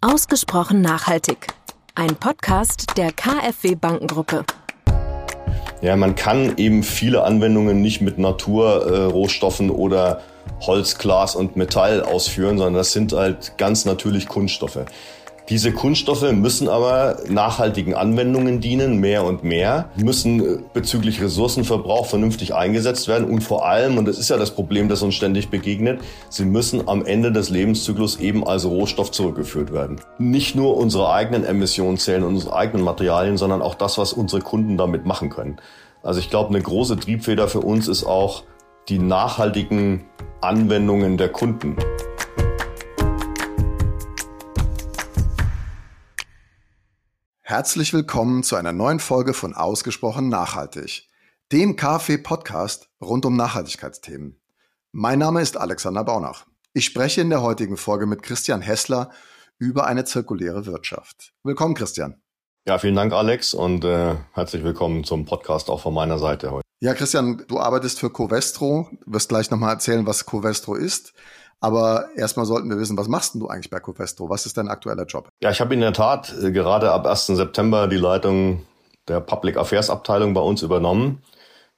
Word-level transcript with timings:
Ausgesprochen 0.00 0.80
nachhaltig. 0.80 1.48
Ein 1.96 2.14
Podcast 2.14 2.96
der 2.96 3.10
KfW 3.10 3.74
Bankengruppe. 3.74 4.44
Ja, 5.82 5.96
man 5.96 6.14
kann 6.14 6.56
eben 6.56 6.84
viele 6.84 7.24
Anwendungen 7.24 7.82
nicht 7.82 8.00
mit 8.00 8.16
Naturrohstoffen 8.16 9.70
äh, 9.70 9.72
oder 9.72 10.20
Holz, 10.60 10.98
Glas 10.98 11.34
und 11.34 11.56
Metall 11.56 12.00
ausführen, 12.00 12.58
sondern 12.58 12.74
das 12.74 12.92
sind 12.92 13.12
halt 13.12 13.58
ganz 13.58 13.86
natürlich 13.86 14.28
Kunststoffe. 14.28 14.78
Diese 15.48 15.72
Kunststoffe 15.72 16.30
müssen 16.32 16.68
aber 16.68 17.20
nachhaltigen 17.26 17.94
Anwendungen 17.94 18.60
dienen, 18.60 19.00
mehr 19.00 19.24
und 19.24 19.44
mehr, 19.44 19.88
müssen 19.96 20.40
äh, 20.40 20.58
bezüglich 20.74 21.22
Ressourcenverbrauch 21.22 22.04
vernünftig 22.04 22.54
eingesetzt 22.54 23.08
werden 23.08 23.26
und 23.30 23.40
vor 23.40 23.66
allem, 23.66 23.96
und 23.96 24.06
das 24.06 24.18
ist 24.18 24.28
ja 24.28 24.36
das 24.36 24.50
Problem, 24.50 24.90
das 24.90 25.00
uns 25.00 25.14
ständig 25.14 25.48
begegnet, 25.48 26.00
sie 26.28 26.44
müssen 26.44 26.86
am 26.86 27.06
Ende 27.06 27.32
des 27.32 27.48
Lebenszyklus 27.48 28.20
eben 28.20 28.46
als 28.46 28.66
Rohstoff 28.66 29.10
zurückgeführt 29.10 29.72
werden. 29.72 30.00
Nicht 30.18 30.54
nur 30.54 30.76
unsere 30.76 31.10
eigenen 31.10 31.44
Emissionen 31.44 31.96
zählen, 31.96 32.24
unsere 32.24 32.54
eigenen 32.54 32.84
Materialien, 32.84 33.38
sondern 33.38 33.62
auch 33.62 33.74
das, 33.74 33.96
was 33.96 34.12
unsere 34.12 34.42
Kunden 34.42 34.76
damit 34.76 35.06
machen 35.06 35.30
können. 35.30 35.56
Also 36.02 36.20
ich 36.20 36.28
glaube, 36.28 36.50
eine 36.50 36.60
große 36.60 36.98
Triebfeder 36.98 37.48
für 37.48 37.60
uns 37.60 37.88
ist 37.88 38.04
auch 38.04 38.42
die 38.90 38.98
nachhaltigen 38.98 40.04
Anwendungen 40.42 41.16
der 41.16 41.30
Kunden. 41.30 41.76
Herzlich 47.50 47.94
willkommen 47.94 48.42
zu 48.42 48.56
einer 48.56 48.72
neuen 48.72 49.00
Folge 49.00 49.32
von 49.32 49.54
Ausgesprochen 49.54 50.28
Nachhaltig, 50.28 51.08
dem 51.50 51.76
KfW-Podcast 51.76 52.90
rund 53.00 53.24
um 53.24 53.36
Nachhaltigkeitsthemen. 53.36 54.38
Mein 54.92 55.18
Name 55.18 55.40
ist 55.40 55.56
Alexander 55.56 56.04
Baunach. 56.04 56.44
Ich 56.74 56.84
spreche 56.84 57.22
in 57.22 57.30
der 57.30 57.40
heutigen 57.40 57.78
Folge 57.78 58.04
mit 58.04 58.22
Christian 58.22 58.60
Hessler 58.60 59.12
über 59.58 59.86
eine 59.86 60.04
zirkuläre 60.04 60.66
Wirtschaft. 60.66 61.32
Willkommen, 61.42 61.72
Christian. 61.72 62.20
Ja, 62.66 62.76
vielen 62.76 62.96
Dank, 62.96 63.14
Alex, 63.14 63.54
und 63.54 63.82
äh, 63.82 64.16
herzlich 64.34 64.62
willkommen 64.62 65.04
zum 65.04 65.24
Podcast 65.24 65.70
auch 65.70 65.80
von 65.80 65.94
meiner 65.94 66.18
Seite 66.18 66.50
heute. 66.50 66.66
Ja, 66.80 66.92
Christian, 66.92 67.44
du 67.48 67.60
arbeitest 67.60 67.98
für 67.98 68.10
Covestro. 68.10 68.90
Wirst 69.06 69.30
gleich 69.30 69.50
nochmal 69.50 69.72
erzählen, 69.72 70.04
was 70.04 70.26
Covestro 70.26 70.74
ist. 70.74 71.14
Aber 71.60 72.06
erstmal 72.14 72.46
sollten 72.46 72.70
wir 72.70 72.78
wissen, 72.78 72.96
was 72.96 73.08
machst 73.08 73.34
denn 73.34 73.40
du 73.40 73.48
eigentlich 73.48 73.70
bei 73.70 73.80
Covestro? 73.80 74.30
Was 74.30 74.46
ist 74.46 74.56
dein 74.56 74.68
aktueller 74.68 75.06
Job? 75.06 75.28
Ja, 75.42 75.50
ich 75.50 75.60
habe 75.60 75.74
in 75.74 75.80
der 75.80 75.92
Tat 75.92 76.32
äh, 76.40 76.52
gerade 76.52 76.92
ab 76.92 77.06
1. 77.06 77.26
September 77.26 77.88
die 77.88 77.96
Leitung 77.96 78.64
der 79.08 79.20
Public 79.20 79.56
Affairs 79.56 79.90
Abteilung 79.90 80.34
bei 80.34 80.40
uns 80.40 80.62
übernommen. 80.62 81.22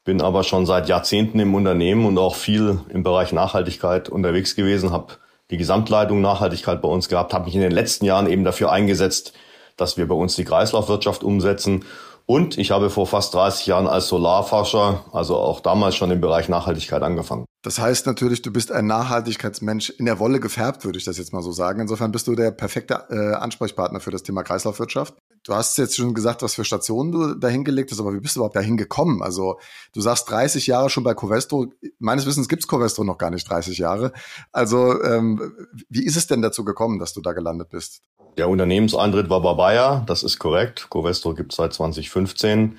Bin 0.05 0.20
aber 0.20 0.45
schon 0.45 0.67
seit 0.67 0.89
Jahrzehnten 0.89 1.39
im 1.41 1.55
Unternehmen 1.55 2.06
und 2.06 2.19
auch 2.19 2.34
viel 2.34 2.81
im 2.89 3.03
Bereich 3.03 3.33
Nachhaltigkeit 3.33 4.08
unterwegs 4.08 4.55
gewesen, 4.55 4.92
habe 4.92 5.14
die 5.51 5.56
Gesamtleitung 5.56 6.20
Nachhaltigkeit 6.20 6.81
bei 6.81 6.89
uns 6.89 7.08
gehabt, 7.08 7.34
habe 7.34 7.47
mich 7.47 7.55
in 7.55 7.61
den 7.61 7.73
letzten 7.73 8.05
Jahren 8.05 8.27
eben 8.27 8.45
dafür 8.45 8.73
eingesetzt, 8.73 9.33
dass 9.77 9.97
wir 9.97 10.06
bei 10.06 10.14
uns 10.14 10.36
die 10.36 10.45
Kreislaufwirtschaft 10.45 11.23
umsetzen 11.23 11.84
und 12.31 12.59
ich 12.59 12.70
habe 12.70 12.91
vor 12.91 13.09
fast 13.09 13.34
30 13.34 13.67
Jahren 13.67 13.89
als 13.89 14.06
Solarforscher, 14.06 15.05
also 15.11 15.36
auch 15.36 15.59
damals 15.59 15.97
schon 15.97 16.12
im 16.12 16.20
Bereich 16.20 16.48
Nachhaltigkeit 16.48 17.03
angefangen. 17.03 17.45
Das 17.62 17.81
heißt 17.81 18.06
natürlich, 18.06 18.41
du 18.41 18.53
bist 18.53 18.70
ein 18.70 18.86
Nachhaltigkeitsmensch 18.86 19.91
in 19.91 20.06
der 20.06 20.20
Wolle 20.20 20.39
gefärbt, 20.39 20.84
würde 20.84 20.97
ich 20.97 21.05
das 21.05 21.19
jetzt 21.19 21.33
mal 21.33 21.42
so 21.42 21.51
sagen. 21.51 21.81
Insofern 21.81 22.12
bist 22.12 22.28
du 22.28 22.36
der 22.36 22.53
perfekte 22.53 23.05
äh, 23.11 23.34
Ansprechpartner 23.34 23.98
für 23.98 24.12
das 24.12 24.23
Thema 24.23 24.45
Kreislaufwirtschaft. 24.45 25.14
Du 25.44 25.55
hast 25.55 25.78
jetzt 25.78 25.96
schon 25.96 26.12
gesagt, 26.12 26.42
was 26.42 26.55
für 26.55 26.64
Stationen 26.64 27.12
du 27.12 27.34
dahin 27.34 27.64
gelegt 27.64 27.91
hast, 27.91 28.00
aber 28.00 28.12
wie 28.12 28.20
bist 28.20 28.36
du 28.36 28.41
überhaupt 28.41 28.56
dahin 28.56 28.77
gekommen? 28.77 29.22
Also 29.22 29.58
du 29.94 30.02
sagst 30.02 30.30
30 30.30 30.66
Jahre 30.66 30.91
schon 30.91 31.02
bei 31.02 31.14
Covestro. 31.14 31.66
Meines 31.98 32.27
Wissens 32.27 32.48
gibt's 32.48 32.69
Covestro 32.69 33.05
noch 33.05 33.16
gar 33.16 33.30
nicht 33.30 33.48
30 33.48 33.78
Jahre. 33.78 34.12
Also 34.52 35.02
ähm, 35.02 35.52
wie 35.88 36.05
ist 36.05 36.16
es 36.16 36.27
denn 36.27 36.42
dazu 36.42 36.64
gekommen, 36.64 36.98
dass 36.98 37.14
du 37.14 37.22
da 37.22 37.33
gelandet 37.33 37.70
bist? 37.70 38.02
Der 38.36 38.48
Unternehmenseintritt 38.50 39.30
war 39.30 39.41
bei 39.41 39.55
Bayer, 39.55 40.05
das 40.06 40.22
ist 40.22 40.38
korrekt. 40.38 40.88
Covestro 40.91 41.34
gibt 41.34 41.52
es 41.52 41.56
seit 41.56 41.72
2015. 41.72 42.77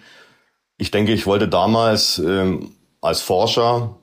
Ich 0.77 0.91
denke, 0.91 1.13
ich 1.13 1.25
wollte 1.25 1.47
damals 1.47 2.19
ähm, 2.19 2.75
als 3.01 3.21
Forscher 3.21 3.97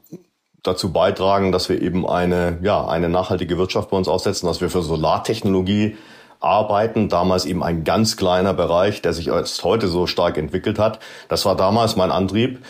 dazu 0.65 0.93
beitragen, 0.93 1.53
dass 1.53 1.69
wir 1.69 1.81
eben 1.81 2.07
eine, 2.09 2.59
ja, 2.63 2.87
eine 2.87 3.09
nachhaltige 3.09 3.57
Wirtschaft 3.57 3.91
bei 3.91 3.97
uns 3.97 4.09
aufsetzen, 4.09 4.49
dass 4.49 4.61
wir 4.61 4.69
für 4.69 4.83
Solartechnologie 4.83 5.97
arbeiten. 6.41 7.09
Damals 7.09 7.45
eben 7.45 7.63
ein 7.63 7.85
ganz 7.85 8.17
kleiner 8.17 8.55
Bereich, 8.55 9.03
der 9.03 9.13
sich 9.13 9.29
erst 9.29 9.65
heute 9.65 9.89
so 9.89 10.07
stark 10.07 10.39
entwickelt 10.39 10.79
hat. 10.79 10.99
Das 11.29 11.45
war 11.45 11.57
damals 11.57 11.97
mein 11.97 12.11
Antrieb. 12.11 12.61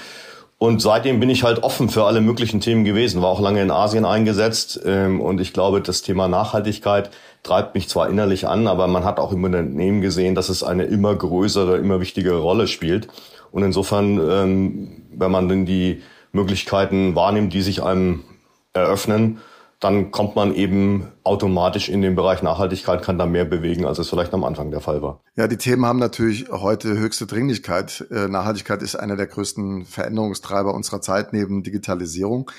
Und 0.59 0.83
seitdem 0.83 1.21
bin 1.21 1.31
ich 1.31 1.45
halt 1.45 1.62
offen 1.62 1.89
für 1.89 2.05
alle 2.05 2.21
möglichen 2.21 2.61
Themen 2.61 2.84
gewesen, 2.84 3.23
war 3.23 3.28
auch 3.28 3.41
lange 3.41 3.62
in 3.62 3.71
Asien 3.71 4.05
eingesetzt. 4.05 4.81
Ähm, 4.84 5.21
und 5.21 5.41
ich 5.41 5.53
glaube, 5.53 5.81
das 5.81 6.03
Thema 6.03 6.27
Nachhaltigkeit 6.27 7.11
treibt 7.45 7.77
mich 7.77 7.89
zwar 7.89 8.09
innerlich 8.09 8.49
an, 8.49 8.67
aber 8.67 8.89
man 8.89 9.05
hat 9.05 9.21
auch 9.21 9.31
im 9.31 9.45
Unternehmen 9.45 10.01
gesehen, 10.01 10.34
dass 10.34 10.49
es 10.49 10.65
eine 10.65 10.84
immer 10.84 11.15
größere, 11.15 11.77
immer 11.77 12.01
wichtigere 12.01 12.41
Rolle 12.41 12.67
spielt. 12.67 13.07
Und 13.53 13.62
insofern, 13.62 14.19
ähm, 14.19 15.03
wenn 15.12 15.31
man 15.31 15.49
denn 15.49 15.65
die 15.65 16.03
Möglichkeiten 16.33 17.15
wahrnimmt, 17.15 17.53
die 17.55 17.62
sich 17.62 17.83
einem 17.83 18.25
eröffnen, 18.73 19.39
dann 19.81 20.11
kommt 20.11 20.34
man 20.34 20.55
eben 20.55 21.12
automatisch 21.22 21.89
in 21.89 22.03
den 22.03 22.16
Bereich 22.16 22.43
Nachhaltigkeit, 22.43 23.03
kann 23.03 23.16
da 23.16 23.27
mehr 23.27 23.44
bewegen, 23.44 23.87
als 23.87 23.99
es 23.99 24.11
vielleicht 24.11 24.34
am 24.34 24.43
Anfang 24.43 24.72
der 24.72 24.81
Fall 24.81 25.03
war. 25.03 25.21
Ja, 25.37 25.47
die 25.47 25.56
Themen 25.56 25.87
haben 25.87 26.00
natürlich 26.00 26.49
heute 26.50 26.99
höchste 26.99 27.27
Dringlichkeit. 27.27 28.05
Äh, 28.11 28.27
Nachhaltigkeit 28.27 28.83
ist 28.83 28.97
einer 28.97 29.15
der 29.15 29.28
größten 29.28 29.84
Veränderungstreiber 29.84 30.75
unserer 30.75 31.00
Zeit 31.00 31.33
neben 31.33 31.62
Digitalisierung. 31.62 32.50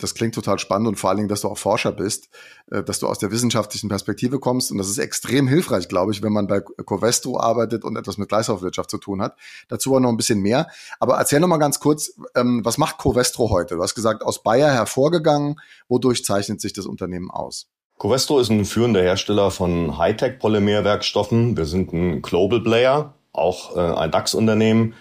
Das 0.00 0.14
klingt 0.14 0.34
total 0.34 0.58
spannend 0.58 0.88
und 0.88 0.96
vor 0.96 1.10
allen 1.10 1.18
Dingen, 1.18 1.28
dass 1.28 1.42
du 1.42 1.48
auch 1.48 1.58
Forscher 1.58 1.92
bist, 1.92 2.28
äh, 2.70 2.82
dass 2.82 2.98
du 2.98 3.06
aus 3.06 3.18
der 3.18 3.30
wissenschaftlichen 3.30 3.88
Perspektive 3.88 4.38
kommst. 4.38 4.70
Und 4.70 4.78
das 4.78 4.88
ist 4.88 4.98
extrem 4.98 5.48
hilfreich, 5.48 5.88
glaube 5.88 6.12
ich, 6.12 6.22
wenn 6.22 6.32
man 6.32 6.46
bei 6.46 6.60
Covestro 6.60 7.38
arbeitet 7.38 7.84
und 7.84 7.96
etwas 7.96 8.18
mit 8.18 8.28
Kreislaufwirtschaft 8.28 8.90
zu 8.90 8.98
tun 8.98 9.22
hat. 9.22 9.36
Dazu 9.68 9.94
auch 9.94 10.00
noch 10.00 10.10
ein 10.10 10.16
bisschen 10.16 10.40
mehr. 10.40 10.68
Aber 11.00 11.16
erzähl 11.16 11.40
noch 11.40 11.48
mal 11.48 11.58
ganz 11.58 11.80
kurz, 11.80 12.12
ähm, 12.34 12.64
was 12.64 12.78
macht 12.78 12.98
Covestro 12.98 13.50
heute? 13.50 13.76
Du 13.76 13.82
hast 13.82 13.94
gesagt, 13.94 14.22
aus 14.22 14.42
Bayer 14.42 14.72
hervorgegangen. 14.72 15.56
Wodurch 15.88 16.24
zeichnet 16.24 16.60
sich 16.60 16.72
das 16.72 16.86
Unternehmen 16.86 17.30
aus? 17.30 17.68
Covestro 17.98 18.40
ist 18.40 18.50
ein 18.50 18.64
führender 18.66 19.00
Hersteller 19.02 19.50
von 19.50 19.96
Hightech-Polymerwerkstoffen. 19.96 21.56
Wir 21.56 21.64
sind 21.64 21.92
ein 21.92 22.20
Global 22.20 22.60
Player, 22.60 23.14
auch 23.32 23.76
äh, 23.76 23.80
ein 23.80 24.10
DAX-Unternehmen 24.10 24.94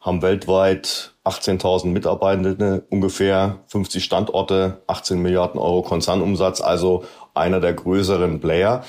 haben 0.00 0.22
weltweit 0.22 1.14
18.000 1.30 1.86
Mitarbeitende, 1.86 2.84
ungefähr 2.90 3.60
50 3.68 4.02
Standorte, 4.02 4.82
18 4.86 5.20
Milliarden 5.20 5.60
Euro 5.60 5.82
Konzernumsatz, 5.82 6.60
also 6.60 7.04
einer 7.34 7.60
der 7.60 7.72
größeren 7.72 8.40
Player 8.40 8.84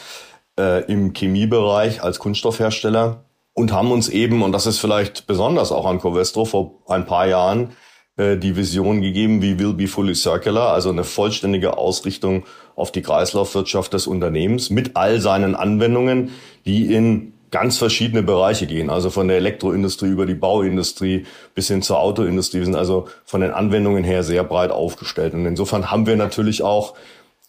äh, 0.60 0.84
im 0.92 1.14
Chemiebereich 1.14 2.02
als 2.04 2.20
Kunststoffhersteller. 2.20 3.26
Und 3.54 3.74
haben 3.74 3.92
uns 3.92 4.08
eben, 4.08 4.44
und 4.44 4.54
das 4.54 4.66
ist 4.66 4.80
vielleicht 4.80 5.28
besonders 5.28 5.72
auch 5.72 5.86
an 5.86 6.00
Covestro, 6.00 6.46
vor 6.46 6.82
ein 6.88 7.06
paar 7.06 7.28
Jahren 7.28 7.72
äh, 8.18 8.38
die 8.38 8.56
Vision 8.56 9.02
gegeben, 9.02 9.42
wie 9.42 9.60
will 9.60 9.74
be 9.74 9.88
fully 9.88 10.16
circular, 10.16 10.74
also 10.74 10.90
eine 10.90 11.04
vollständige 11.04 11.78
Ausrichtung 11.78 12.44
auf 12.76 12.92
die 12.92 13.02
Kreislaufwirtschaft 13.02 13.94
des 13.94 14.08
Unternehmens 14.08 14.70
mit 14.70 14.96
all 14.96 15.20
seinen 15.20 15.56
Anwendungen, 15.56 16.32
die 16.66 16.94
in 16.94 17.34
ganz 17.52 17.78
verschiedene 17.78 18.24
Bereiche 18.24 18.66
gehen. 18.66 18.90
Also 18.90 19.10
von 19.10 19.28
der 19.28 19.38
Elektroindustrie 19.38 20.08
über 20.10 20.26
die 20.26 20.34
Bauindustrie 20.34 21.26
bis 21.54 21.68
hin 21.68 21.82
zur 21.82 22.00
Autoindustrie. 22.00 22.60
Wir 22.60 22.66
sind 22.66 22.76
also 22.76 23.08
von 23.26 23.42
den 23.42 23.52
Anwendungen 23.52 24.04
her 24.04 24.24
sehr 24.24 24.44
breit 24.44 24.72
aufgestellt. 24.72 25.34
Und 25.34 25.46
insofern 25.46 25.92
haben 25.92 26.08
wir 26.08 26.16
natürlich 26.16 26.64
auch 26.64 26.96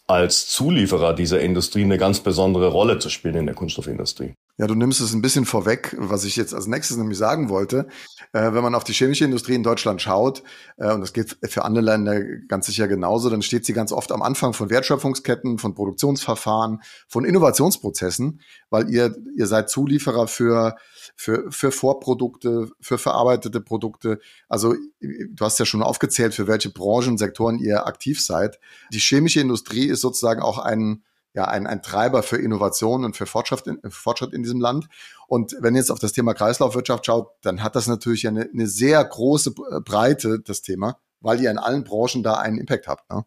als 0.08 0.48
Zulieferer 0.48 1.14
dieser 1.14 1.40
Industrie 1.40 1.84
eine 1.84 1.98
ganz 1.98 2.20
besondere 2.20 2.68
Rolle 2.68 2.98
zu 2.98 3.08
spielen 3.08 3.36
in 3.36 3.46
der 3.46 3.54
Kunststoffindustrie. 3.54 4.34
Ja, 4.58 4.66
du 4.66 4.74
nimmst 4.74 5.00
es 5.00 5.14
ein 5.14 5.22
bisschen 5.22 5.46
vorweg, 5.46 5.96
was 5.98 6.24
ich 6.24 6.36
jetzt 6.36 6.54
als 6.54 6.66
nächstes 6.66 6.98
nämlich 6.98 7.16
sagen 7.16 7.48
wollte. 7.48 7.88
Äh, 8.34 8.52
wenn 8.52 8.62
man 8.62 8.74
auf 8.74 8.84
die 8.84 8.92
chemische 8.92 9.24
Industrie 9.24 9.54
in 9.54 9.62
Deutschland 9.62 10.02
schaut, 10.02 10.42
äh, 10.76 10.92
und 10.92 11.00
das 11.00 11.14
geht 11.14 11.38
für 11.42 11.64
andere 11.64 11.82
Länder 11.82 12.22
ganz 12.48 12.66
sicher 12.66 12.86
genauso, 12.86 13.30
dann 13.30 13.40
steht 13.40 13.64
sie 13.64 13.72
ganz 13.72 13.92
oft 13.92 14.12
am 14.12 14.20
Anfang 14.20 14.52
von 14.52 14.68
Wertschöpfungsketten, 14.68 15.56
von 15.58 15.74
Produktionsverfahren, 15.74 16.82
von 17.08 17.24
Innovationsprozessen, 17.24 18.40
weil 18.68 18.90
ihr, 18.90 19.16
ihr 19.34 19.46
seid 19.46 19.70
Zulieferer 19.70 20.28
für, 20.28 20.76
für, 21.16 21.50
für 21.50 21.72
Vorprodukte, 21.72 22.68
für 22.78 22.98
verarbeitete 22.98 23.62
Produkte. 23.62 24.20
Also 24.50 24.74
du 25.00 25.44
hast 25.44 25.58
ja 25.60 25.64
schon 25.64 25.82
aufgezählt, 25.82 26.34
für 26.34 26.46
welche 26.46 26.68
Branchen, 26.68 27.16
Sektoren 27.16 27.58
ihr 27.58 27.86
aktiv 27.86 28.22
seid. 28.22 28.60
Die 28.92 29.00
chemische 29.00 29.40
Industrie 29.40 29.86
ist 29.86 30.02
sozusagen 30.02 30.42
auch 30.42 30.58
ein 30.58 31.02
ja 31.34 31.46
ein, 31.46 31.66
ein 31.66 31.82
Treiber 31.82 32.22
für 32.22 32.36
Innovation 32.36 33.04
und 33.04 33.16
für 33.16 33.26
Fortschritt 33.26 33.66
in, 33.66 33.78
Fortschritt 33.90 34.32
in 34.32 34.42
diesem 34.42 34.60
Land. 34.60 34.88
Und 35.26 35.56
wenn 35.60 35.74
ihr 35.74 35.80
jetzt 35.80 35.90
auf 35.90 35.98
das 35.98 36.12
Thema 36.12 36.34
Kreislaufwirtschaft 36.34 37.06
schaut, 37.06 37.30
dann 37.42 37.62
hat 37.62 37.76
das 37.76 37.86
natürlich 37.86 38.26
eine, 38.28 38.48
eine 38.52 38.66
sehr 38.66 39.02
große 39.04 39.52
Breite, 39.52 40.40
das 40.40 40.62
Thema, 40.62 40.98
weil 41.20 41.40
ihr 41.40 41.50
in 41.50 41.58
allen 41.58 41.84
Branchen 41.84 42.22
da 42.22 42.34
einen 42.34 42.58
Impact 42.58 42.86
habt. 42.86 43.10
Ne? 43.10 43.24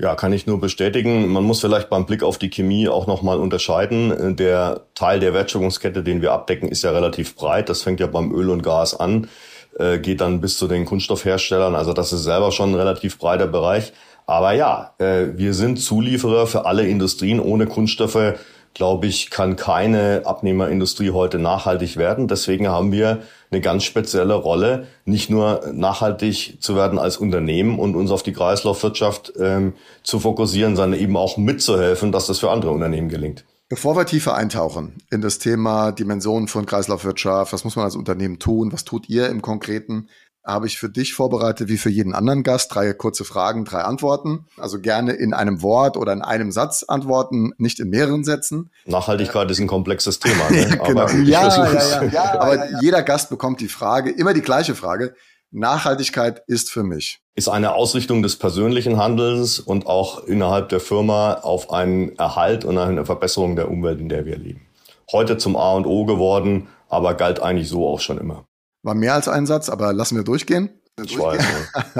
Ja, 0.00 0.14
kann 0.14 0.32
ich 0.32 0.46
nur 0.46 0.60
bestätigen. 0.60 1.26
Man 1.26 1.42
muss 1.42 1.60
vielleicht 1.60 1.90
beim 1.90 2.06
Blick 2.06 2.22
auf 2.22 2.38
die 2.38 2.50
Chemie 2.50 2.88
auch 2.88 3.08
nochmal 3.08 3.40
unterscheiden. 3.40 4.36
Der 4.36 4.86
Teil 4.94 5.18
der 5.18 5.34
Wertschöpfungskette, 5.34 6.04
den 6.04 6.22
wir 6.22 6.32
abdecken, 6.32 6.68
ist 6.68 6.84
ja 6.84 6.92
relativ 6.92 7.34
breit. 7.34 7.68
Das 7.68 7.82
fängt 7.82 7.98
ja 7.98 8.06
beim 8.06 8.32
Öl 8.32 8.50
und 8.50 8.62
Gas 8.62 8.94
an, 8.94 9.28
äh, 9.76 9.98
geht 9.98 10.20
dann 10.20 10.40
bis 10.40 10.56
zu 10.56 10.68
den 10.68 10.84
Kunststoffherstellern. 10.84 11.74
Also 11.74 11.94
das 11.94 12.12
ist 12.12 12.22
selber 12.22 12.52
schon 12.52 12.70
ein 12.70 12.76
relativ 12.76 13.18
breiter 13.18 13.48
Bereich. 13.48 13.92
Aber 14.28 14.52
ja, 14.52 14.94
äh, 14.98 15.28
wir 15.36 15.54
sind 15.54 15.80
Zulieferer 15.80 16.46
für 16.46 16.66
alle 16.66 16.86
Industrien. 16.86 17.40
Ohne 17.40 17.66
Kunststoffe 17.66 18.36
glaube 18.74 19.06
ich, 19.06 19.30
kann 19.30 19.56
keine 19.56 20.22
Abnehmerindustrie 20.24 21.10
heute 21.10 21.38
nachhaltig 21.38 21.96
werden. 21.96 22.28
Deswegen 22.28 22.68
haben 22.68 22.92
wir 22.92 23.22
eine 23.50 23.60
ganz 23.62 23.84
spezielle 23.84 24.34
Rolle, 24.34 24.86
nicht 25.06 25.30
nur 25.30 25.72
nachhaltig 25.72 26.58
zu 26.60 26.76
werden 26.76 26.98
als 26.98 27.16
Unternehmen 27.16 27.78
und 27.78 27.96
uns 27.96 28.10
auf 28.10 28.22
die 28.22 28.34
Kreislaufwirtschaft 28.34 29.32
ähm, 29.40 29.72
zu 30.02 30.20
fokussieren, 30.20 30.76
sondern 30.76 31.00
eben 31.00 31.16
auch 31.16 31.38
mitzuhelfen, 31.38 32.12
dass 32.12 32.26
das 32.26 32.38
für 32.38 32.50
andere 32.50 32.70
Unternehmen 32.70 33.08
gelingt. 33.08 33.44
Bevor 33.70 33.96
wir 33.96 34.06
tiefer 34.06 34.34
eintauchen 34.34 34.94
in 35.10 35.22
das 35.22 35.38
Thema 35.38 35.90
Dimensionen 35.90 36.48
von 36.48 36.64
Kreislaufwirtschaft, 36.64 37.52
was 37.52 37.64
muss 37.64 37.76
man 37.76 37.86
als 37.86 37.96
Unternehmen 37.96 38.38
tun, 38.38 38.72
was 38.72 38.84
tut 38.84 39.08
ihr 39.08 39.28
im 39.28 39.42
Konkreten, 39.42 40.08
habe 40.48 40.66
ich 40.66 40.78
für 40.78 40.88
dich 40.88 41.14
vorbereitet, 41.14 41.68
wie 41.68 41.76
für 41.76 41.90
jeden 41.90 42.14
anderen 42.14 42.42
Gast, 42.42 42.74
drei 42.74 42.92
kurze 42.94 43.24
Fragen, 43.24 43.64
drei 43.64 43.82
Antworten. 43.82 44.46
Also 44.56 44.80
gerne 44.80 45.12
in 45.12 45.34
einem 45.34 45.62
Wort 45.62 45.96
oder 45.96 46.12
in 46.12 46.22
einem 46.22 46.50
Satz 46.50 46.82
antworten, 46.82 47.52
nicht 47.58 47.78
in 47.80 47.90
mehreren 47.90 48.24
Sätzen. 48.24 48.70
Nachhaltigkeit 48.86 49.48
äh, 49.48 49.52
ist 49.52 49.60
ein 49.60 49.66
komplexes 49.66 50.18
Thema. 50.18 50.50
Ne? 50.50 50.66
genau. 50.86 51.02
Aber, 51.02 51.12
ja, 51.12 51.48
ja, 51.48 51.72
ja, 51.72 52.04
ja, 52.04 52.40
Aber 52.40 52.80
jeder 52.80 53.02
Gast 53.02 53.30
bekommt 53.30 53.60
die 53.60 53.68
Frage, 53.68 54.10
immer 54.10 54.34
die 54.34 54.42
gleiche 54.42 54.74
Frage. 54.74 55.14
Nachhaltigkeit 55.50 56.42
ist 56.46 56.70
für 56.70 56.82
mich. 56.82 57.20
Ist 57.34 57.48
eine 57.48 57.74
Ausrichtung 57.74 58.22
des 58.22 58.36
persönlichen 58.36 58.98
Handelns 58.98 59.60
und 59.60 59.86
auch 59.86 60.24
innerhalb 60.24 60.68
der 60.68 60.80
Firma 60.80 61.34
auf 61.34 61.70
einen 61.70 62.16
Erhalt 62.18 62.64
und 62.64 62.76
eine 62.76 63.06
Verbesserung 63.06 63.56
der 63.56 63.70
Umwelt, 63.70 64.00
in 64.00 64.08
der 64.08 64.26
wir 64.26 64.36
leben. 64.36 64.66
Heute 65.10 65.38
zum 65.38 65.56
A 65.56 65.72
und 65.72 65.86
O 65.86 66.04
geworden, 66.04 66.68
aber 66.88 67.14
galt 67.14 67.40
eigentlich 67.40 67.68
so 67.68 67.86
auch 67.86 68.00
schon 68.00 68.18
immer. 68.18 68.47
War 68.82 68.94
mehr 68.94 69.14
als 69.14 69.28
ein 69.28 69.46
Satz, 69.46 69.68
aber 69.68 69.92
lassen 69.92 70.16
wir 70.16 70.24
durchgehen. 70.24 70.70
Ich 71.02 71.18
weiß. 71.18 71.42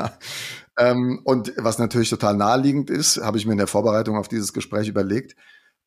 ähm, 0.78 1.20
und 1.24 1.52
was 1.56 1.78
natürlich 1.78 2.10
total 2.10 2.36
naheliegend 2.36 2.90
ist, 2.90 3.18
habe 3.18 3.38
ich 3.38 3.46
mir 3.46 3.52
in 3.52 3.58
der 3.58 3.66
Vorbereitung 3.66 4.16
auf 4.16 4.28
dieses 4.28 4.52
Gespräch 4.52 4.88
überlegt, 4.88 5.36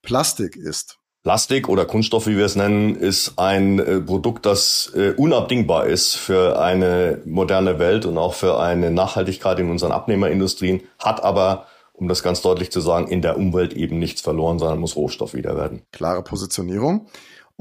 Plastik 0.01 0.55
ist 0.55 0.97
Plastik 1.23 1.69
oder 1.69 1.85
Kunststoff, 1.85 2.25
wie 2.25 2.35
wir 2.35 2.45
es 2.45 2.55
nennen, 2.55 2.95
ist 2.95 3.37
ein 3.37 3.77
äh, 3.77 4.01
Produkt, 4.01 4.47
das 4.47 4.91
äh, 4.95 5.13
unabdingbar 5.15 5.85
ist 5.85 6.15
für 6.15 6.59
eine 6.59 7.21
moderne 7.25 7.77
Welt 7.77 8.07
und 8.07 8.17
auch 8.17 8.33
für 8.33 8.59
eine 8.59 8.89
Nachhaltigkeit 8.89 9.59
in 9.59 9.69
unseren 9.69 9.91
Abnehmerindustrien, 9.91 10.81
hat 10.97 11.23
aber, 11.23 11.67
um 11.93 12.07
das 12.07 12.23
ganz 12.23 12.41
deutlich 12.41 12.71
zu 12.71 12.81
sagen, 12.81 13.07
in 13.07 13.21
der 13.21 13.37
Umwelt 13.37 13.73
eben 13.73 13.99
nichts 13.99 14.21
verloren, 14.21 14.57
sondern 14.57 14.79
muss 14.79 14.95
Rohstoff 14.95 15.35
wieder 15.35 15.55
werden. 15.55 15.83
Klare 15.91 16.23
Positionierung. 16.23 17.07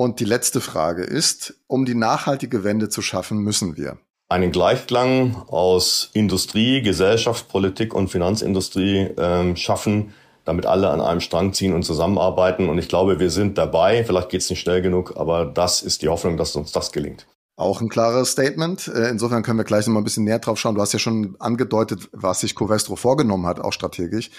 Und 0.01 0.19
die 0.19 0.25
letzte 0.25 0.63
Frage 0.63 1.05
ist, 1.05 1.57
um 1.67 1.85
die 1.85 1.95
nachhaltige 1.95 2.65
Wende 2.65 2.89
zu 2.89 3.03
schaffen, 3.03 3.37
müssen 3.41 3.77
wir 3.77 3.99
einen 4.31 4.51
Gleichklang 4.51 5.37
aus 5.49 6.09
Industrie, 6.15 6.81
Gesellschaft, 6.81 7.49
Politik 7.49 7.93
und 7.93 8.09
Finanzindustrie 8.09 9.11
ähm, 9.19 9.57
schaffen, 9.57 10.15
damit 10.47 10.65
alle 10.65 10.89
an 10.89 11.03
einem 11.03 11.21
Strang 11.21 11.53
ziehen 11.53 11.75
und 11.75 11.83
zusammenarbeiten. 11.83 12.71
Und 12.71 12.79
ich 12.79 12.89
glaube, 12.89 13.21
wir 13.21 13.29
sind 13.29 13.59
dabei. 13.59 14.03
Vielleicht 14.03 14.31
geht 14.31 14.41
es 14.41 14.49
nicht 14.49 14.61
schnell 14.61 14.81
genug, 14.81 15.19
aber 15.19 15.45
das 15.45 15.83
ist 15.83 16.01
die 16.01 16.09
Hoffnung, 16.09 16.39
dass 16.39 16.57
uns 16.57 16.73
das 16.73 16.93
gelingt. 16.93 17.27
Auch 17.57 17.83
ein 17.83 17.91
klares 17.91 18.31
Statement. 18.31 18.89
Äh, 18.89 19.11
insofern 19.11 19.43
können 19.43 19.59
wir 19.59 19.65
gleich 19.65 19.87
noch 19.87 19.93
mal 19.93 20.01
ein 20.01 20.05
bisschen 20.05 20.25
näher 20.25 20.39
drauf 20.39 20.59
schauen. 20.59 20.77
Du 20.77 20.81
hast 20.81 20.95
ja 20.95 20.99
schon 20.99 21.37
angedeutet, 21.41 22.09
was 22.13 22.41
sich 22.41 22.55
Covestro 22.55 22.97
vorgenommen 22.97 23.45
hat, 23.45 23.61
auch 23.61 23.75
strategisch. 23.75 24.31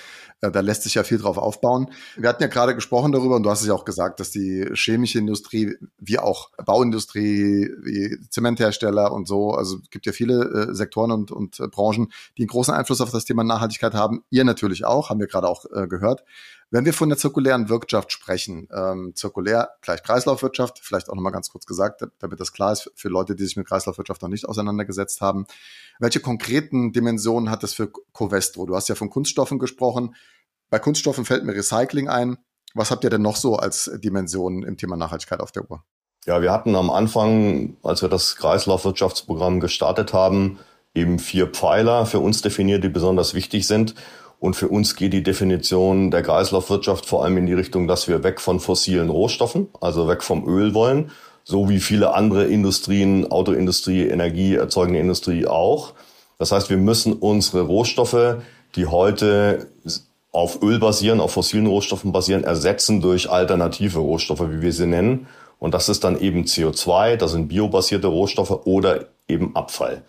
Äh, 0.42 0.52
da 0.52 0.60
lässt 0.60 0.84
sich 0.84 0.96
ja 0.96 1.04
viel 1.04 1.18
drauf 1.18 1.38
aufbauen. 1.38 1.88
Wir 2.18 2.30
hatten 2.30 2.44
ja 2.44 2.50
gerade 2.50 2.76
gesprochen 2.76 3.12
darüber 3.12 3.36
und 3.36 3.44
du 3.44 3.50
hast 3.50 3.62
es 3.62 3.68
ja 3.68 3.74
auch 3.74 3.86
gesagt, 3.86 4.20
dass 4.20 4.32
die 4.32 4.70
chemische 4.74 5.20
Industrie, 5.20 5.76
wie 6.00 6.20
auch 6.20 6.50
Bauindustrie, 6.66 7.70
wie 7.82 8.18
Zementhersteller 8.30 9.12
und 9.12 9.28
so, 9.28 9.52
also 9.52 9.78
es 9.84 9.90
gibt 9.90 10.06
ja 10.06 10.12
viele 10.12 10.70
äh, 10.70 10.76
Sektoren 10.76 11.12
und, 11.12 11.32
und 11.32 11.58
Branchen, 11.72 12.12
die 12.38 12.44
einen 12.44 12.50
großen 12.50 12.74
Einfluss 12.74 13.02
auf 13.02 13.12
das 13.12 13.26
Thema 13.26 13.44
Nachhaltigkeit 13.44 13.94
haben. 13.94 14.24
Ihr 14.30 14.44
natürlich 14.44 14.86
auch, 14.86 15.10
haben 15.10 15.20
wir 15.20 15.28
gerade 15.28 15.48
auch 15.48 15.66
gehört. 15.90 16.24
Wenn 16.74 16.86
wir 16.86 16.94
von 16.94 17.10
der 17.10 17.18
zirkulären 17.18 17.68
Wirtschaft 17.68 18.14
sprechen, 18.14 18.70
ähm, 18.74 19.12
zirkulär 19.14 19.72
gleich 19.82 20.02
Kreislaufwirtschaft, 20.04 20.80
vielleicht 20.82 21.10
auch 21.10 21.16
nochmal 21.16 21.34
ganz 21.34 21.50
kurz 21.50 21.66
gesagt, 21.66 22.02
damit 22.20 22.40
das 22.40 22.54
klar 22.54 22.72
ist 22.72 22.90
für 22.96 23.10
Leute, 23.10 23.36
die 23.36 23.44
sich 23.44 23.58
mit 23.58 23.68
Kreislaufwirtschaft 23.68 24.22
noch 24.22 24.30
nicht 24.30 24.48
auseinandergesetzt 24.48 25.20
haben. 25.20 25.46
Welche 26.00 26.22
konkreten 26.22 26.94
Dimensionen 26.94 27.50
hat 27.50 27.64
das 27.64 27.74
für 27.74 27.92
Covestro? 28.14 28.66
Du 28.66 28.76
hast 28.76 28.88
ja 28.88 28.96
von 28.96 29.10
Kunststoffen 29.10 29.60
gesprochen. 29.60 30.16
Bei 30.70 30.80
Kunststoffen 30.80 31.26
fällt 31.26 31.44
mir 31.44 31.54
Recycling 31.54 32.08
ein. 32.08 32.38
Was 32.74 32.90
habt 32.90 33.04
ihr 33.04 33.10
denn 33.10 33.22
noch 33.22 33.36
so 33.36 33.58
als 33.58 33.92
Dimensionen 34.02 34.64
im 34.64 34.78
Thema 34.78 34.96
Nachhaltigkeit 34.96 35.42
auf 35.42 35.52
der 35.52 35.70
Uhr? 35.70 35.84
Ja, 36.26 36.42
wir 36.42 36.54
hatten 36.54 36.76
am 36.76 36.90
Anfang, 36.90 37.76
als 37.84 38.02
wir 38.02 38.08
das 38.08 38.38
Kreislaufwirtschaftsprogramm 38.38 39.60
gestartet 39.60 40.14
haben, 40.14 40.58
eben 40.94 41.20
vier 41.20 41.48
Pfeiler 41.48 42.06
für 42.06 42.20
uns 42.20 42.42
definiert, 42.42 42.86
die 42.86 42.90
besonders 42.90 43.34
wichtig 43.34 43.68
sind. 43.68 43.94
Und 44.42 44.56
für 44.56 44.70
uns 44.70 44.96
geht 44.96 45.14
die 45.14 45.22
Definition 45.22 46.10
der 46.10 46.24
Kreislaufwirtschaft 46.24 47.06
vor 47.06 47.24
allem 47.24 47.38
in 47.38 47.46
die 47.46 47.54
Richtung, 47.54 47.88
dass 47.88 48.08
wir 48.08 48.24
weg 48.24 48.42
von 48.42 48.60
fossilen 48.60 49.12
Rohstoffen, 49.12 49.68
also 49.82 50.08
weg 50.08 50.24
vom 50.24 50.50
Öl 50.50 50.74
wollen, 50.74 51.12
so 51.44 51.70
wie 51.70 51.80
viele 51.80 52.16
andere 52.16 52.46
Industrien, 52.46 53.30
Autoindustrie, 53.30 54.08
Energieerzeugende 54.08 55.00
Industrie 55.00 55.46
auch. 55.46 55.94
Das 56.40 56.52
heißt, 56.52 56.72
wir 56.72 56.78
müssen 56.78 57.14
unsere 57.14 57.62
Rohstoffe, 57.62 58.38
die 58.76 58.88
heute 58.88 59.68
auf 60.32 60.64
Öl 60.64 60.80
basieren, 60.80 61.20
auf 61.20 61.34
fossilen 61.34 61.68
Rohstoffen 61.68 62.12
basieren, 62.12 62.44
ersetzen 62.44 63.00
durch 63.00 63.30
alternative 63.30 64.00
Rohstoffe, 64.00 64.50
wie 64.50 64.64
wir 64.64 64.74
sie 64.74 64.88
nennen. 64.88 65.28
Und 65.60 65.76
das 65.76 65.88
ist 65.88 66.04
dann 66.04 66.20
eben 66.20 66.46
CO2, 66.46 67.16
das 67.16 67.34
sind 67.34 67.48
biobasierte 67.48 68.08
Rohstoffe 68.08 68.66
oder 68.66 69.06
eben 69.28 69.56
Abfall. 69.56 70.02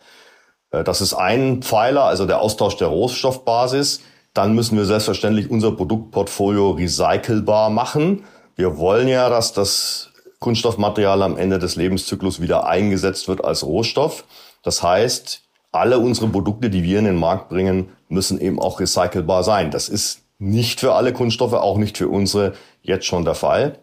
Äh, 0.70 0.84
das 0.84 1.02
ist 1.02 1.12
ein 1.12 1.60
Pfeiler, 1.62 2.04
also 2.04 2.24
der 2.24 2.40
Austausch 2.40 2.78
der 2.78 2.88
Rohstoffbasis 2.88 4.00
dann 4.34 4.54
müssen 4.54 4.78
wir 4.78 4.84
selbstverständlich 4.84 5.50
unser 5.50 5.72
Produktportfolio 5.72 6.70
recycelbar 6.70 7.70
machen. 7.70 8.24
Wir 8.56 8.78
wollen 8.78 9.08
ja, 9.08 9.28
dass 9.28 9.52
das 9.52 10.10
Kunststoffmaterial 10.38 11.22
am 11.22 11.36
Ende 11.36 11.58
des 11.58 11.76
Lebenszyklus 11.76 12.40
wieder 12.40 12.66
eingesetzt 12.66 13.28
wird 13.28 13.44
als 13.44 13.64
Rohstoff. 13.64 14.24
Das 14.62 14.82
heißt, 14.82 15.42
alle 15.70 15.98
unsere 15.98 16.28
Produkte, 16.28 16.70
die 16.70 16.82
wir 16.82 16.98
in 16.98 17.04
den 17.04 17.16
Markt 17.16 17.48
bringen, 17.48 17.90
müssen 18.08 18.40
eben 18.40 18.58
auch 18.58 18.80
recycelbar 18.80 19.44
sein. 19.44 19.70
Das 19.70 19.88
ist 19.88 20.22
nicht 20.38 20.80
für 20.80 20.94
alle 20.94 21.12
Kunststoffe, 21.12 21.52
auch 21.52 21.78
nicht 21.78 21.98
für 21.98 22.08
unsere 22.08 22.54
jetzt 22.82 23.06
schon 23.06 23.24
der 23.24 23.34
Fall. 23.34 23.78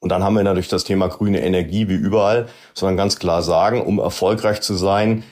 Und 0.00 0.08
dann 0.08 0.22
haben 0.22 0.34
wir 0.34 0.42
natürlich 0.42 0.68
das 0.68 0.84
Thema 0.84 1.08
grüne 1.08 1.42
Energie 1.42 1.88
wie 1.88 1.94
überall, 1.94 2.48
sondern 2.74 2.96
ganz 2.96 3.18
klar 3.18 3.42
sagen, 3.42 3.82
um 3.82 3.98
erfolgreich 3.98 4.60
zu 4.60 4.74
sein, 4.74 5.22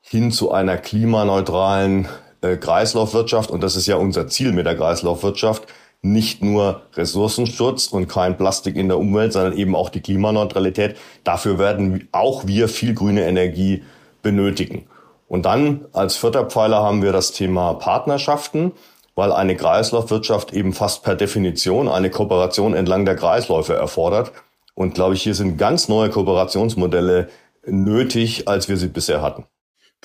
hin 0.00 0.30
zu 0.30 0.52
einer 0.52 0.76
klimaneutralen 0.76 2.08
äh, 2.44 2.56
Kreislaufwirtschaft, 2.56 3.50
und 3.50 3.62
das 3.62 3.74
ist 3.76 3.86
ja 3.86 3.96
unser 3.96 4.28
Ziel 4.28 4.52
mit 4.52 4.66
der 4.66 4.76
Kreislaufwirtschaft, 4.76 5.66
nicht 6.02 6.42
nur 6.42 6.82
Ressourcenschutz 6.94 7.86
und 7.86 8.08
kein 8.08 8.36
Plastik 8.36 8.76
in 8.76 8.88
der 8.88 8.98
Umwelt, 8.98 9.32
sondern 9.32 9.56
eben 9.56 9.74
auch 9.74 9.88
die 9.88 10.02
Klimaneutralität. 10.02 10.96
Dafür 11.24 11.58
werden 11.58 12.08
auch 12.12 12.46
wir 12.46 12.68
viel 12.68 12.94
grüne 12.94 13.26
Energie 13.26 13.82
benötigen. 14.22 14.86
Und 15.28 15.46
dann 15.46 15.86
als 15.92 16.16
vierter 16.16 16.44
Pfeiler 16.44 16.82
haben 16.82 17.02
wir 17.02 17.12
das 17.12 17.32
Thema 17.32 17.74
Partnerschaften, 17.74 18.72
weil 19.14 19.32
eine 19.32 19.56
Kreislaufwirtschaft 19.56 20.52
eben 20.52 20.74
fast 20.74 21.04
per 21.04 21.14
Definition 21.14 21.88
eine 21.88 22.10
Kooperation 22.10 22.74
entlang 22.74 23.06
der 23.06 23.16
Kreisläufe 23.16 23.74
erfordert. 23.74 24.32
Und 24.74 24.94
glaube 24.94 25.14
ich, 25.14 25.22
hier 25.22 25.34
sind 25.34 25.56
ganz 25.56 25.88
neue 25.88 26.10
Kooperationsmodelle 26.10 27.28
nötig, 27.66 28.46
als 28.46 28.68
wir 28.68 28.76
sie 28.76 28.88
bisher 28.88 29.22
hatten. 29.22 29.44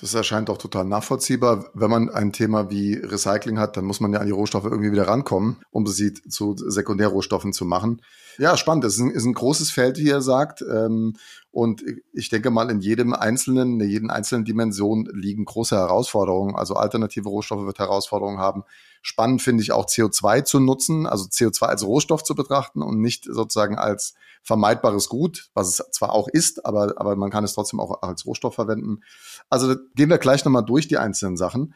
Das 0.02 0.14
erscheint 0.14 0.50
auch 0.50 0.58
total 0.58 0.86
nachvollziehbar. 0.86 1.66
Wenn 1.74 1.90
man 1.90 2.10
ein 2.10 2.32
Thema 2.32 2.70
wie 2.70 2.94
Recycling 2.94 3.60
hat, 3.60 3.76
dann 3.76 3.84
muss 3.84 4.00
man 4.00 4.14
ja 4.14 4.20
an 4.20 4.28
die 4.28 4.32
Rohstoffe 4.32 4.64
irgendwie 4.64 4.94
wieder 4.94 5.10
rankommen, 5.10 5.58
um 5.72 5.86
sie 5.88 6.14
zu 6.14 6.56
Sekundärrohstoffen 6.56 7.52
zu 7.52 7.66
machen. 7.66 8.02
Ja, 8.38 8.56
spannend. 8.56 8.86
Das 8.86 8.94
ist 8.94 9.02
ein, 9.02 9.12
ist 9.12 9.26
ein 9.26 9.34
großes 9.34 9.72
Feld, 9.72 9.98
wie 9.98 10.10
er 10.10 10.22
sagt. 10.22 10.62
Ähm, 10.62 11.18
und 11.52 11.84
ich 12.14 12.30
denke 12.30 12.50
mal, 12.50 12.70
in 12.70 12.80
jedem 12.80 13.14
einzelnen, 13.14 13.82
in 13.82 13.90
jeden 13.90 14.10
einzelnen 14.10 14.46
Dimension 14.46 15.10
liegen 15.12 15.44
große 15.44 15.76
Herausforderungen. 15.76 16.56
Also 16.56 16.76
alternative 16.76 17.28
Rohstoffe 17.28 17.66
wird 17.66 17.80
Herausforderungen 17.80 18.40
haben. 18.40 18.64
Spannend 19.02 19.42
finde 19.42 19.64
ich 19.64 19.74
auch 19.74 19.86
CO2 19.86 20.46
zu 20.46 20.62
nutzen, 20.62 21.08
also 21.08 21.26
CO2 21.26 21.64
als 21.64 21.84
Rohstoff 21.84 22.24
zu 22.24 22.36
betrachten 22.36 22.82
und 22.82 23.02
nicht 23.02 23.26
sozusagen 23.26 23.78
als 23.78 24.14
vermeidbares 24.44 25.10
Gut, 25.10 25.50
was 25.54 25.80
es 25.80 25.92
zwar 25.92 26.14
auch 26.14 26.28
ist, 26.28 26.66
aber, 26.66 26.94
aber 26.98 27.16
man 27.16 27.30
kann 27.30 27.44
es 27.44 27.54
trotzdem 27.54 27.80
auch 27.80 28.02
als 28.02 28.26
Rohstoff 28.26 28.56
verwenden. 28.56 29.02
Also 29.50 29.76
gehen 29.96 30.10
wir 30.10 30.18
gleich 30.18 30.44
nochmal 30.46 30.66
durch 30.66 30.88
die 30.88 30.98
einzelnen 30.98 31.38
Sachen. 31.38 31.76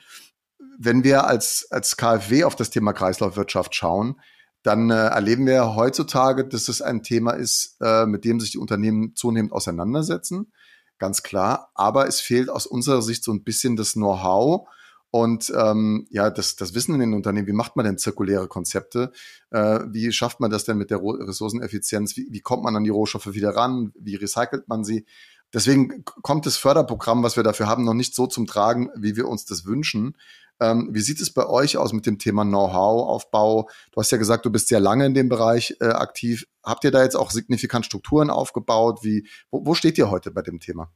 Wenn 0.80 1.04
wir 1.04 1.28
als, 1.28 1.68
als 1.70 1.98
KfW 1.98 2.46
auf 2.46 2.56
das 2.56 2.70
Thema 2.70 2.94
Kreislaufwirtschaft 2.94 3.76
schauen, 3.76 4.20
dann 4.64 4.90
äh, 4.90 5.08
erleben 5.08 5.46
wir 5.46 5.76
heutzutage, 5.76 6.48
dass 6.48 6.70
es 6.70 6.82
ein 6.82 7.04
Thema 7.04 7.32
ist, 7.32 7.76
äh, 7.82 8.06
mit 8.06 8.24
dem 8.24 8.40
sich 8.40 8.52
die 8.52 8.58
Unternehmen 8.58 9.14
zunehmend 9.16 9.52
auseinandersetzen. 9.52 10.52
Ganz 11.00 11.22
klar. 11.22 11.72
Aber 11.76 12.08
es 12.08 12.22
fehlt 12.22 12.50
aus 12.50 12.66
unserer 12.66 13.02
Sicht 13.02 13.24
so 13.24 13.34
ein 13.34 13.44
bisschen 13.44 13.76
das 13.76 13.94
Know-how, 13.94 14.68
und 15.14 15.54
ähm, 15.56 16.08
ja, 16.10 16.32
das, 16.32 16.56
das 16.56 16.74
Wissen 16.74 16.96
in 16.96 17.00
den 17.00 17.14
Unternehmen, 17.14 17.46
wie 17.46 17.54
macht 17.54 17.76
man 17.76 17.86
denn 17.86 18.00
zirkuläre 18.00 18.48
Konzepte? 18.48 19.12
Äh, 19.52 19.82
wie 19.92 20.12
schafft 20.12 20.40
man 20.40 20.50
das 20.50 20.66
denn 20.66 20.76
mit 20.76 20.90
der 20.90 21.02
Ressourceneffizienz? 21.04 22.18
Wie, 22.18 22.30
wie 22.32 22.40
kommt 22.40 22.64
man 22.64 22.76
an 22.76 22.84
die 22.84 22.90
Rohstoffe 22.90 23.28
wieder 23.28 23.56
ran? 23.56 23.94
Wie 23.94 24.16
recycelt 24.16 24.68
man 24.68 24.84
sie? 24.84 25.06
Deswegen 25.54 26.04
kommt 26.04 26.48
das 26.48 26.58
Förderprogramm, 26.58 27.22
was 27.22 27.36
wir 27.36 27.44
dafür 27.44 27.68
haben, 27.68 27.84
noch 27.84 27.94
nicht 27.94 28.16
so 28.16 28.26
zum 28.26 28.48
Tragen, 28.48 28.90
wie 28.96 29.16
wir 29.16 29.28
uns 29.28 29.46
das 29.46 29.66
wünschen. 29.66 30.18
Ähm, 30.60 30.90
wie 30.94 31.02
sieht 31.02 31.22
es 31.22 31.32
bei 31.32 31.46
euch 31.46 31.78
aus 31.78 31.94
mit 31.94 32.08
dem 32.08 32.18
Thema 32.18 32.44
Know-how-Aufbau? 32.44 33.70
Du 33.92 34.00
hast 34.00 34.10
ja 34.10 34.18
gesagt, 34.18 34.48
du 34.48 34.50
bist 34.50 34.68
sehr 34.68 34.80
lange 34.80 35.06
in 35.06 35.14
dem 35.14 35.30
Bereich 35.30 35.76
äh, 35.80 35.90
aktiv. 35.90 36.48
Habt 36.64 36.86
ihr 36.86 36.92
da 36.92 37.04
jetzt 37.04 37.16
auch 37.16 37.30
signifikant 37.30 37.86
Strukturen 37.86 38.32
aufgebaut? 38.32 39.04
Wie, 39.04 39.28
wo, 39.52 39.64
wo 39.64 39.76
steht 39.76 40.00
ihr 40.00 40.10
heute 40.10 40.32
bei 40.32 40.42
dem 40.42 40.60
Thema? 40.60 40.92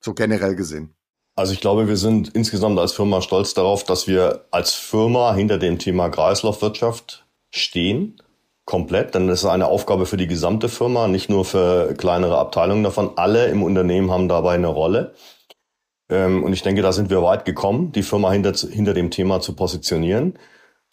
So 0.00 0.12
generell 0.12 0.56
gesehen. 0.56 0.94
Also 1.36 1.52
ich 1.52 1.60
glaube, 1.60 1.88
wir 1.88 1.96
sind 1.96 2.28
insgesamt 2.34 2.78
als 2.78 2.92
Firma 2.92 3.22
stolz 3.22 3.54
darauf, 3.54 3.84
dass 3.84 4.06
wir 4.06 4.46
als 4.50 4.74
Firma 4.74 5.34
hinter 5.34 5.58
dem 5.58 5.78
Thema 5.78 6.08
Kreislaufwirtschaft 6.08 7.26
stehen. 7.50 8.20
Komplett, 8.66 9.14
denn 9.14 9.26
das 9.26 9.40
ist 9.40 9.48
eine 9.48 9.66
Aufgabe 9.66 10.06
für 10.06 10.16
die 10.16 10.26
gesamte 10.26 10.68
Firma, 10.68 11.08
nicht 11.08 11.30
nur 11.30 11.44
für 11.44 11.94
kleinere 11.94 12.38
Abteilungen 12.38 12.84
davon. 12.84 13.12
Alle 13.16 13.46
im 13.46 13.62
Unternehmen 13.62 14.10
haben 14.10 14.28
dabei 14.28 14.54
eine 14.54 14.68
Rolle. 14.68 15.14
Ähm, 16.08 16.44
und 16.44 16.52
ich 16.52 16.62
denke, 16.62 16.82
da 16.82 16.92
sind 16.92 17.10
wir 17.10 17.22
weit 17.22 17.44
gekommen, 17.44 17.92
die 17.92 18.02
Firma 18.02 18.30
hinter, 18.32 18.52
hinter 18.52 18.94
dem 18.94 19.10
Thema 19.10 19.40
zu 19.40 19.54
positionieren. 19.54 20.38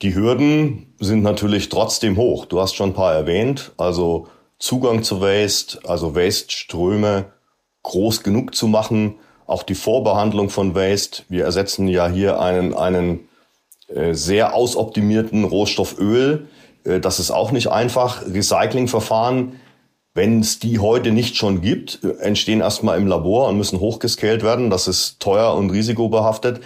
Die 0.01 0.15
Hürden 0.15 0.95
sind 0.99 1.23
natürlich 1.23 1.69
trotzdem 1.69 2.17
hoch. 2.17 2.45
Du 2.45 2.61
hast 2.61 2.75
schon 2.75 2.91
ein 2.91 2.95
paar 2.95 3.13
erwähnt. 3.13 3.71
Also 3.77 4.27
Zugang 4.59 5.03
zu 5.03 5.21
Waste, 5.21 5.79
also 5.87 6.15
Waste-Ströme 6.15 7.33
groß 7.83 8.23
genug 8.23 8.53
zu 8.55 8.67
machen. 8.67 9.19
Auch 9.47 9.63
die 9.63 9.75
Vorbehandlung 9.75 10.49
von 10.49 10.75
Waste. 10.75 11.23
Wir 11.29 11.45
ersetzen 11.45 11.87
ja 11.87 12.07
hier 12.07 12.39
einen, 12.39 12.75
einen 12.75 13.27
äh, 13.87 14.13
sehr 14.13 14.53
ausoptimierten 14.53 15.43
Rohstoff 15.45 15.97
Öl. 15.97 16.47
Äh, 16.83 16.99
das 16.99 17.19
ist 17.19 17.31
auch 17.31 17.51
nicht 17.51 17.69
einfach. 17.69 18.23
Recyclingverfahren 18.27 19.53
wenn 20.17 20.39
es 20.39 20.57
die 20.57 20.79
heute 20.79 21.11
nicht 21.11 21.37
schon 21.37 21.61
gibt, 21.61 22.03
entstehen 22.21 22.59
erstmal 22.59 22.97
im 22.97 23.05
Labor 23.05 23.47
und 23.47 23.57
müssen 23.57 23.79
hochgescaled 23.79 24.41
werden. 24.41 24.71
Das 24.71 24.87
ist 24.87 25.19
teuer 25.19 25.53
und 25.53 25.69
risikobehaftet. 25.69 26.59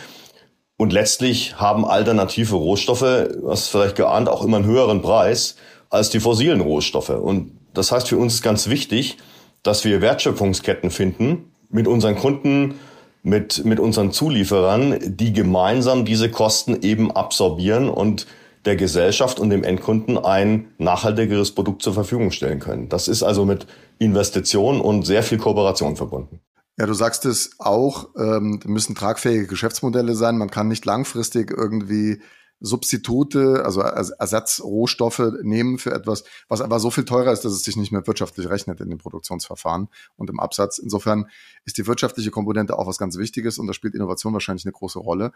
Und 0.77 0.93
letztlich 0.93 1.59
haben 1.59 1.83
alternative 1.83 2.55
Rohstoffe, 2.55 3.01
was 3.41 3.67
vielleicht 3.67 3.97
geahnt, 3.97 4.29
auch 4.29 4.45
immer 4.45 4.55
einen 4.57 4.65
höheren 4.65 5.01
Preis 5.01 5.57
als 5.89 6.09
die 6.09 6.21
fossilen 6.21 6.61
Rohstoffe. 6.61 7.09
Und 7.09 7.59
das 7.73 7.91
heißt 7.91 8.07
für 8.07 8.17
uns 8.17 8.35
ist 8.35 8.41
ganz 8.41 8.69
wichtig, 8.69 9.17
dass 9.63 9.83
wir 9.83 10.01
Wertschöpfungsketten 10.01 10.89
finden 10.89 11.50
mit 11.71 11.87
unseren 11.87 12.15
Kunden, 12.15 12.75
mit, 13.23 13.65
mit 13.65 13.79
unseren 13.79 14.11
Zulieferern, 14.11 14.97
die 15.01 15.33
gemeinsam 15.33 16.05
diese 16.05 16.29
Kosten 16.31 16.81
eben 16.81 17.11
absorbieren 17.11 17.89
und 17.89 18.27
der 18.65 18.75
Gesellschaft 18.75 19.39
und 19.39 19.49
dem 19.49 19.63
Endkunden 19.63 20.17
ein 20.17 20.67
nachhaltigeres 20.77 21.51
Produkt 21.51 21.81
zur 21.81 21.93
Verfügung 21.93 22.31
stellen 22.31 22.59
können. 22.59 22.89
Das 22.89 23.07
ist 23.07 23.23
also 23.23 23.45
mit 23.45 23.65
Investition 23.97 24.81
und 24.81 25.05
sehr 25.05 25.23
viel 25.23 25.37
Kooperation 25.37 25.95
verbunden. 25.95 26.41
Ja, 26.77 26.85
du 26.85 26.93
sagst 26.93 27.25
es 27.25 27.51
auch, 27.59 28.09
ähm, 28.17 28.59
müssen 28.65 28.95
tragfähige 28.95 29.47
Geschäftsmodelle 29.47 30.15
sein. 30.15 30.37
Man 30.37 30.49
kann 30.49 30.67
nicht 30.67 30.85
langfristig 30.85 31.51
irgendwie 31.51 32.21
Substitute, 32.61 33.63
also 33.65 33.81
Ersatzrohstoffe 33.81 35.33
nehmen 35.41 35.79
für 35.79 35.91
etwas, 35.91 36.23
was 36.47 36.61
aber 36.61 36.79
so 36.79 36.91
viel 36.91 37.05
teurer 37.05 37.31
ist, 37.31 37.43
dass 37.43 37.53
es 37.53 37.63
sich 37.63 37.75
nicht 37.75 37.91
mehr 37.91 38.05
wirtschaftlich 38.05 38.47
rechnet 38.49 38.79
in 38.79 38.89
den 38.89 38.99
Produktionsverfahren 38.99 39.89
und 40.15 40.29
im 40.29 40.39
Absatz. 40.39 40.77
Insofern 40.77 41.27
ist 41.65 41.77
die 41.77 41.87
wirtschaftliche 41.87 42.31
Komponente 42.31 42.77
auch 42.77 42.87
was 42.87 42.97
ganz 42.97 43.17
Wichtiges 43.17 43.57
und 43.57 43.67
da 43.67 43.73
spielt 43.73 43.95
Innovation 43.95 44.33
wahrscheinlich 44.33 44.65
eine 44.65 44.73
große 44.73 44.99
Rolle. 44.99 45.31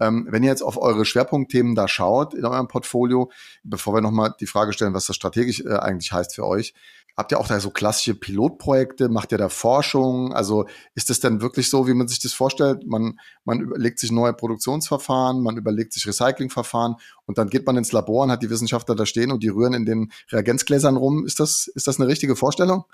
Ähm, 0.00 0.26
wenn 0.30 0.42
ihr 0.42 0.48
jetzt 0.48 0.62
auf 0.62 0.78
eure 0.78 1.04
Schwerpunktthemen 1.04 1.74
da 1.74 1.86
schaut 1.86 2.34
in 2.34 2.44
eurem 2.44 2.68
Portfolio, 2.68 3.30
bevor 3.62 3.94
wir 3.94 4.00
nochmal 4.00 4.34
die 4.40 4.46
Frage 4.46 4.72
stellen, 4.72 4.94
was 4.94 5.06
das 5.06 5.16
strategisch 5.16 5.60
äh, 5.60 5.74
eigentlich 5.74 6.12
heißt 6.12 6.34
für 6.34 6.46
euch, 6.46 6.74
Habt 7.16 7.32
ihr 7.32 7.38
auch 7.38 7.48
da 7.48 7.60
so 7.60 7.70
klassische 7.70 8.14
Pilotprojekte? 8.14 9.08
Macht 9.08 9.32
ihr 9.32 9.38
da 9.38 9.48
Forschung? 9.48 10.32
Also 10.32 10.66
ist 10.94 11.10
es 11.10 11.20
denn 11.20 11.40
wirklich 11.40 11.68
so, 11.68 11.86
wie 11.86 11.94
man 11.94 12.08
sich 12.08 12.20
das 12.20 12.32
vorstellt? 12.32 12.86
Man, 12.86 13.18
man 13.44 13.60
überlegt 13.60 13.98
sich 13.98 14.10
neue 14.10 14.32
Produktionsverfahren, 14.32 15.42
man 15.42 15.56
überlegt 15.56 15.92
sich 15.92 16.06
Recyclingverfahren 16.06 16.96
und 17.26 17.38
dann 17.38 17.48
geht 17.48 17.66
man 17.66 17.76
ins 17.76 17.92
Labor 17.92 18.24
und 18.24 18.30
hat 18.30 18.42
die 18.42 18.50
Wissenschaftler 18.50 18.94
da 18.94 19.06
stehen 19.06 19.32
und 19.32 19.42
die 19.42 19.48
rühren 19.48 19.74
in 19.74 19.84
den 19.84 20.12
Reagenzgläsern 20.30 20.96
rum. 20.96 21.26
Ist 21.26 21.40
das, 21.40 21.66
ist 21.74 21.86
das 21.86 21.98
eine 21.98 22.08
richtige 22.08 22.36
Vorstellung? 22.36 22.84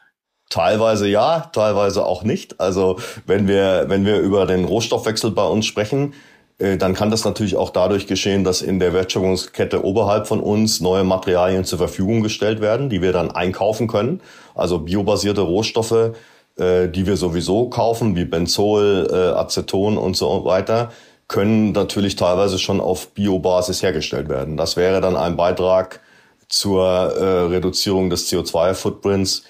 Teilweise 0.48 1.08
ja, 1.08 1.40
teilweise 1.52 2.04
auch 2.04 2.22
nicht. 2.22 2.60
Also 2.60 3.00
wenn 3.26 3.48
wir, 3.48 3.86
wenn 3.88 4.04
wir 4.04 4.20
über 4.20 4.46
den 4.46 4.64
Rohstoffwechsel 4.64 5.32
bei 5.32 5.44
uns 5.44 5.66
sprechen, 5.66 6.14
dann 6.58 6.94
kann 6.94 7.10
das 7.10 7.24
natürlich 7.24 7.56
auch 7.56 7.68
dadurch 7.68 8.06
geschehen, 8.06 8.42
dass 8.42 8.62
in 8.62 8.78
der 8.78 8.94
Wertschöpfungskette 8.94 9.84
oberhalb 9.84 10.26
von 10.26 10.40
uns 10.40 10.80
neue 10.80 11.04
Materialien 11.04 11.64
zur 11.64 11.78
Verfügung 11.78 12.22
gestellt 12.22 12.62
werden, 12.62 12.88
die 12.88 13.02
wir 13.02 13.12
dann 13.12 13.30
einkaufen 13.30 13.88
können. 13.88 14.22
Also 14.54 14.78
biobasierte 14.78 15.42
Rohstoffe, 15.42 16.14
äh, 16.56 16.88
die 16.88 17.06
wir 17.06 17.18
sowieso 17.18 17.68
kaufen, 17.68 18.16
wie 18.16 18.24
Benzol, 18.24 19.06
äh, 19.10 19.38
Aceton 19.38 19.98
und 19.98 20.16
so 20.16 20.46
weiter, 20.46 20.92
können 21.28 21.72
natürlich 21.72 22.16
teilweise 22.16 22.58
schon 22.58 22.80
auf 22.80 23.08
Biobasis 23.08 23.82
hergestellt 23.82 24.30
werden. 24.30 24.56
Das 24.56 24.76
wäre 24.76 25.02
dann 25.02 25.16
ein 25.16 25.36
Beitrag 25.36 26.00
zur 26.48 27.50
Reduzierung 27.50 28.08
des 28.08 28.30
CO2-Footprints 28.30 29.42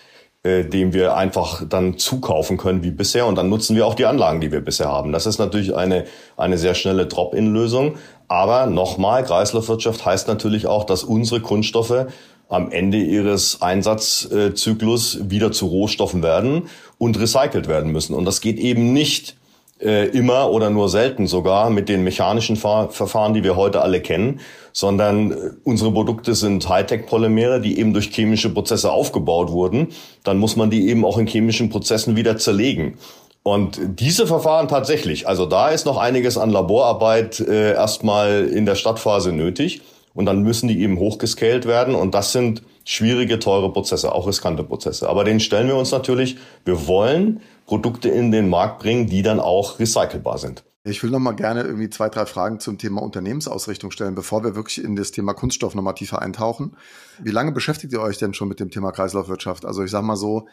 äh, 0.46 0.64
dem 0.64 0.92
wir 0.92 1.16
einfach 1.16 1.64
dann 1.68 1.98
zukaufen 1.98 2.56
können 2.56 2.84
wie 2.84 2.92
bisher 2.92 3.26
und 3.26 3.34
dann 3.34 3.48
nutzen 3.48 3.74
wir 3.74 3.84
auch 3.84 3.94
die 3.94 4.06
Anlagen, 4.06 4.40
die 4.40 4.52
wir 4.52 4.60
bisher 4.60 4.86
haben. 4.86 5.10
Das 5.10 5.26
ist 5.26 5.38
natürlich 5.38 5.74
eine, 5.74 6.04
eine 6.36 6.56
sehr 6.56 6.74
schnelle 6.74 7.06
Drop-in-Lösung. 7.06 7.96
Aber 8.28 8.66
nochmal, 8.66 9.24
Kreislaufwirtschaft 9.24 10.06
heißt 10.06 10.28
natürlich 10.28 10.68
auch, 10.68 10.84
dass 10.84 11.02
unsere 11.02 11.40
Kunststoffe 11.40 12.06
am 12.48 12.70
Ende 12.70 12.98
ihres 12.98 13.60
Einsatzzyklus 13.60 15.18
wieder 15.30 15.50
zu 15.50 15.66
Rohstoffen 15.66 16.22
werden 16.22 16.68
und 16.96 17.18
recycelt 17.18 17.66
werden 17.66 17.90
müssen. 17.90 18.14
Und 18.14 18.24
das 18.24 18.40
geht 18.40 18.60
eben 18.60 18.92
nicht 18.92 19.36
äh, 19.80 20.08
immer 20.08 20.50
oder 20.50 20.70
nur 20.70 20.88
selten 20.88 21.26
sogar 21.26 21.70
mit 21.70 21.88
den 21.88 22.02
mechanischen 22.02 22.56
Ver 22.56 22.88
Verfahren, 22.90 23.34
die 23.34 23.44
wir 23.44 23.56
heute 23.56 23.82
alle 23.82 24.00
kennen, 24.00 24.40
sondern 24.72 25.32
äh, 25.32 25.34
unsere 25.64 25.92
Produkte 25.92 26.34
sind 26.34 26.68
Hightech-Polymere, 26.68 27.60
die 27.60 27.78
eben 27.78 27.92
durch 27.92 28.10
chemische 28.10 28.52
Prozesse 28.52 28.90
aufgebaut 28.90 29.50
wurden. 29.50 29.88
Dann 30.24 30.38
muss 30.38 30.56
man 30.56 30.70
die 30.70 30.88
eben 30.88 31.04
auch 31.04 31.18
in 31.18 31.26
chemischen 31.26 31.68
Prozessen 31.68 32.16
wieder 32.16 32.38
zerlegen. 32.38 32.98
Und 33.42 33.78
diese 34.00 34.26
Verfahren 34.26 34.66
tatsächlich, 34.66 35.28
also 35.28 35.46
da 35.46 35.68
ist 35.68 35.86
noch 35.86 35.98
einiges 35.98 36.36
an 36.36 36.50
Laborarbeit 36.50 37.38
äh, 37.40 37.74
erstmal 37.74 38.48
in 38.48 38.66
der 38.66 38.74
Stadtphase 38.74 39.32
nötig. 39.32 39.82
Und 40.14 40.24
dann 40.24 40.40
müssen 40.42 40.66
die 40.66 40.80
eben 40.80 40.98
hochgescaled 40.98 41.66
werden. 41.66 41.94
Und 41.94 42.14
das 42.14 42.32
sind 42.32 42.62
schwierige, 42.84 43.38
teure 43.38 43.70
Prozesse, 43.72 44.12
auch 44.12 44.26
riskante 44.26 44.64
Prozesse. 44.64 45.08
Aber 45.08 45.24
den 45.24 45.40
stellen 45.40 45.68
wir 45.68 45.76
uns 45.76 45.92
natürlich. 45.92 46.36
Wir 46.64 46.86
wollen 46.88 47.42
Produkte 47.66 48.08
in 48.08 48.30
den 48.30 48.48
Markt 48.48 48.78
bringen, 48.78 49.06
die 49.06 49.22
dann 49.22 49.40
auch 49.40 49.78
recycelbar 49.78 50.38
sind. 50.38 50.64
Ich 50.84 51.02
will 51.02 51.10
noch 51.10 51.18
mal 51.18 51.32
gerne 51.32 51.62
irgendwie 51.62 51.90
zwei, 51.90 52.08
drei 52.08 52.26
Fragen 52.26 52.60
zum 52.60 52.78
Thema 52.78 53.02
Unternehmensausrichtung 53.02 53.90
stellen, 53.90 54.14
bevor 54.14 54.44
wir 54.44 54.54
wirklich 54.54 54.82
in 54.82 54.94
das 54.94 55.10
Thema 55.10 55.34
Kunststoff 55.34 55.74
noch 55.74 55.82
mal 55.82 55.94
tiefer 55.94 56.22
eintauchen. 56.22 56.76
Wie 57.20 57.32
lange 57.32 57.50
beschäftigt 57.50 57.92
ihr 57.92 58.00
euch 58.00 58.18
denn 58.18 58.34
schon 58.34 58.46
mit 58.46 58.60
dem 58.60 58.70
Thema 58.70 58.92
Kreislaufwirtschaft? 58.92 59.64
Also 59.64 59.82
ich 59.82 59.90
sag 59.90 60.02
mal 60.02 60.14
so, 60.14 60.46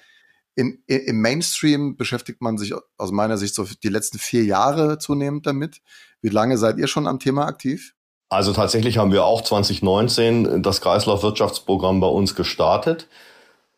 in, 0.55 0.83
im 0.87 1.21
Mainstream 1.21 1.97
beschäftigt 1.97 2.41
man 2.41 2.57
sich 2.57 2.73
aus 2.97 3.11
meiner 3.11 3.37
Sicht 3.37 3.53
so 3.53 3.65
die 3.83 3.89
letzten 3.89 4.17
vier 4.17 4.43
Jahre 4.43 4.97
zunehmend 4.97 5.45
damit. 5.45 5.81
Wie 6.21 6.29
lange 6.29 6.57
seid 6.57 6.77
ihr 6.77 6.87
schon 6.87 7.05
am 7.05 7.19
Thema 7.19 7.45
aktiv? 7.45 7.93
Also 8.29 8.53
tatsächlich 8.53 8.97
haben 8.97 9.11
wir 9.11 9.25
auch 9.25 9.43
2019 9.43 10.63
das 10.63 10.81
Kreislaufwirtschaftsprogramm 10.81 11.99
bei 11.99 12.07
uns 12.07 12.33
gestartet. 12.33 13.07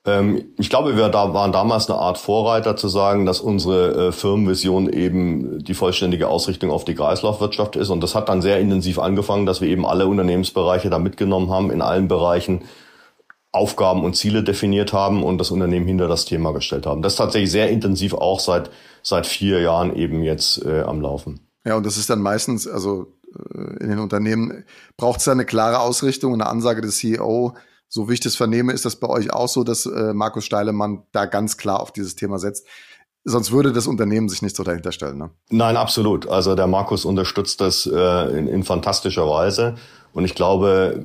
Ähm, 0.05 0.45
ich 0.57 0.69
glaube, 0.69 0.95
wir 0.95 1.13
waren 1.13 1.51
damals 1.51 1.89
eine 1.89 1.99
Art 1.99 2.17
Vorreiter 2.17 2.77
zu 2.77 2.87
sagen, 2.87 3.25
dass 3.25 3.41
unsere 3.41 4.07
äh, 4.07 4.11
Firmenvision 4.11 4.89
eben 4.89 5.63
die 5.63 5.73
vollständige 5.73 6.27
Ausrichtung 6.27 6.71
auf 6.71 6.85
die 6.85 6.95
Kreislaufwirtschaft 6.95 7.75
ist. 7.75 7.89
Und 7.89 8.01
das 8.01 8.15
hat 8.15 8.29
dann 8.29 8.41
sehr 8.41 8.59
intensiv 8.59 8.99
angefangen, 8.99 9.45
dass 9.45 9.61
wir 9.61 9.67
eben 9.67 9.85
alle 9.85 10.07
Unternehmensbereiche 10.07 10.89
da 10.89 10.99
mitgenommen 10.99 11.49
haben, 11.49 11.71
in 11.71 11.81
allen 11.81 12.07
Bereichen 12.07 12.61
Aufgaben 13.51 14.03
und 14.03 14.17
Ziele 14.17 14.43
definiert 14.43 14.91
haben 14.91 15.23
und 15.23 15.37
das 15.37 15.49
Unternehmen 15.49 15.87
hinter 15.87 16.09
das 16.09 16.25
Thema 16.25 16.51
gestellt 16.51 16.85
haben. 16.85 17.01
Das 17.01 17.13
ist 17.13 17.17
tatsächlich 17.17 17.51
sehr 17.51 17.69
intensiv 17.69 18.13
auch 18.13 18.41
seit, 18.41 18.69
seit 19.01 19.25
vier 19.25 19.61
Jahren 19.61 19.95
eben 19.95 20.23
jetzt 20.23 20.63
äh, 20.65 20.81
am 20.81 20.99
Laufen. 20.99 21.39
Ja, 21.65 21.77
und 21.77 21.85
das 21.85 21.95
ist 21.95 22.09
dann 22.09 22.19
meistens, 22.19 22.67
also 22.67 23.07
äh, 23.33 23.83
in 23.83 23.89
den 23.89 23.99
Unternehmen 23.99 24.65
braucht 24.97 25.21
es 25.21 25.27
eine 25.29 25.45
klare 25.45 25.79
Ausrichtung, 25.79 26.33
eine 26.33 26.47
Ansage 26.47 26.81
des 26.81 26.97
CEO, 26.97 27.55
so 27.87 28.09
wie 28.09 28.13
ich 28.13 28.19
das 28.19 28.35
vernehme, 28.35 28.73
ist 28.73 28.85
das 28.85 28.97
bei 28.97 29.07
euch 29.07 29.31
auch 29.31 29.47
so, 29.47 29.63
dass 29.63 29.85
äh, 29.85 30.13
Markus 30.13 30.45
Steilemann 30.45 31.03
da 31.11 31.25
ganz 31.25 31.57
klar 31.57 31.79
auf 31.79 31.91
dieses 31.91 32.15
Thema 32.15 32.39
setzt. 32.39 32.65
Sonst 33.23 33.51
würde 33.51 33.73
das 33.73 33.87
Unternehmen 33.87 34.29
sich 34.29 34.41
nicht 34.41 34.55
so 34.55 34.63
dahinter 34.63 34.91
stellen. 34.91 35.17
Ne? 35.17 35.31
Nein, 35.49 35.77
absolut. 35.77 36.27
Also 36.27 36.55
der 36.55 36.67
Markus 36.67 37.05
unterstützt 37.05 37.59
das 37.59 37.85
äh, 37.91 38.37
in, 38.37 38.47
in 38.47 38.63
fantastischer 38.63 39.27
Weise. 39.27 39.75
Und 40.13 40.25
ich 40.25 40.35
glaube, 40.35 41.03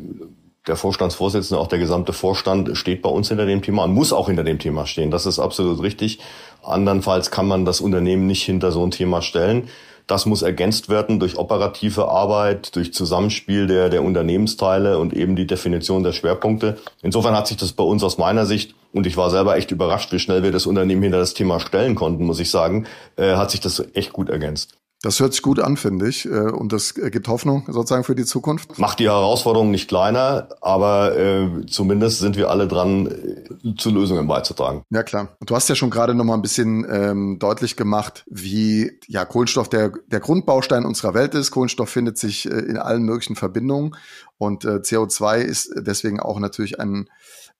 der 0.67 0.77
Vorstandsvorsitzende, 0.77 1.59
auch 1.59 1.69
der 1.69 1.79
gesamte 1.79 2.13
Vorstand 2.13 2.77
steht 2.77 3.01
bei 3.03 3.09
uns 3.09 3.29
hinter 3.29 3.47
dem 3.47 3.63
Thema 3.63 3.85
und 3.85 3.95
muss 3.95 4.13
auch 4.13 4.27
hinter 4.29 4.45
dem 4.45 4.59
Thema 4.59 4.87
stehen. 4.87 5.11
Das 5.11 5.25
ist 5.25 5.39
absolut 5.39 5.83
richtig. 5.83 6.21
Andernfalls 6.63 7.31
kann 7.31 7.49
man 7.49 7.65
das 7.65 7.81
Unternehmen 7.81 8.27
nicht 8.27 8.43
hinter 8.43 8.71
so 8.71 8.85
ein 8.85 8.91
Thema 8.91 9.23
stellen. 9.23 9.69
Das 10.11 10.27
muss 10.27 10.43
ergänzt 10.43 10.89
werden 10.89 11.21
durch 11.21 11.39
operative 11.39 12.09
Arbeit, 12.09 12.75
durch 12.75 12.93
Zusammenspiel 12.93 13.69
der, 13.69 13.91
der 13.91 14.03
Unternehmensteile 14.03 14.99
und 14.99 15.13
eben 15.13 15.37
die 15.37 15.47
Definition 15.47 16.03
der 16.03 16.11
Schwerpunkte. 16.11 16.79
Insofern 17.01 17.37
hat 17.37 17.47
sich 17.47 17.59
das 17.59 17.71
bei 17.75 17.85
uns 17.85 18.03
aus 18.03 18.19
meiner 18.19 18.45
Sicht, 18.45 18.75
und 18.93 19.07
ich 19.07 19.17
war 19.17 19.31
selber 19.31 19.57
echt 19.57 19.71
überrascht, 19.71 20.11
wie 20.11 20.19
schnell 20.19 20.43
wir 20.43 20.51
das 20.51 20.67
Unternehmen 20.67 21.05
hinter 21.05 21.19
das 21.19 21.35
Thema 21.35 21.61
stellen 21.61 21.95
konnten, 21.95 22.25
muss 22.25 22.41
ich 22.41 22.51
sagen, 22.51 22.87
äh, 23.15 23.37
hat 23.37 23.53
sich 23.53 23.61
das 23.61 23.85
echt 23.95 24.13
gut 24.13 24.31
ergänzt. 24.31 24.80
Das 25.03 25.19
hört 25.19 25.33
sich 25.33 25.41
gut 25.41 25.61
an, 25.61 25.79
finde 25.79 26.09
ich. 26.09 26.27
Äh, 26.27 26.51
und 26.51 26.73
das 26.73 26.95
gibt 26.95 27.27
Hoffnung 27.29 27.65
sozusagen 27.69 28.05
für 28.05 28.15
die 28.15 28.27
Zukunft. 28.27 28.79
Macht 28.79 28.99
die 28.99 29.09
Herausforderung 29.09 29.71
nicht 29.71 29.89
kleiner, 29.89 30.49
aber 30.61 31.17
äh, 31.17 31.67
zumindest 31.67 32.19
sind 32.19 32.37
wir 32.37 32.51
alle 32.51 32.69
dran, 32.69 33.07
äh, 33.07 33.75
zu 33.77 33.91
Lösungen 33.91 34.27
beizutragen. 34.27 34.83
Ja, 34.91 35.03
klar. 35.03 35.29
Und 35.41 35.49
du 35.49 35.55
hast 35.55 35.69
ja 35.69 35.75
schon 35.75 35.91
gerade 35.91 36.15
noch 36.15 36.25
mal 36.25 36.35
ein 36.35 36.43
bisschen 36.43 36.87
ähm, 36.91 37.39
deutlich 37.39 37.77
gemacht, 37.77 38.25
wie 38.29 38.93
ja 39.07 39.25
Kohlenstoff 39.25 39.71
der, 39.71 39.93
der 40.09 40.21
Grundbaustein 40.21 40.85
unserer 40.85 41.15
Welt 41.15 41.35
ist. 41.35 41.51
Kohlenstoff 41.51 41.89
findet 41.89 42.19
sich 42.19 42.47
äh, 42.47 42.51
in 42.51 42.77
allen 42.77 43.03
möglichen 43.03 43.37
Verbindungen 43.37 43.97
und 44.37 44.65
äh, 44.67 44.81
CO2 44.81 45.39
ist 45.39 45.73
deswegen 45.77 46.21
auch 46.21 46.39
natürlich 46.41 46.79
ein 46.79 47.09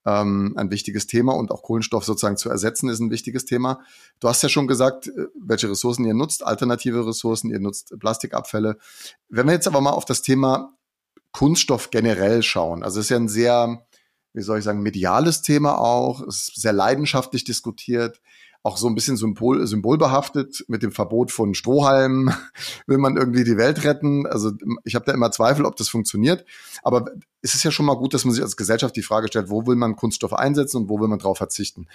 ähm, 0.05 0.53
ein 0.57 0.71
wichtiges 0.71 1.07
Thema 1.07 1.33
und 1.33 1.51
auch 1.51 1.63
Kohlenstoff 1.63 2.05
sozusagen 2.05 2.37
zu 2.37 2.49
ersetzen 2.49 2.89
ist 2.89 2.99
ein 2.99 3.11
wichtiges 3.11 3.45
Thema. 3.45 3.81
Du 4.19 4.27
hast 4.27 4.41
ja 4.41 4.49
schon 4.49 4.67
gesagt, 4.67 5.07
äh, 5.07 5.27
welche 5.39 5.69
Ressourcen 5.69 6.05
ihr 6.05 6.13
nutzt, 6.13 6.45
alternative 6.45 7.05
Ressourcen, 7.05 7.51
ihr 7.51 7.59
nutzt 7.59 7.93
Plastikabfälle. 7.99 8.77
Wenn 9.29 9.45
wir 9.45 9.53
jetzt 9.53 9.67
aber 9.67 9.81
mal 9.81 9.91
auf 9.91 10.05
das 10.05 10.21
Thema 10.21 10.73
Kunststoff 11.31 11.91
generell 11.91 12.43
schauen, 12.43 12.83
also 12.83 12.99
es 12.99 13.05
ist 13.05 13.09
ja 13.09 13.17
ein 13.17 13.29
sehr, 13.29 13.85
wie 14.33 14.41
soll 14.41 14.59
ich 14.59 14.63
sagen, 14.63 14.81
mediales 14.81 15.41
Thema 15.41 15.77
auch, 15.77 16.21
es 16.21 16.49
ist 16.49 16.61
sehr 16.61 16.73
leidenschaftlich 16.73 17.43
diskutiert 17.43 18.21
auch 18.63 18.77
so 18.77 18.87
ein 18.87 18.95
bisschen 18.95 19.17
symbol, 19.17 19.65
symbolbehaftet 19.65 20.65
mit 20.67 20.83
dem 20.83 20.91
Verbot 20.91 21.31
von 21.31 21.53
Strohhalmen. 21.55 22.33
Will 22.87 22.99
man 22.99 23.17
irgendwie 23.17 23.43
die 23.43 23.57
Welt 23.57 23.83
retten? 23.83 24.27
Also 24.27 24.51
ich 24.83 24.93
habe 24.95 25.05
da 25.05 25.13
immer 25.13 25.31
Zweifel, 25.31 25.65
ob 25.65 25.75
das 25.75 25.89
funktioniert. 25.89 26.45
Aber 26.83 27.05
es 27.41 27.55
ist 27.55 27.63
ja 27.63 27.71
schon 27.71 27.87
mal 27.87 27.97
gut, 27.97 28.13
dass 28.13 28.23
man 28.23 28.33
sich 28.33 28.43
als 28.43 28.57
Gesellschaft 28.57 28.95
die 28.95 29.01
Frage 29.01 29.27
stellt, 29.27 29.49
wo 29.49 29.65
will 29.65 29.75
man 29.75 29.95
Kunststoffe 29.95 30.33
einsetzen 30.33 30.77
und 30.77 30.89
wo 30.89 30.99
will 30.99 31.07
man 31.07 31.19
drauf 31.19 31.37
verzichten? 31.37 31.87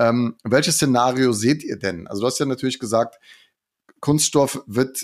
Ähm, 0.00 0.34
welches 0.42 0.76
Szenario 0.76 1.32
seht 1.32 1.62
ihr 1.62 1.78
denn? 1.78 2.08
Also 2.08 2.22
du 2.22 2.26
hast 2.26 2.38
ja 2.38 2.46
natürlich 2.46 2.80
gesagt, 2.80 3.20
Kunststoff 4.00 4.62
wird 4.66 5.02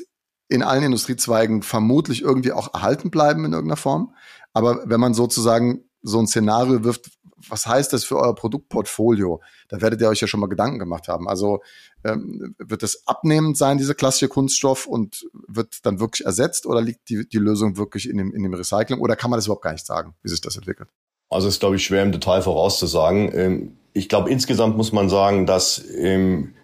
in 0.48 0.62
allen 0.62 0.84
Industriezweigen 0.84 1.62
vermutlich 1.62 2.22
irgendwie 2.22 2.52
auch 2.52 2.74
erhalten 2.74 3.10
bleiben 3.10 3.44
in 3.44 3.52
irgendeiner 3.52 3.76
Form. 3.76 4.14
Aber 4.52 4.82
wenn 4.86 5.00
man 5.00 5.14
sozusagen 5.14 5.84
so 6.04 6.18
ein 6.20 6.26
Szenario 6.26 6.84
wirft, 6.84 7.10
was 7.48 7.66
heißt 7.66 7.92
das 7.92 8.04
für 8.04 8.16
euer 8.16 8.34
Produktportfolio? 8.34 9.40
Da 9.68 9.80
werdet 9.80 10.00
ihr 10.00 10.08
euch 10.08 10.20
ja 10.20 10.26
schon 10.26 10.40
mal 10.40 10.48
Gedanken 10.48 10.78
gemacht 10.78 11.08
haben. 11.08 11.28
Also 11.28 11.60
ähm, 12.04 12.54
wird 12.58 12.82
das 12.82 13.06
abnehmend 13.06 13.56
sein, 13.56 13.78
dieser 13.78 13.94
klassische 13.94 14.28
Kunststoff, 14.28 14.86
und 14.86 15.26
wird 15.48 15.84
dann 15.84 16.00
wirklich 16.00 16.26
ersetzt 16.26 16.66
oder 16.66 16.80
liegt 16.80 17.08
die, 17.08 17.28
die 17.28 17.38
Lösung 17.38 17.76
wirklich 17.76 18.08
in 18.08 18.18
dem, 18.18 18.32
in 18.32 18.42
dem 18.42 18.54
Recycling 18.54 19.00
oder 19.00 19.16
kann 19.16 19.30
man 19.30 19.38
das 19.38 19.46
überhaupt 19.46 19.64
gar 19.64 19.72
nicht 19.72 19.86
sagen, 19.86 20.14
wie 20.22 20.28
sich 20.28 20.40
das 20.40 20.56
entwickelt? 20.56 20.88
Also 21.30 21.48
ist, 21.48 21.60
glaube 21.60 21.76
ich, 21.76 21.84
schwer 21.84 22.02
im 22.02 22.12
Detail 22.12 22.42
vorauszusagen. 22.42 23.30
Ähm, 23.34 23.76
ich 23.92 24.08
glaube, 24.08 24.30
insgesamt 24.30 24.76
muss 24.76 24.92
man 24.92 25.08
sagen, 25.08 25.46
dass 25.46 25.82
ähm, 25.96 26.54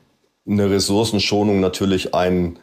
eine 0.46 0.70
Ressourcenschonung 0.70 1.60
natürlich 1.60 2.14
ein 2.14 2.58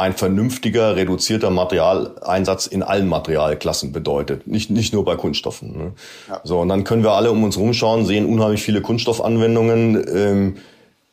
ein 0.00 0.14
vernünftiger, 0.14 0.96
reduzierter 0.96 1.50
Materialeinsatz 1.50 2.66
in 2.66 2.82
allen 2.82 3.08
Materialklassen 3.08 3.92
bedeutet. 3.92 4.46
Nicht, 4.46 4.70
nicht 4.70 4.92
nur 4.92 5.04
bei 5.04 5.16
Kunststoffen. 5.16 5.76
Ne? 5.76 5.92
Ja. 6.28 6.40
So, 6.42 6.58
und 6.60 6.68
dann 6.68 6.84
können 6.84 7.02
wir 7.02 7.12
alle 7.12 7.30
um 7.30 7.44
uns 7.44 7.58
rumschauen, 7.58 8.06
sehen 8.06 8.26
unheimlich 8.26 8.62
viele 8.62 8.80
Kunststoffanwendungen 8.80 10.04
ähm, 10.12 10.56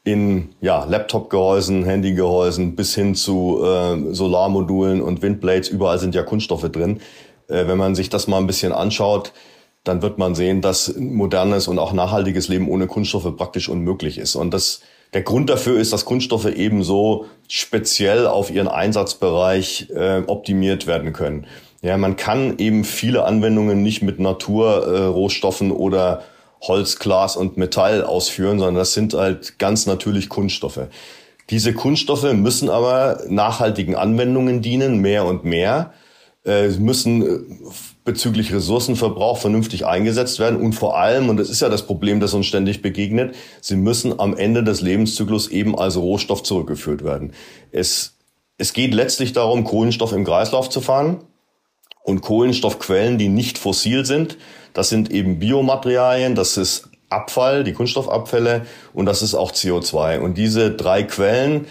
in 0.03 0.49
ja, 0.61 0.85
Laptop-Gehäusen, 0.85 1.83
Handy-Gehäusen 1.83 2.75
bis 2.75 2.95
hin 2.95 3.13
zu 3.13 3.61
äh, 3.63 4.13
Solarmodulen 4.13 5.01
und 5.01 5.21
Windblades. 5.21 5.67
Überall 5.67 5.99
sind 5.99 6.15
ja 6.15 6.23
Kunststoffe 6.23 6.69
drin. 6.71 7.01
Äh, 7.49 7.67
wenn 7.67 7.77
man 7.77 7.93
sich 7.93 8.09
das 8.09 8.27
mal 8.27 8.37
ein 8.37 8.47
bisschen 8.47 8.71
anschaut, 8.71 9.33
dann 9.83 10.01
wird 10.01 10.17
man 10.17 10.33
sehen, 10.33 10.61
dass 10.61 10.95
modernes 10.97 11.67
und 11.67 11.77
auch 11.79 11.93
nachhaltiges 11.93 12.47
Leben 12.47 12.69
ohne 12.69 12.87
Kunststoffe 12.87 13.35
praktisch 13.35 13.69
unmöglich 13.69 14.17
ist. 14.17 14.35
Und 14.35 14.53
das 14.53 14.81
der 15.13 15.21
Grund 15.21 15.49
dafür 15.49 15.79
ist, 15.79 15.93
dass 15.93 16.05
Kunststoffe 16.05 16.45
ebenso 16.45 17.25
speziell 17.47 18.27
auf 18.27 18.51
ihren 18.51 18.67
Einsatzbereich 18.67 19.89
äh, 19.89 20.23
optimiert 20.27 20.87
werden 20.87 21.13
können. 21.13 21.47
Ja, 21.81 21.97
man 21.97 22.15
kann 22.15 22.57
eben 22.57 22.83
viele 22.83 23.23
Anwendungen 23.25 23.83
nicht 23.83 24.01
mit 24.01 24.19
Naturrohstoffen 24.19 25.69
äh, 25.69 25.73
oder 25.73 26.23
Holz, 26.61 26.99
Glas 26.99 27.37
und 27.37 27.57
Metall 27.57 28.03
ausführen, 28.03 28.59
sondern 28.59 28.75
das 28.75 28.93
sind 28.93 29.13
halt 29.13 29.59
ganz 29.59 29.85
natürlich 29.85 30.27
Kunststoffe. 30.27 30.87
Diese 31.49 31.73
Kunststoffe 31.73 32.33
müssen 32.33 32.69
aber 32.69 33.21
nachhaltigen 33.29 33.95
Anwendungen 33.95 34.61
dienen, 34.61 34.99
mehr 34.99 35.25
und 35.25 35.45
mehr, 35.45 35.93
äh, 36.45 36.67
müssen 36.69 37.21
äh, 37.21 37.39
bezüglich 38.07 38.53
Ressourcenverbrauch 38.53 39.37
vernünftig 39.37 39.85
eingesetzt 39.85 40.39
werden 40.39 40.59
und 40.59 40.73
vor 40.73 40.97
allem, 40.97 41.29
und 41.29 41.37
das 41.37 41.49
ist 41.49 41.61
ja 41.61 41.67
das 41.67 41.85
Problem, 41.85 42.19
das 42.19 42.33
uns 42.33 42.47
ständig 42.47 42.81
begegnet, 42.81 43.35
sie 43.61 43.75
müssen 43.75 44.19
am 44.19 44.35
Ende 44.35 44.63
des 44.63 44.81
Lebenszyklus 44.81 45.49
eben 45.49 45.77
als 45.77 45.97
Rohstoff 45.97 46.41
zurückgeführt 46.41 47.03
werden. 47.03 47.33
Es, 47.71 48.15
es 48.57 48.71
geht 48.71 48.93
letztlich 48.93 49.33
darum, 49.33 49.65
Kohlenstoff 49.65 50.13
im 50.13 50.23
Kreislauf 50.23 50.69
zu 50.69 50.79
fahren 50.79 51.19
und 52.03 52.21
Kohlenstoffquellen, 52.21 53.17
die 53.17 53.27
nicht 53.27 53.57
fossil 53.57 54.05
sind, 54.05 54.37
das 54.73 54.87
sind 54.89 55.11
eben 55.11 55.37
Biomaterialien, 55.39 56.33
das 56.33 56.55
ist 56.55 56.89
Abfall, 57.09 57.65
die 57.65 57.73
Kunststoffabfälle 57.73 58.65
und 58.93 59.05
das 59.05 59.21
ist 59.21 59.35
auch 59.35 59.51
CO2. 59.51 60.19
Und 60.19 60.37
diese 60.37 60.71
drei 60.71 61.03
Quellen, 61.03 61.67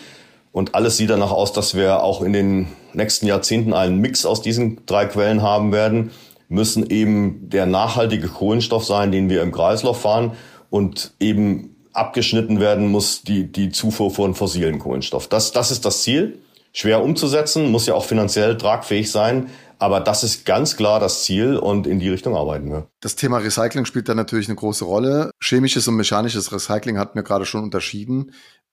und 0.53 0.75
alles 0.75 0.97
sieht 0.97 1.11
danach 1.11 1.33
aus, 1.33 1.53
dass 1.53 1.75
wir 1.75 2.03
auch 2.03 2.23
in 2.23 2.33
den 2.33 2.69
nächsten 2.95 3.27
Jahrzehnten 3.27 3.75
einen 3.75 3.99
Mix 3.99 4.25
aus 4.25 4.41
diesen 4.41 4.85
drei 4.87 5.05
Quellen 5.05 5.43
haben 5.43 5.71
werden, 5.71 6.11
müssen 6.49 6.89
eben 6.89 7.49
der 7.49 7.67
nachhaltige 7.67 8.29
Kohlenstoff 8.29 8.85
sein, 8.85 9.13
den 9.13 9.29
wir 9.29 9.43
im 9.43 9.53
Kreislauf 9.53 10.01
fahren 10.01 10.33
und 10.71 11.15
eben 11.21 11.77
abgeschnitten 11.93 12.61
werden 12.61 12.89
muss 12.89 13.23
die, 13.23 13.51
die 13.51 13.71
Zufuhr 13.71 14.11
von 14.11 14.35
fossilen 14.35 14.79
Kohlenstoff. 14.79 15.29
Das, 15.29 15.53
das 15.53 15.71
ist 15.71 15.85
das 15.85 16.03
Ziel. 16.03 16.39
Schwer 16.73 17.03
umzusetzen, 17.03 17.71
muss 17.71 17.87
ja 17.87 17.95
auch 17.95 18.05
finanziell 18.05 18.59
tragfähig 18.59 19.11
sein. 19.11 19.49
Aber 19.79 20.01
das 20.01 20.25
ist 20.25 20.47
ganz 20.47 20.77
klar 20.77 21.01
das 21.01 21.25
Ziel 21.25 21.57
und 21.57 21.87
in 21.87 21.99
die 21.99 22.09
Richtung 22.09 22.37
arbeiten 22.37 22.71
wir. 22.71 22.89
Das 23.01 23.17
Thema 23.17 23.39
Recycling 23.39 23.85
spielt 23.85 24.09
da 24.09 24.15
natürlich 24.15 24.49
eine 24.49 24.57
große 24.57 24.85
Rolle. 24.85 25.31
Chemisches 25.43 25.87
und 25.89 25.97
mechanisches 25.97 26.53
Recycling 26.53 26.99
hatten 26.99 27.15
wir 27.15 27.23
gerade 27.23 27.45
schon 27.45 27.63
unterschieden. 27.63 28.33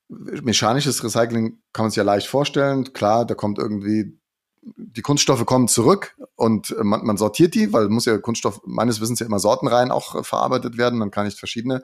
Mechanisches 0.10 1.04
Recycling 1.04 1.60
kann 1.74 1.86
man 1.86 1.92
sich 1.92 1.98
ja 1.98 2.04
leicht 2.04 2.28
vorstellen. 2.28 2.94
Klar, 2.94 3.26
da 3.26 3.36
kommt 3.36 3.58
irgendwie 3.58 4.18
die 4.76 5.02
Kunststoffe 5.02 5.46
kommen 5.46 5.68
zurück 5.68 6.16
und 6.36 6.72
äh, 6.72 6.84
man, 6.84 7.06
man 7.06 7.18
sortiert 7.18 7.56
die, 7.56 7.74
weil 7.74 7.90
muss 7.90 8.06
ja 8.06 8.18
Kunststoff 8.18 8.62
meines 8.66 9.02
Wissens 9.02 9.20
ja 9.20 9.26
immer 9.26 9.40
sortenrein 9.40 9.92
auch 9.92 10.16
äh, 10.16 10.24
verarbeitet 10.24 10.78
werden. 10.78 11.00
Man 11.00 11.12
kann 11.12 11.26
nicht 11.26 11.40
verschiedene 11.40 11.84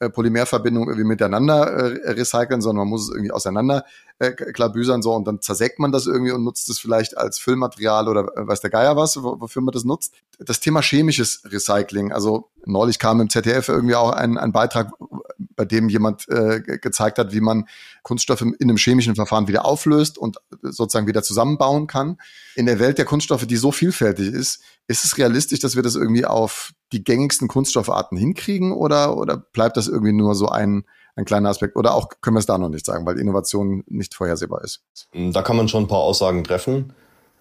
äh, 0.00 0.10
Polymerverbindungen 0.10 0.88
irgendwie 0.88 1.08
miteinander 1.08 1.66
äh, 1.66 2.10
recyceln, 2.12 2.60
sondern 2.60 2.84
man 2.84 2.88
muss 2.88 3.04
es 3.04 3.10
irgendwie 3.10 3.32
auseinander 3.32 3.84
äh, 4.20 4.32
klabüsern 4.32 5.00
so 5.00 5.14
und 5.14 5.26
dann 5.26 5.40
zersägt 5.40 5.78
man 5.78 5.92
das 5.92 6.06
irgendwie 6.06 6.32
und 6.32 6.42
nutzt 6.42 6.68
es 6.70 6.78
vielleicht 6.78 7.16
als 7.16 7.38
Füllmaterial 7.38 8.08
oder 8.08 8.36
äh, 8.36 8.46
weiß 8.46 8.60
der 8.60 8.70
Geier 8.70 8.96
was, 8.96 9.22
wofür 9.22 9.62
man 9.62 9.72
das 9.72 9.84
nutzt. 9.84 10.14
Das 10.38 10.60
Thema 10.60 10.82
chemisches 10.82 11.42
Recycling, 11.44 12.12
also 12.12 12.50
neulich 12.64 12.98
kam 12.98 13.20
im 13.20 13.30
ZDF 13.30 13.68
irgendwie 13.68 13.94
auch 13.94 14.10
ein, 14.10 14.36
ein 14.36 14.52
Beitrag, 14.52 14.90
bei 15.38 15.64
dem 15.64 15.88
jemand 15.88 16.28
äh, 16.28 16.60
gezeigt 16.60 17.18
hat, 17.18 17.32
wie 17.32 17.40
man 17.40 17.68
Kunststoffe 18.02 18.42
in 18.42 18.56
einem 18.60 18.76
chemischen 18.76 19.14
Verfahren 19.14 19.48
wieder 19.48 19.64
auflöst 19.64 20.18
und 20.18 20.38
sozusagen 20.62 21.06
wieder 21.06 21.22
zusammenbauen 21.22 21.86
kann. 21.86 22.18
In 22.56 22.66
der 22.66 22.78
Welt 22.80 22.98
der 22.98 23.04
Kunststoffe, 23.04 23.46
die 23.46 23.56
so 23.56 23.70
vielfältig 23.72 24.32
ist, 24.32 24.62
ist 24.88 25.04
es 25.04 25.18
realistisch, 25.18 25.60
dass 25.60 25.76
wir 25.76 25.82
das 25.82 25.94
irgendwie 25.94 26.24
auf 26.24 26.72
die 26.92 27.04
gängigsten 27.04 27.46
Kunststoffarten 27.46 28.18
hinkriegen 28.18 28.72
oder, 28.72 29.16
oder 29.16 29.36
bleibt 29.36 29.76
das 29.76 29.86
irgendwie 29.86 30.12
nur 30.12 30.34
so 30.34 30.48
ein, 30.48 30.84
ein 31.18 31.24
kleiner 31.24 31.50
Aspekt? 31.50 31.76
Oder 31.76 31.94
auch 31.94 32.08
können 32.20 32.36
wir 32.36 32.40
es 32.40 32.46
da 32.46 32.56
noch 32.56 32.68
nicht 32.68 32.86
sagen, 32.86 33.04
weil 33.04 33.18
Innovation 33.18 33.84
nicht 33.86 34.14
vorhersehbar 34.14 34.62
ist? 34.64 34.82
Da 35.12 35.42
kann 35.42 35.56
man 35.56 35.68
schon 35.68 35.84
ein 35.84 35.88
paar 35.88 35.98
Aussagen 35.98 36.44
treffen. 36.44 36.92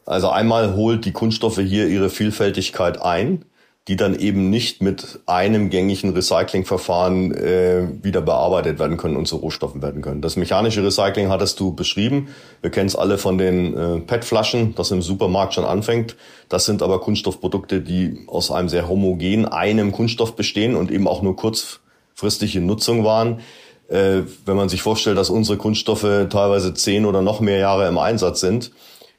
Also 0.06 0.30
einmal 0.30 0.76
holt 0.76 1.06
die 1.06 1.12
Kunststoffe 1.12 1.60
hier 1.60 1.88
ihre 1.88 2.10
Vielfältigkeit 2.10 3.02
ein 3.02 3.46
die 3.88 3.96
dann 3.96 4.20
eben 4.20 4.50
nicht 4.50 4.82
mit 4.82 5.20
einem 5.26 5.70
gängigen 5.70 6.12
Recyclingverfahren 6.12 7.34
äh, 7.34 7.88
wieder 8.02 8.22
bearbeitet 8.22 8.80
werden 8.80 8.98
können 8.98 9.16
und 9.16 9.28
zu 9.28 9.38
Rohstoffen 9.38 9.82
werden 9.82 10.02
können. 10.02 10.22
Das 10.22 10.36
mechanische 10.36 10.84
Recycling 10.84 11.30
hattest 11.30 11.60
du 11.60 11.74
beschrieben. 11.74 12.28
Wir 12.62 12.70
kennen 12.70 12.88
es 12.88 12.98
alle 12.98 13.18
von 13.18 13.38
den 13.38 13.78
äh, 13.78 14.00
PET-Flaschen, 14.02 14.76
das 14.76 14.92
im 14.92 15.02
Supermarkt 15.02 15.54
schon 15.54 15.64
anfängt. 15.64 16.18
Das 16.50 16.66
sind 16.66 16.82
aber 16.82 17.00
Kunststoffprodukte, 17.00 17.80
die 17.80 18.26
aus 18.28 18.52
einem 18.52 18.68
sehr 18.68 18.90
homogen 18.90 19.46
einem 19.46 19.94
Kunststoff 19.94 20.36
bestehen 20.36 20.76
und 20.76 20.92
eben 20.92 21.08
auch 21.08 21.22
nur 21.22 21.38
kurzfristige 21.38 22.60
Nutzung 22.60 23.06
waren. 23.06 23.40
Äh, 23.90 24.24
wenn 24.46 24.58
man 24.58 24.70
sich 24.70 24.82
vorstellt, 24.82 25.18
dass 25.18 25.30
unsere 25.30 25.58
Kunststoffe 25.58 26.28
teilweise 26.30 26.74
zehn 26.74 27.06
oder 27.06 27.22
noch 27.22 27.40
mehr 27.40 27.58
Jahre 27.58 27.88
im 27.88 27.98
Einsatz 27.98 28.42
sind, 28.42 28.72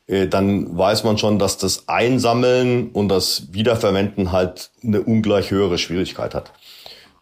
äh, 0.06 0.26
dann 0.26 0.76
weiß 0.76 1.04
man 1.04 1.18
schon, 1.18 1.38
dass 1.38 1.58
das 1.58 1.88
Einsammeln 1.88 2.90
und 2.90 3.08
das 3.08 3.52
Wiederverwenden 3.52 4.32
halt 4.32 4.70
eine 4.82 5.02
ungleich 5.02 5.50
höhere 5.50 5.78
Schwierigkeit 5.78 6.34
hat. 6.34 6.52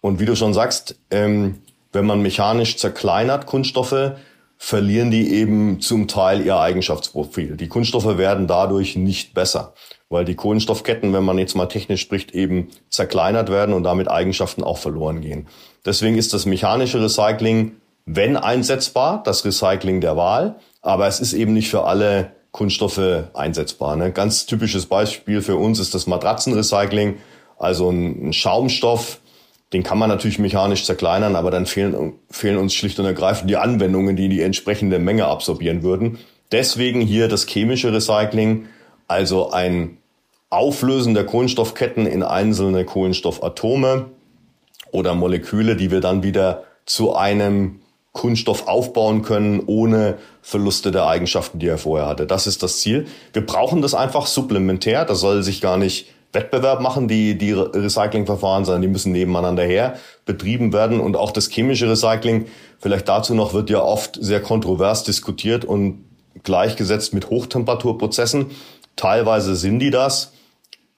Und 0.01 0.21
wie 0.21 0.27
du 0.27 0.37
schon 0.37 0.55
sagst, 0.55 0.97
ähm, 1.11 1.63
wenn 1.93 2.07
man 2.07 2.23
mechanisch 2.23 2.77
zerkleinert 2.77 3.47
Kunststoffe, 3.47 4.13
verlieren 4.59 5.11
die 5.11 5.35
eben 5.35 5.81
zum 5.81 6.09
Teil 6.09 6.45
ihr 6.45 6.59
Eigenschaftsprofil. 6.59 7.57
Die 7.57 7.69
Kunststoffe 7.69 8.19
werden 8.19 8.47
dadurch 8.47 8.97
nicht 8.97 9.35
besser, 9.35 9.75
weil 10.09 10.25
die 10.25 10.35
Kohlenstoffketten, 10.35 11.13
wenn 11.13 11.25
man 11.25 11.39
jetzt 11.39 11.57
mal 11.57 11.67
technisch 11.67 12.01
spricht, 12.01 12.33
eben 12.33 12.69
zerkleinert 12.89 13.51
werden 13.51 13.75
und 13.75 13.83
damit 13.83 14.09
Eigenschaften 14.09 14.65
auch 14.65 14.79
verloren 14.79 15.21
gehen. 15.21 15.47
Deswegen 15.87 16.19
ist 16.19 16.35
das 16.35 16.45
mechanische 16.45 17.01
Recycling, 17.01 17.77
wenn 18.05 18.37
einsetzbar, 18.37 19.23
das 19.25 19.45
Recycling 19.45 20.01
der 20.01 20.17
Wahl. 20.17 20.57
aber 20.83 21.09
es 21.09 21.19
ist 21.19 21.33
eben 21.33 21.53
nicht 21.53 21.69
für 21.69 21.85
alle 21.85 22.31
Kunststoffe 22.53 23.25
einsetzbar. 23.35 23.97
Ne? 23.97 24.13
Ganz 24.13 24.47
typisches 24.47 24.87
Beispiel 24.87 25.43
für 25.43 25.57
uns 25.57 25.81
ist 25.81 25.95
das 25.95 26.07
Matratzenrecycling, 26.07 27.17
also 27.59 27.91
ein, 27.91 28.33
Schaumstoff, 28.33 29.21
den 29.73 29.83
kann 29.83 29.99
man 29.99 30.09
natürlich 30.09 30.39
mechanisch 30.39 30.85
zerkleinern, 30.85 31.35
aber 31.35 31.51
dann 31.51 31.67
fehlen, 31.67 32.15
fehlen 32.31 32.57
uns 32.57 32.73
schlicht 32.73 33.01
und 33.01 33.05
ergreifend 33.05 33.51
die 33.51 33.57
Anwendungen, 33.57 34.15
die 34.15 34.29
die 34.29 34.43
entsprechende 34.43 34.99
Menge 34.99 35.27
absorbieren 35.27 35.83
würden. 35.83 36.19
Deswegen 36.53 37.01
hier 37.01 37.27
das 37.29 37.47
chemische 37.47 37.93
Recycling, 37.93 38.67
also 39.09 39.51
ein 39.51 39.99
Auflösen 40.49 41.15
der 41.15 41.27
Kohlenstoffketten 41.27 42.07
in 42.07 42.23
einzelne 42.23 42.85
Kohlenstoffatome 42.85 44.07
oder 44.97 45.15
Moleküle, 45.15 45.77
die 45.77 45.91
wir 45.91 46.01
dann 46.01 46.23
wieder 46.23 46.65
zu 46.87 47.15
einem 47.15 47.81
Kunststoff 48.13 48.67
aufbauen 48.67 49.21
können, 49.21 49.63
ohne 49.67 50.17
Verluste 50.41 50.91
der 50.91 51.07
Eigenschaften, 51.07 51.59
die 51.59 51.69
er 51.69 51.77
vorher 51.77 52.09
hatte. 52.09 52.27
Das 52.27 52.47
ist 52.47 52.63
das 52.63 52.81
Ziel. 52.81 53.07
Wir 53.35 53.45
brauchen 53.45 53.83
das 53.83 53.95
einfach 53.95 54.27
supplementär. 54.27 55.05
Das 55.05 55.21
soll 55.21 55.43
sich 55.43 55.61
gar 55.61 55.77
nicht 55.77 56.09
Wettbewerb 56.33 56.81
machen, 56.81 57.09
die, 57.09 57.37
die 57.37 57.53
Recyclingverfahren, 57.53 58.65
sondern 58.65 58.83
die 58.83 58.89
müssen 58.89 59.13
nebeneinander 59.13 59.65
her 59.65 59.97
betrieben 60.25 60.73
werden. 60.73 60.99
Und 60.99 61.17
auch 61.17 61.31
das 61.31 61.49
chemische 61.49 61.91
Recycling, 61.91 62.47
vielleicht 62.79 63.09
dazu 63.09 63.35
noch, 63.35 63.53
wird 63.53 63.69
ja 63.69 63.83
oft 63.83 64.19
sehr 64.21 64.41
kontrovers 64.41 65.05
diskutiert 65.05 65.67
und 65.67 66.05
gleichgesetzt 66.43 67.13
mit 67.13 67.29
Hochtemperaturprozessen. 67.29 68.47
Teilweise 68.97 69.57
sind 69.57 69.79
die 69.79 69.91
das, 69.91 70.33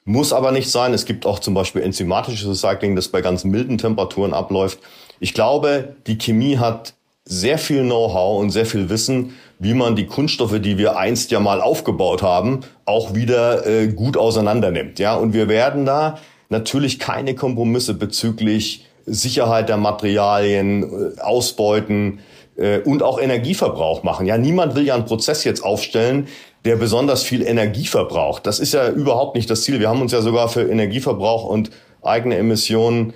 muss 0.08 0.32
aber 0.32 0.52
nicht 0.52 0.70
sein. 0.70 0.94
Es 0.94 1.04
gibt 1.04 1.26
auch 1.26 1.38
zum 1.38 1.52
Beispiel 1.52 1.82
enzymatisches 1.82 2.48
Recycling, 2.48 2.96
das 2.96 3.08
bei 3.08 3.20
ganz 3.20 3.44
milden 3.44 3.76
Temperaturen 3.76 4.32
abläuft. 4.32 4.78
Ich 5.20 5.34
glaube, 5.34 5.96
die 6.06 6.16
Chemie 6.16 6.56
hat 6.56 6.94
sehr 7.26 7.58
viel 7.58 7.82
Know-how 7.82 8.40
und 8.40 8.50
sehr 8.50 8.64
viel 8.64 8.88
Wissen, 8.88 9.34
wie 9.58 9.74
man 9.74 9.96
die 9.96 10.06
Kunststoffe, 10.06 10.60
die 10.60 10.78
wir 10.78 10.96
einst 10.96 11.30
ja 11.30 11.40
mal 11.40 11.60
aufgebaut 11.60 12.22
haben, 12.22 12.60
auch 12.86 13.14
wieder 13.14 13.66
äh, 13.66 13.88
gut 13.88 14.16
auseinander 14.16 14.70
nimmt. 14.70 14.98
Ja, 14.98 15.14
und 15.14 15.34
wir 15.34 15.46
werden 15.46 15.84
da 15.84 16.18
natürlich 16.48 16.98
keine 16.98 17.34
Kompromisse 17.34 17.92
bezüglich 17.92 18.86
Sicherheit 19.04 19.68
der 19.68 19.76
Materialien, 19.76 20.84
äh, 20.84 21.20
Ausbeuten 21.20 22.20
äh, 22.56 22.78
und 22.78 23.02
auch 23.02 23.20
Energieverbrauch 23.20 24.04
machen. 24.04 24.26
Ja, 24.26 24.38
niemand 24.38 24.74
will 24.74 24.84
ja 24.84 24.94
einen 24.94 25.04
Prozess 25.04 25.44
jetzt 25.44 25.62
aufstellen, 25.62 26.28
der 26.64 26.76
besonders 26.76 27.22
viel 27.22 27.42
Energie 27.42 27.86
verbraucht. 27.86 28.46
Das 28.46 28.58
ist 28.58 28.74
ja 28.74 28.88
überhaupt 28.88 29.36
nicht 29.36 29.48
das 29.48 29.62
Ziel. 29.62 29.80
Wir 29.80 29.88
haben 29.88 30.02
uns 30.02 30.12
ja 30.12 30.20
sogar 30.20 30.48
für 30.48 30.62
Energieverbrauch 30.62 31.44
und 31.44 31.70
eigene 32.02 32.36
Emissionen 32.36 33.14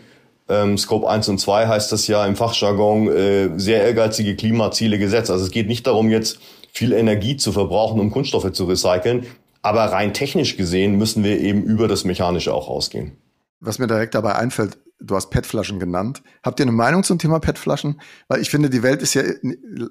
ähm, 0.49 0.77
Scope 0.77 1.09
1 1.09 1.29
und 1.29 1.39
2 1.39 1.67
heißt 1.67 1.93
das 1.93 2.07
ja 2.07 2.27
im 2.27 2.37
Fachjargon, 2.37 3.09
äh, 3.09 3.51
sehr 3.59 3.83
ehrgeizige 3.85 4.37
Klimaziele 4.37 4.99
gesetzt. 4.99 5.31
Also 5.31 5.45
es 5.45 5.51
geht 5.51 5.69
nicht 5.69 5.87
darum, 5.87 6.11
jetzt 6.11 6.39
viel 6.73 6.93
Energie 6.93 7.37
zu 7.37 7.53
verbrauchen, 7.53 8.01
um 8.01 8.11
Kunststoffe 8.11 8.53
zu 8.53 8.65
recyceln. 8.65 9.27
Aber 9.63 9.85
rein 9.85 10.13
technisch 10.13 10.57
gesehen 10.57 10.97
müssen 10.97 11.23
wir 11.23 11.39
eben 11.39 11.63
über 11.63 11.87
das 11.87 12.05
Mechanische 12.05 12.53
auch 12.53 12.69
rausgehen. 12.69 13.13
Was 13.61 13.79
mir 13.79 13.87
direkt 13.87 14.15
dabei 14.15 14.35
einfällt, 14.35 14.77
du 15.03 15.15
hast 15.15 15.31
PET-Flaschen 15.31 15.79
genannt. 15.79 16.23
Habt 16.43 16.61
ihr 16.61 16.65
eine 16.65 16.73
Meinung 16.73 17.05
zum 17.05 17.19
Thema 17.19 17.41
PET-Flaschen? 17.41 18.01
Weil 18.29 18.41
ich 18.41 18.51
finde, 18.51 18.71
die 18.71 18.83
Welt 18.83 19.03
ist 19.03 19.15
ja 19.15 19.23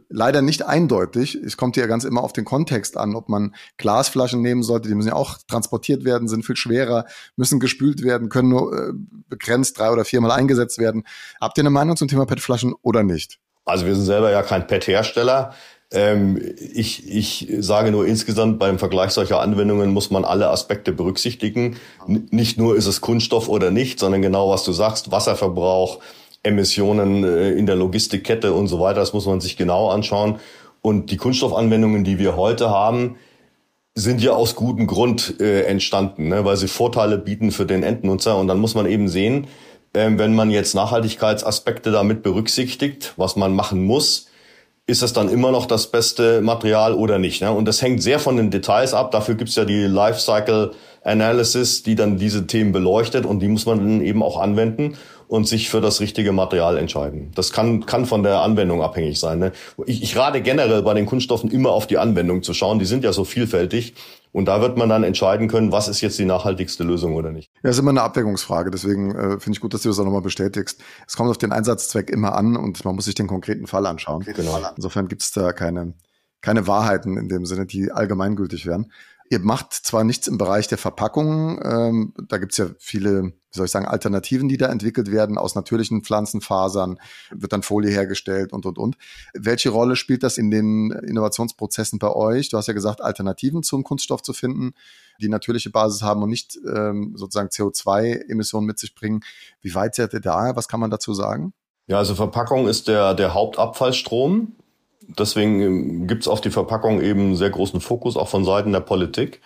leider 0.10 0.42
nicht 0.42 0.66
eindeutig. 0.66 1.36
Es 1.36 1.58
kommt 1.58 1.78
ja 1.78 1.86
ganz 1.86 2.04
immer 2.04 2.24
auf 2.24 2.34
den 2.34 2.46
Kontext 2.46 2.98
an, 2.98 3.16
ob 3.16 3.30
man 3.30 3.56
Glasflaschen 3.78 4.42
nehmen 4.42 4.64
sollte. 4.64 4.90
Die 4.90 4.96
müssen 4.96 5.10
ja 5.10 5.16
auch 5.16 5.38
transportiert 5.48 6.06
werden, 6.06 6.28
sind 6.28 6.46
viel 6.46 6.56
schwerer, 6.56 7.06
müssen 7.36 7.60
gespült 7.60 8.04
werden, 8.04 8.30
können 8.30 8.50
nur 8.50 8.74
äh, 8.74 8.94
begrenzt 9.30 9.78
drei 9.80 9.92
oder 9.92 10.06
viermal 10.06 10.32
eingesetzt 10.32 10.80
werden. 10.80 11.04
Habt 11.40 11.58
ihr 11.58 11.64
eine 11.64 11.70
Meinung 11.70 11.98
zum 11.98 12.08
Thema 12.08 12.26
PET-Flaschen 12.26 12.74
oder 12.82 13.04
nicht? 13.04 13.40
Also 13.66 13.86
wir 13.86 13.96
sind 13.96 14.06
selber 14.06 14.32
ja 14.32 14.42
kein 14.42 14.66
PET-Hersteller. 14.66 15.54
Ähm, 15.92 16.42
ich, 16.58 17.10
ich 17.10 17.48
sage 17.60 17.92
nur 17.92 18.08
insgesamt 18.08 18.60
beim 18.60 18.80
Vergleich 18.80 19.12
solcher 19.12 19.42
Anwendungen 19.42 19.92
muss 19.92 20.10
man 20.10 20.24
alle 20.24 20.50
Aspekte 20.50 20.94
berücksichtigen. 20.94 21.78
N 22.08 22.28
nicht 22.32 22.58
nur 22.58 22.76
ist 22.78 22.88
es 22.88 23.02
Kunststoff 23.02 23.50
oder 23.50 23.72
nicht, 23.72 24.00
sondern 24.00 24.22
genau 24.22 24.50
was 24.50 24.64
du 24.64 24.72
sagst, 24.72 25.12
Wasserverbrauch, 25.12 26.00
Emissionen 26.44 27.24
äh, 27.24 27.52
in 27.52 27.66
der 27.66 27.76
Logistikkette 27.76 28.54
und 28.54 28.68
so 28.68 28.80
weiter, 28.80 29.02
das 29.02 29.14
muss 29.14 29.26
man 29.26 29.42
sich 29.42 29.58
genau 29.58 29.90
anschauen. 29.90 30.40
Und 30.82 31.12
die 31.12 31.18
Kunststoffanwendungen, 31.18 32.04
die 32.04 32.18
wir 32.18 32.36
heute 32.38 32.70
haben, 32.70 33.18
sind 33.94 34.22
ja 34.22 34.32
aus 34.32 34.56
gutem 34.56 34.88
Grund 34.88 35.40
äh, 35.42 35.64
entstanden, 35.64 36.30
ne? 36.30 36.46
weil 36.46 36.56
sie 36.56 36.70
Vorteile 36.70 37.18
bieten 37.18 37.52
für 37.52 37.66
den 37.66 37.84
Endnutzer. 37.84 38.38
Und 38.38 38.48
dann 38.48 38.60
muss 38.60 38.74
man 38.74 38.86
eben 38.86 39.10
sehen, 39.10 39.48
äh, 39.94 40.10
wenn 40.16 40.34
man 40.34 40.50
jetzt 40.50 40.74
Nachhaltigkeitsaspekte 40.74 41.92
damit 41.92 42.24
berücksichtigt, 42.24 43.14
was 43.18 43.36
man 43.36 43.54
machen 43.54 43.84
muss, 43.84 44.31
ist 44.92 45.02
es 45.02 45.14
dann 45.14 45.30
immer 45.30 45.52
noch 45.52 45.66
das 45.66 45.88
beste 45.88 46.42
Material 46.42 46.94
oder 46.94 47.18
nicht. 47.18 47.42
Ne? 47.42 47.52
Und 47.52 47.66
das 47.66 47.82
hängt 47.82 48.04
sehr 48.04 48.20
von 48.20 48.36
den 48.36 48.52
Details 48.52 48.94
ab. 48.94 49.12
Dafür 49.12 49.36
gibt's 49.36 49.56
ja 49.56 49.64
die 49.64 49.84
Lifecycle 49.86 50.72
Analysis, 51.04 51.82
die 51.82 51.96
dann 51.96 52.18
diese 52.18 52.46
Themen 52.46 52.74
beleuchtet 52.74 53.26
und 53.26 53.40
die 53.40 53.48
muss 53.48 53.66
man 53.66 53.80
dann 53.80 54.02
eben 54.02 54.22
auch 54.22 54.40
anwenden 54.40 54.98
und 55.32 55.48
sich 55.48 55.70
für 55.70 55.80
das 55.80 56.02
richtige 56.02 56.34
Material 56.34 56.78
entscheiden. 56.78 57.32
Das 57.36 57.54
kann, 57.54 57.86
kann 57.86 58.06
von 58.06 58.22
der 58.22 58.42
Anwendung 58.42 58.82
abhängig 58.82 59.18
sein. 59.18 59.40
Ne? 59.40 59.54
Ich, 59.86 60.04
ich 60.04 60.18
rate 60.18 60.42
generell 60.42 60.82
bei 60.82 60.94
den 60.94 61.06
Kunststoffen 61.06 61.50
immer 61.50 61.70
auf 61.70 61.88
die 61.88 61.98
Anwendung 61.98 62.44
zu 62.44 62.54
schauen. 62.54 62.80
Die 62.80 62.86
sind 62.86 63.06
ja 63.06 63.14
so 63.14 63.24
vielfältig. 63.24 63.94
Und 64.34 64.50
da 64.50 64.60
wird 64.60 64.76
man 64.78 64.90
dann 64.90 65.06
entscheiden 65.06 65.48
können, 65.48 65.72
was 65.72 65.88
ist 65.88 66.02
jetzt 66.02 66.20
die 66.20 66.26
nachhaltigste 66.26 66.84
Lösung 66.84 67.16
oder 67.16 67.32
nicht. 67.32 67.50
Ja, 67.64 67.70
ist 67.70 67.80
immer 67.80 67.92
eine 67.92 68.02
Abwägungsfrage. 68.02 68.72
Deswegen 68.72 69.16
äh, 69.16 69.40
finde 69.40 69.52
ich 69.52 69.62
gut, 69.62 69.74
dass 69.74 69.84
du 69.84 69.88
das 69.88 70.00
auch 70.00 70.04
nochmal 70.04 70.22
bestätigst. 70.22 70.82
Es 71.08 71.16
kommt 71.16 71.30
auf 71.30 71.38
den 71.38 71.54
Einsatzzweck 71.54 72.10
immer 72.10 72.36
an 72.36 72.58
und 72.58 72.84
man 72.84 72.96
muss 72.96 73.06
sich 73.06 73.16
den 73.16 73.28
konkreten 73.28 73.68
Fall 73.68 73.86
anschauen. 73.86 74.26
Genau. 74.26 74.60
Insofern 74.76 75.08
gibt 75.08 75.22
es 75.22 75.32
da 75.32 75.54
keine, 75.54 75.94
keine 76.42 76.68
Wahrheiten 76.68 77.16
in 77.16 77.30
dem 77.30 77.46
Sinne, 77.46 77.66
die 77.66 77.90
allgemeingültig 77.90 78.66
wären. 78.66 78.92
Ihr 79.30 79.40
macht 79.40 79.72
zwar 79.72 80.04
nichts 80.04 80.28
im 80.28 80.38
Bereich 80.38 80.68
der 80.68 80.78
Verpackung, 80.78 81.62
ähm, 81.64 82.14
da 82.28 82.38
gibt's 82.38 82.58
ja 82.58 82.66
viele, 82.80 83.32
wie 83.52 83.58
soll 83.58 83.66
ich 83.66 83.72
sagen, 83.72 83.86
Alternativen, 83.86 84.48
die 84.48 84.58
da 84.58 84.68
entwickelt 84.68 85.12
werden. 85.12 85.38
Aus 85.38 85.56
natürlichen 85.56 86.04
Pflanzenfasern 86.04 87.00
wird 87.32 87.54
dann 87.54 87.64
Folie 87.64 87.92
hergestellt 87.92 88.54
und, 88.54 88.66
und, 88.66 88.78
und. 88.78 88.98
Welche 89.34 89.70
Rolle 89.70 89.96
spielt 89.96 90.24
das 90.24 90.38
in 90.38 90.52
den 90.52 90.92
Innovationsprozessen 90.92 92.00
bei 92.00 92.10
euch? 92.10 92.50
Du 92.50 92.58
hast 92.58 92.68
ja 92.68 92.74
gesagt, 92.74 93.02
Alternativen 93.02 93.64
zum 93.64 93.84
Kunststoff 93.84 94.22
zu 94.22 94.34
finden, 94.34 94.74
die 95.22 95.30
natürliche 95.30 95.70
Basis 95.70 96.02
haben 96.02 96.24
und 96.24 96.30
nicht 96.30 96.58
ähm, 96.66 97.14
sozusagen 97.16 97.50
CO2-Emissionen 97.50 98.66
mit 98.66 98.80
sich 98.80 98.96
bringen. 98.96 99.22
Wie 99.62 99.76
weit 99.76 99.96
seid 99.96 100.14
ihr 100.14 100.22
da? 100.22 100.56
Was 100.56 100.68
kann 100.68 100.80
man 100.80 100.90
dazu 100.90 101.14
sagen? 101.14 101.54
Ja, 101.88 101.98
also 101.98 102.16
Verpackung 102.16 102.68
ist 102.68 102.88
der, 102.88 103.14
der 103.14 103.34
Hauptabfallstrom 103.34 104.56
deswegen 105.18 105.62
ähm, 105.62 106.08
gibt 106.08 106.24
es 106.24 106.28
auf 106.28 106.42
die 106.42 106.50
Verpackung 106.50 107.02
eben 107.02 107.36
sehr 107.36 107.50
großen 107.50 107.82
Fokus, 107.82 108.18
auch 108.18 108.28
von 108.28 108.46
Seiten 108.46 108.72
der 108.72 108.80
Politik. 108.82 109.42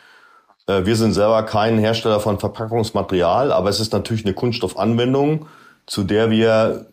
Äh, 0.68 0.86
wir 0.86 0.96
sind 0.96 1.14
selber 1.14 1.44
kein 1.44 1.78
Hersteller 1.78 2.20
von 2.20 2.40
Verpackungsmaterial, 2.40 3.52
aber 3.52 3.70
es 3.70 3.80
ist 3.80 3.94
natürlich 3.94 4.26
eine 4.26 4.34
Kunststoffanwendung, 4.34 5.48
zu 5.86 6.04
der 6.04 6.30
wir 6.30 6.88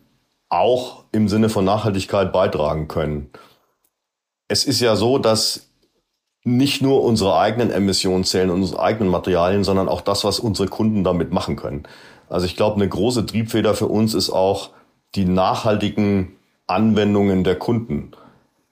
auch 0.49 1.05
im 1.11 1.27
Sinne 1.27 1.49
von 1.49 1.65
Nachhaltigkeit 1.65 2.31
beitragen 2.31 2.87
können. 2.87 3.29
Es 4.47 4.65
ist 4.65 4.81
ja 4.81 4.95
so, 4.95 5.17
dass 5.17 5.69
nicht 6.43 6.81
nur 6.81 7.03
unsere 7.03 7.37
eigenen 7.37 7.71
Emissionen 7.71 8.23
zählen, 8.23 8.49
unsere 8.49 8.81
eigenen 8.81 9.09
Materialien, 9.09 9.63
sondern 9.63 9.87
auch 9.87 10.01
das, 10.01 10.23
was 10.23 10.39
unsere 10.39 10.67
Kunden 10.67 11.03
damit 11.03 11.31
machen 11.31 11.55
können. 11.55 11.83
Also 12.29 12.45
ich 12.45 12.55
glaube, 12.55 12.75
eine 12.75 12.89
große 12.89 13.25
Triebfeder 13.25 13.73
für 13.73 13.87
uns 13.87 14.13
ist 14.13 14.29
auch 14.29 14.71
die 15.15 15.25
nachhaltigen 15.25 16.35
Anwendungen 16.67 17.43
der 17.43 17.57
Kunden. 17.57 18.11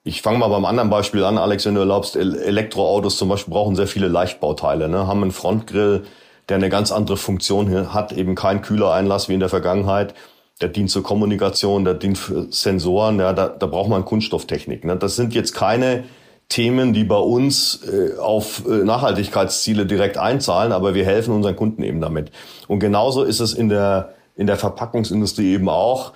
Ich 0.03 0.23
fange 0.23 0.39
mal 0.39 0.47
beim 0.47 0.65
anderen 0.65 0.89
Beispiel 0.89 1.23
an, 1.23 1.37
Alex, 1.37 1.65
wenn 1.65 1.75
du 1.75 1.81
erlaubst. 1.81 2.15
Elektroautos 2.15 3.17
zum 3.17 3.29
Beispiel 3.29 3.53
brauchen 3.53 3.75
sehr 3.75 3.85
viele 3.85 4.07
Leichtbauteile, 4.07 4.89
ne? 4.89 5.05
haben 5.05 5.21
einen 5.21 5.31
Frontgrill, 5.31 6.05
der 6.49 6.57
eine 6.57 6.69
ganz 6.69 6.91
andere 6.91 7.17
Funktion 7.17 7.93
hat, 7.93 8.11
eben 8.11 8.33
kein 8.33 8.63
Kühlereinlass 8.63 9.29
wie 9.29 9.35
in 9.35 9.39
der 9.39 9.49
Vergangenheit. 9.49 10.15
Der 10.59 10.69
dient 10.69 10.89
zur 10.89 11.03
Kommunikation, 11.03 11.85
der 11.85 11.93
dient 11.93 12.17
für 12.17 12.47
Sensoren, 12.51 13.19
ja, 13.19 13.33
da, 13.33 13.47
da 13.47 13.67
braucht 13.67 13.89
man 13.89 14.03
Kunststofftechnik. 14.03 14.85
Ne? 14.85 14.97
Das 14.97 15.15
sind 15.15 15.35
jetzt 15.35 15.53
keine 15.53 16.03
Themen, 16.49 16.93
die 16.93 17.03
bei 17.03 17.17
uns 17.17 17.81
äh, 17.83 18.17
auf 18.17 18.63
äh, 18.67 18.83
Nachhaltigkeitsziele 18.83 19.85
direkt 19.85 20.17
einzahlen, 20.17 20.71
aber 20.71 20.95
wir 20.95 21.05
helfen 21.05 21.33
unseren 21.33 21.55
Kunden 21.55 21.83
eben 21.83 22.01
damit. 22.01 22.31
Und 22.67 22.79
genauso 22.79 23.23
ist 23.23 23.39
es 23.39 23.53
in 23.53 23.69
der, 23.69 24.15
in 24.35 24.47
der 24.47 24.57
Verpackungsindustrie 24.57 25.53
eben 25.53 25.69
auch. 25.69 26.13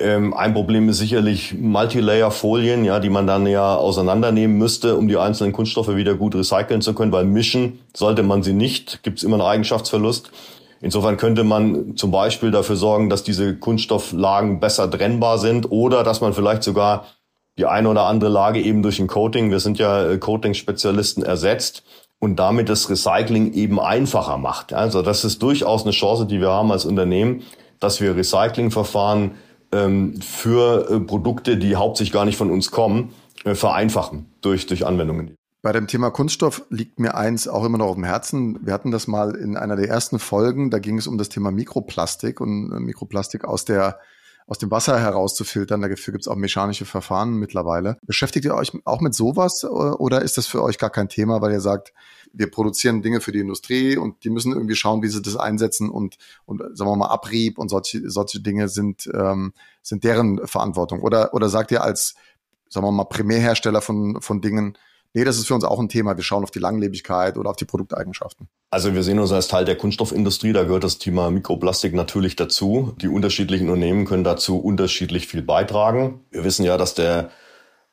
Ähm, 0.00 0.32
ein 0.32 0.54
Problem 0.54 0.88
ist 0.88 0.96
sicherlich 0.96 1.54
Multilayer-Folien, 1.54 2.84
ja, 2.84 3.00
die 3.00 3.10
man 3.10 3.26
dann 3.26 3.46
ja 3.46 3.76
auseinandernehmen 3.76 4.56
müsste, 4.56 4.96
um 4.96 5.08
die 5.08 5.18
einzelnen 5.18 5.52
Kunststoffe 5.52 5.94
wieder 5.94 6.14
gut 6.14 6.34
recyceln 6.34 6.80
zu 6.80 6.94
können, 6.94 7.12
weil 7.12 7.26
mischen 7.26 7.80
sollte 7.94 8.22
man 8.22 8.42
sie 8.42 8.54
nicht, 8.54 9.02
gibt 9.02 9.18
es 9.18 9.24
immer 9.24 9.34
einen 9.34 9.46
Eigenschaftsverlust. 9.46 10.30
Insofern 10.80 11.18
könnte 11.18 11.44
man 11.44 11.96
zum 11.96 12.10
Beispiel 12.10 12.50
dafür 12.50 12.76
sorgen, 12.76 13.10
dass 13.10 13.22
diese 13.22 13.54
Kunststofflagen 13.56 14.58
besser 14.58 14.90
trennbar 14.90 15.38
sind 15.38 15.70
oder 15.70 16.02
dass 16.02 16.22
man 16.22 16.32
vielleicht 16.32 16.62
sogar 16.62 17.04
die 17.58 17.66
eine 17.66 17.90
oder 17.90 18.04
andere 18.04 18.30
Lage 18.30 18.62
eben 18.62 18.82
durch 18.82 19.00
ein 19.00 19.06
Coating, 19.06 19.50
wir 19.50 19.60
sind 19.60 19.78
ja 19.78 20.12
äh, 20.12 20.16
Coating-Spezialisten, 20.16 21.22
ersetzt 21.22 21.82
und 22.18 22.36
damit 22.36 22.70
das 22.70 22.88
Recycling 22.88 23.52
eben 23.52 23.78
einfacher 23.78 24.38
macht. 24.38 24.72
Also 24.72 25.02
das 25.02 25.24
ist 25.24 25.42
durchaus 25.42 25.82
eine 25.82 25.92
Chance, 25.92 26.24
die 26.24 26.40
wir 26.40 26.48
haben 26.48 26.72
als 26.72 26.86
Unternehmen, 26.86 27.42
dass 27.80 28.00
wir 28.00 28.16
Recyclingverfahren 28.16 29.32
ähm, 29.72 30.20
für 30.20 30.90
äh, 30.90 31.00
Produkte, 31.00 31.56
die 31.56 31.76
hauptsächlich 31.76 32.12
gar 32.12 32.24
nicht 32.24 32.36
von 32.36 32.50
uns 32.50 32.70
kommen, 32.70 33.12
äh, 33.44 33.54
vereinfachen 33.54 34.26
durch, 34.40 34.66
durch 34.66 34.86
Anwendungen. 34.86 35.34
Bei 35.62 35.72
dem 35.72 35.86
Thema 35.86 36.10
Kunststoff 36.10 36.62
liegt 36.70 36.98
mir 36.98 37.14
eins 37.14 37.46
auch 37.46 37.64
immer 37.64 37.78
noch 37.78 37.88
auf 37.88 37.94
dem 37.94 38.04
Herzen. 38.04 38.58
Wir 38.64 38.72
hatten 38.72 38.90
das 38.90 39.06
mal 39.06 39.34
in 39.34 39.56
einer 39.56 39.76
der 39.76 39.88
ersten 39.88 40.18
Folgen, 40.18 40.70
da 40.70 40.78
ging 40.78 40.96
es 40.96 41.06
um 41.06 41.18
das 41.18 41.28
Thema 41.28 41.50
Mikroplastik 41.50 42.40
und 42.40 42.72
äh, 42.72 42.80
Mikroplastik 42.80 43.44
aus 43.44 43.64
der 43.64 43.98
aus 44.46 44.58
dem 44.58 44.72
Wasser 44.72 44.98
herauszufiltern. 44.98 45.80
Dafür 45.80 46.12
gibt 46.12 46.24
es 46.24 46.28
auch 46.28 46.34
mechanische 46.34 46.84
Verfahren 46.84 47.34
mittlerweile. 47.34 47.98
Beschäftigt 48.04 48.44
ihr 48.44 48.54
euch 48.56 48.72
auch 48.84 49.00
mit 49.00 49.14
sowas 49.14 49.64
oder 49.64 50.22
ist 50.22 50.38
das 50.38 50.48
für 50.48 50.64
euch 50.64 50.76
gar 50.76 50.90
kein 50.90 51.08
Thema, 51.08 51.40
weil 51.40 51.52
ihr 51.52 51.60
sagt, 51.60 51.92
wir 52.32 52.50
produzieren 52.50 53.02
Dinge 53.02 53.20
für 53.20 53.32
die 53.32 53.40
Industrie 53.40 53.96
und 53.96 54.24
die 54.24 54.30
müssen 54.30 54.52
irgendwie 54.52 54.74
schauen, 54.74 55.02
wie 55.02 55.08
sie 55.08 55.22
das 55.22 55.36
einsetzen 55.36 55.90
und, 55.90 56.16
und 56.46 56.62
sagen 56.76 56.90
wir 56.90 56.96
mal, 56.96 57.08
Abrieb 57.08 57.58
und 57.58 57.68
solche, 57.68 58.08
solche 58.10 58.40
Dinge 58.40 58.68
sind, 58.68 59.10
ähm, 59.12 59.52
sind 59.82 60.04
deren 60.04 60.46
Verantwortung? 60.46 61.02
Oder, 61.02 61.34
oder 61.34 61.48
sagt 61.48 61.70
ihr 61.72 61.82
als, 61.82 62.14
sagen 62.68 62.86
wir 62.86 62.92
mal, 62.92 63.04
Primärhersteller 63.04 63.80
von, 63.80 64.20
von 64.20 64.40
Dingen, 64.40 64.76
Nee, 65.12 65.24
das 65.24 65.38
ist 65.38 65.48
für 65.48 65.54
uns 65.54 65.64
auch 65.64 65.80
ein 65.80 65.88
Thema. 65.88 66.16
Wir 66.16 66.22
schauen 66.22 66.44
auf 66.44 66.52
die 66.52 66.60
Langlebigkeit 66.60 67.36
oder 67.36 67.50
auf 67.50 67.56
die 67.56 67.64
Produkteigenschaften. 67.64 68.48
Also 68.70 68.94
wir 68.94 69.02
sehen 69.02 69.18
uns 69.18 69.32
als 69.32 69.48
Teil 69.48 69.64
der 69.64 69.76
Kunststoffindustrie. 69.76 70.52
Da 70.52 70.62
gehört 70.62 70.84
das 70.84 70.98
Thema 70.98 71.30
Mikroplastik 71.30 71.94
natürlich 71.94 72.36
dazu. 72.36 72.94
Die 73.00 73.08
unterschiedlichen 73.08 73.68
Unternehmen 73.68 74.04
können 74.04 74.22
dazu 74.22 74.60
unterschiedlich 74.60 75.26
viel 75.26 75.42
beitragen. 75.42 76.20
Wir 76.30 76.44
wissen 76.44 76.64
ja, 76.64 76.76
dass 76.76 76.94
der 76.94 77.30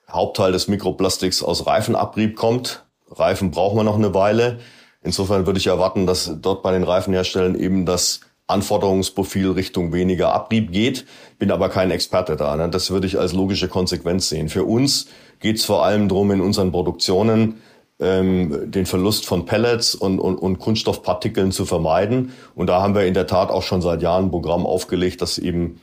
Hauptteil 0.07 0.51
des 0.51 0.67
Mikroplastiks 0.67 1.41
aus 1.41 1.65
Reifenabrieb 1.65 2.35
kommt. 2.35 2.85
Reifen 3.09 3.51
brauchen 3.51 3.77
wir 3.77 3.83
noch 3.83 3.95
eine 3.95 4.13
Weile. 4.13 4.59
Insofern 5.01 5.45
würde 5.45 5.59
ich 5.59 5.67
erwarten, 5.67 6.05
dass 6.05 6.31
dort 6.41 6.63
bei 6.63 6.71
den 6.71 6.83
Reifenherstellern 6.83 7.55
eben 7.55 7.85
das 7.85 8.21
Anforderungsprofil 8.47 9.51
Richtung 9.51 9.91
weniger 9.91 10.33
Abrieb 10.33 10.71
geht, 10.71 11.05
bin 11.37 11.51
aber 11.51 11.69
kein 11.69 11.91
Experte 11.91 12.37
da. 12.37 12.55
Ne? 12.55 12.69
Das 12.69 12.89
würde 12.89 13.05
ich 13.05 13.19
als 13.19 13.33
logische 13.33 13.67
Konsequenz 13.67 14.29
sehen. 14.29 14.47
Für 14.47 14.63
uns 14.63 15.07
geht 15.39 15.57
es 15.57 15.65
vor 15.65 15.83
allem 15.85 16.07
darum, 16.07 16.31
in 16.31 16.41
unseren 16.41 16.71
Produktionen 16.71 17.61
ähm, 17.99 18.71
den 18.71 18.85
Verlust 18.85 19.25
von 19.25 19.45
Pellets 19.45 19.95
und, 19.95 20.19
und, 20.19 20.37
und 20.37 20.59
Kunststoffpartikeln 20.59 21.51
zu 21.51 21.65
vermeiden. 21.65 22.31
Und 22.55 22.67
da 22.67 22.81
haben 22.81 22.95
wir 22.95 23.05
in 23.05 23.13
der 23.13 23.27
Tat 23.27 23.49
auch 23.49 23.63
schon 23.63 23.81
seit 23.81 24.01
Jahren 24.01 24.25
ein 24.25 24.31
Programm 24.31 24.65
aufgelegt, 24.65 25.21
das 25.21 25.37
eben 25.37 25.81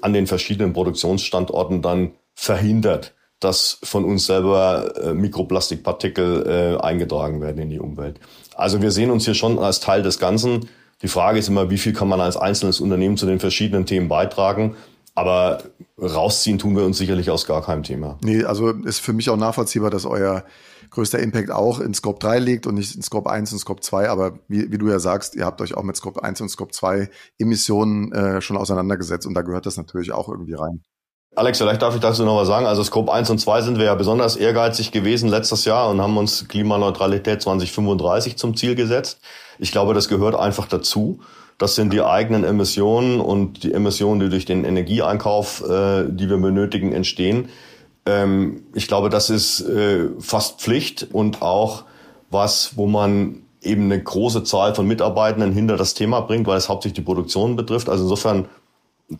an 0.00 0.12
den 0.12 0.26
verschiedenen 0.26 0.72
Produktionsstandorten 0.72 1.82
dann 1.82 2.12
verhindert, 2.34 3.14
dass 3.40 3.78
von 3.82 4.04
uns 4.04 4.26
selber 4.26 4.94
äh, 4.96 5.14
Mikroplastikpartikel 5.14 6.78
äh, 6.78 6.82
eingetragen 6.82 7.40
werden 7.40 7.60
in 7.60 7.70
die 7.70 7.80
Umwelt. 7.80 8.18
Also 8.54 8.80
wir 8.80 8.90
sehen 8.90 9.10
uns 9.10 9.24
hier 9.24 9.34
schon 9.34 9.58
als 9.58 9.80
Teil 9.80 10.02
des 10.02 10.18
Ganzen. 10.18 10.68
Die 11.02 11.08
Frage 11.08 11.38
ist 11.38 11.48
immer, 11.48 11.68
wie 11.68 11.78
viel 11.78 11.92
kann 11.92 12.08
man 12.08 12.20
als 12.20 12.36
einzelnes 12.36 12.80
Unternehmen 12.80 13.16
zu 13.16 13.26
den 13.26 13.38
verschiedenen 13.38 13.84
Themen 13.84 14.08
beitragen? 14.08 14.76
Aber 15.14 15.62
rausziehen 15.98 16.58
tun 16.58 16.76
wir 16.76 16.84
uns 16.84 16.98
sicherlich 16.98 17.30
aus 17.30 17.46
gar 17.46 17.62
keinem 17.62 17.82
Thema. 17.82 18.18
Nee, 18.22 18.44
also 18.44 18.70
ist 18.70 19.00
für 19.00 19.12
mich 19.12 19.30
auch 19.30 19.36
nachvollziehbar, 19.36 19.90
dass 19.90 20.04
euer 20.04 20.44
größter 20.90 21.18
Impact 21.18 21.50
auch 21.50 21.80
in 21.80 21.94
Scope 21.94 22.18
3 22.20 22.38
liegt 22.38 22.66
und 22.66 22.74
nicht 22.74 22.94
in 22.94 23.02
Scope 23.02 23.30
1 23.30 23.52
und 23.52 23.58
Scope 23.58 23.80
2. 23.80 24.08
Aber 24.08 24.38
wie, 24.48 24.70
wie 24.70 24.78
du 24.78 24.88
ja 24.88 24.98
sagst, 24.98 25.34
ihr 25.34 25.44
habt 25.44 25.60
euch 25.60 25.74
auch 25.74 25.82
mit 25.82 25.96
Scope 25.96 26.22
1 26.22 26.40
und 26.40 26.48
Scope 26.48 26.72
2 26.72 27.08
Emissionen 27.38 28.12
äh, 28.12 28.40
schon 28.40 28.56
auseinandergesetzt 28.56 29.26
und 29.26 29.34
da 29.34 29.42
gehört 29.42 29.66
das 29.66 29.76
natürlich 29.76 30.12
auch 30.12 30.28
irgendwie 30.28 30.54
rein. 30.54 30.82
Alex, 31.36 31.58
vielleicht 31.58 31.82
darf 31.82 31.94
ich 31.94 32.00
dazu 32.00 32.24
noch 32.24 32.38
was 32.38 32.48
sagen. 32.48 32.64
Also 32.64 32.82
Scope 32.82 33.12
1 33.12 33.28
und 33.28 33.38
2 33.38 33.60
sind 33.60 33.78
wir 33.78 33.84
ja 33.84 33.94
besonders 33.94 34.36
ehrgeizig 34.36 34.90
gewesen 34.90 35.28
letztes 35.28 35.66
Jahr 35.66 35.90
und 35.90 36.00
haben 36.00 36.16
uns 36.16 36.48
Klimaneutralität 36.48 37.42
2035 37.42 38.36
zum 38.36 38.56
Ziel 38.56 38.74
gesetzt. 38.74 39.20
Ich 39.58 39.70
glaube, 39.70 39.92
das 39.92 40.08
gehört 40.08 40.34
einfach 40.34 40.66
dazu. 40.66 41.20
Das 41.58 41.74
sind 41.74 41.92
die 41.92 42.00
eigenen 42.00 42.42
Emissionen 42.42 43.20
und 43.20 43.64
die 43.64 43.74
Emissionen, 43.74 44.20
die 44.20 44.30
durch 44.30 44.46
den 44.46 44.64
Energieeinkauf, 44.64 45.62
äh, 45.68 46.04
die 46.08 46.30
wir 46.30 46.38
benötigen, 46.38 46.92
entstehen. 46.92 47.50
Ähm, 48.06 48.62
ich 48.72 48.88
glaube, 48.88 49.10
das 49.10 49.28
ist 49.28 49.60
äh, 49.60 50.08
fast 50.18 50.60
Pflicht 50.62 51.08
und 51.12 51.42
auch 51.42 51.84
was, 52.30 52.78
wo 52.78 52.86
man 52.86 53.42
eben 53.60 53.84
eine 53.84 54.02
große 54.02 54.42
Zahl 54.44 54.74
von 54.74 54.86
Mitarbeitenden 54.86 55.52
hinter 55.52 55.76
das 55.76 55.92
Thema 55.92 56.20
bringt, 56.20 56.46
weil 56.46 56.56
es 56.56 56.70
hauptsächlich 56.70 56.96
die 56.96 57.04
Produktion 57.04 57.56
betrifft. 57.56 57.90
Also 57.90 58.04
insofern 58.04 58.46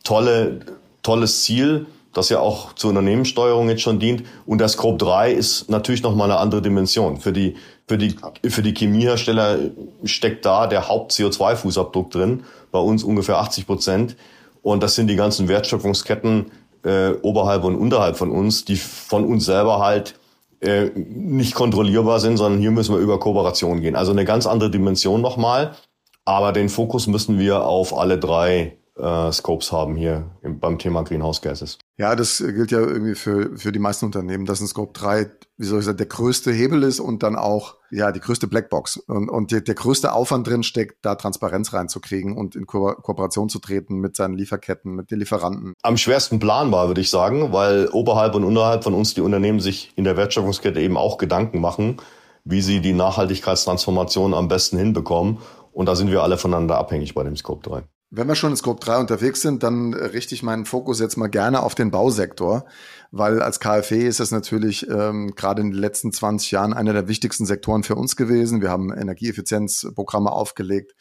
tolle, 0.03 0.61
tolles 1.03 1.43
Ziel 1.43 1.87
das 2.17 2.31
ja 2.31 2.41
auch 2.41 2.73
zur 2.73 2.91
Unternehmenssteuerung 2.91 3.69
jetzt 3.69 3.83
schon 3.83 3.99
dient. 3.99 4.25
Und 4.47 4.59
das 4.59 4.73
Scope 4.73 4.97
3 4.97 5.33
ist 5.33 5.69
natürlich 5.69 6.03
nochmal 6.03 6.31
eine 6.31 6.41
andere 6.41 6.63
Dimension. 6.63 7.19
Für 7.19 7.33
die, 7.33 7.57
für 7.87 7.99
die, 7.99 8.17
für 8.49 8.63
die 8.63 8.75
Chemiehersteller 8.75 9.59
steckt 10.05 10.47
da 10.47 10.67
der 10.67 10.89
Haupt-CO2-Fußabdruck 10.89 12.11
drin, 12.11 12.45
bei 12.73 12.79
uns 12.79 13.05
ungefähr 13.05 13.39
80 13.39 13.67
Prozent. 13.67 14.17
Und 14.63 14.83
das 14.83 14.95
sind 14.95 15.09
die 15.09 15.17
ganzen 15.17 15.49
Wertschöpfungsketten 15.49 16.47
äh, 16.85 17.11
oberhalb 17.23 17.65
und 17.65 17.77
unterhalb 17.77 18.17
von 18.17 18.31
uns, 18.31 18.65
die 18.65 18.77
von 18.77 19.25
uns 19.25 19.45
selber 19.45 19.81
halt 19.81 20.19
äh, 20.61 20.87
nicht 20.95 21.55
kontrollierbar 21.55 22.19
sind, 22.19 22.39
sondern 22.39 22.61
hier 22.61 22.71
müssen 22.71 22.95
wir 22.95 23.01
über 23.01 23.21
Kooperation 23.21 23.83
gehen. 23.83 23.95
Also 23.95 24.13
eine 24.13 24.25
ganz 24.25 24.47
andere 24.47 24.71
Dimension 24.71 25.21
nochmal. 25.21 25.77
Aber 26.25 26.53
den 26.53 26.69
Fokus 26.69 27.07
müssen 27.07 27.39
wir 27.39 27.65
auf 27.65 27.97
alle 27.97 28.19
drei 28.19 28.79
äh, 28.99 29.31
Scopes 29.33 29.71
haben 29.71 29.97
hier 29.97 30.31
im, 30.43 30.59
beim 30.59 30.79
Thema 30.79 31.03
Greenhouse 31.03 31.43
Gases. 31.43 31.79
Ja, 31.99 32.15
das 32.15 32.39
gilt 32.39 32.71
ja 32.73 32.81
irgendwie 32.81 33.15
für, 33.15 33.57
für 33.57 33.73
die 33.73 33.79
meisten 33.79 34.05
Unternehmen, 34.05 34.45
dass 34.45 34.61
ein 34.61 34.67
Scope 34.67 34.93
3, 34.93 35.31
wie 35.57 35.65
soll 35.65 35.79
ich 35.79 35.87
sagen, 35.87 35.97
der 35.97 36.07
größte 36.07 36.53
Hebel 36.53 36.83
ist 36.83 37.01
und 37.01 37.23
dann 37.23 37.37
auch, 37.37 37.77
ja, 37.91 38.13
die 38.13 38.21
größte 38.21 38.49
Blackbox. 38.49 38.99
Und, 38.99 39.31
und 39.31 39.51
der, 39.51 39.63
der 39.63 39.75
größte 39.75 40.13
Aufwand 40.13 40.47
drin 40.47 40.63
steckt, 40.63 40.99
da 41.07 41.15
Transparenz 41.15 41.73
reinzukriegen 41.73 42.37
und 42.37 42.55
in 42.55 42.67
Ko 42.67 42.95
Kooperation 42.97 43.49
zu 43.49 43.61
treten 43.61 43.97
mit 43.97 44.15
seinen 44.15 44.35
Lieferketten, 44.35 44.95
mit 44.95 45.11
den 45.11 45.21
Lieferanten. 45.21 45.73
Am 45.83 45.97
schwersten 45.97 46.39
planbar, 46.39 46.89
würde 46.89 47.01
ich 47.01 47.09
sagen, 47.09 47.55
weil 47.55 47.89
oberhalb 47.89 48.35
und 48.35 48.45
unterhalb 48.45 48.85
von 48.85 48.93
uns 48.93 49.15
die 49.15 49.23
Unternehmen 49.23 49.61
sich 49.61 49.93
in 49.97 50.05
der 50.05 50.19
Wertschöpfungskette 50.19 50.81
eben 50.81 50.99
auch 50.99 51.17
Gedanken 51.17 51.63
machen, 51.63 51.97
wie 52.45 52.61
sie 52.61 52.81
die 52.81 52.93
Nachhaltigkeitstransformation 52.93 54.35
am 54.35 54.49
besten 54.49 54.77
hinbekommen. 54.77 55.39
Und 55.73 55.87
da 55.87 55.97
sind 55.97 56.11
wir 56.11 56.23
alle 56.23 56.37
voneinander 56.37 56.77
abhängig 56.77 57.15
bei 57.15 57.25
dem 57.25 57.37
Scope 57.37 57.67
3. 57.67 57.85
Wenn 58.11 58.29
wir 58.29 58.37
schon 58.37 58.53
in 58.53 58.57
Scope 58.57 58.85
3 58.85 58.99
unterwegs 58.99 59.43
sind, 59.43 59.65
dann 59.65 59.93
richte 59.93 60.35
ich 60.35 60.45
meinen 60.45 60.65
Fokus 60.65 61.01
jetzt 61.01 61.17
mal 61.17 61.27
gerne 61.27 61.63
auf 61.63 61.75
den 61.75 61.91
Bausektor, 61.91 62.65
weil 63.11 63.43
als 63.43 63.59
KfW 63.59 64.07
ist 64.07 64.21
es 64.21 64.31
natürlich 64.31 64.89
ähm, 64.89 65.35
gerade 65.35 65.61
in 65.61 65.73
den 65.73 65.81
letzten 65.81 66.13
20 66.13 66.53
Jahren 66.53 66.73
einer 66.73 66.93
der 66.93 67.09
wichtigsten 67.09 67.47
Sektoren 67.47 67.83
für 67.83 67.97
uns 67.97 68.15
gewesen. 68.15 68.63
Wir 68.63 68.71
haben 68.71 68.93
Energieeffizienzprogramme 68.93 70.31
aufgelegt. 70.31 70.95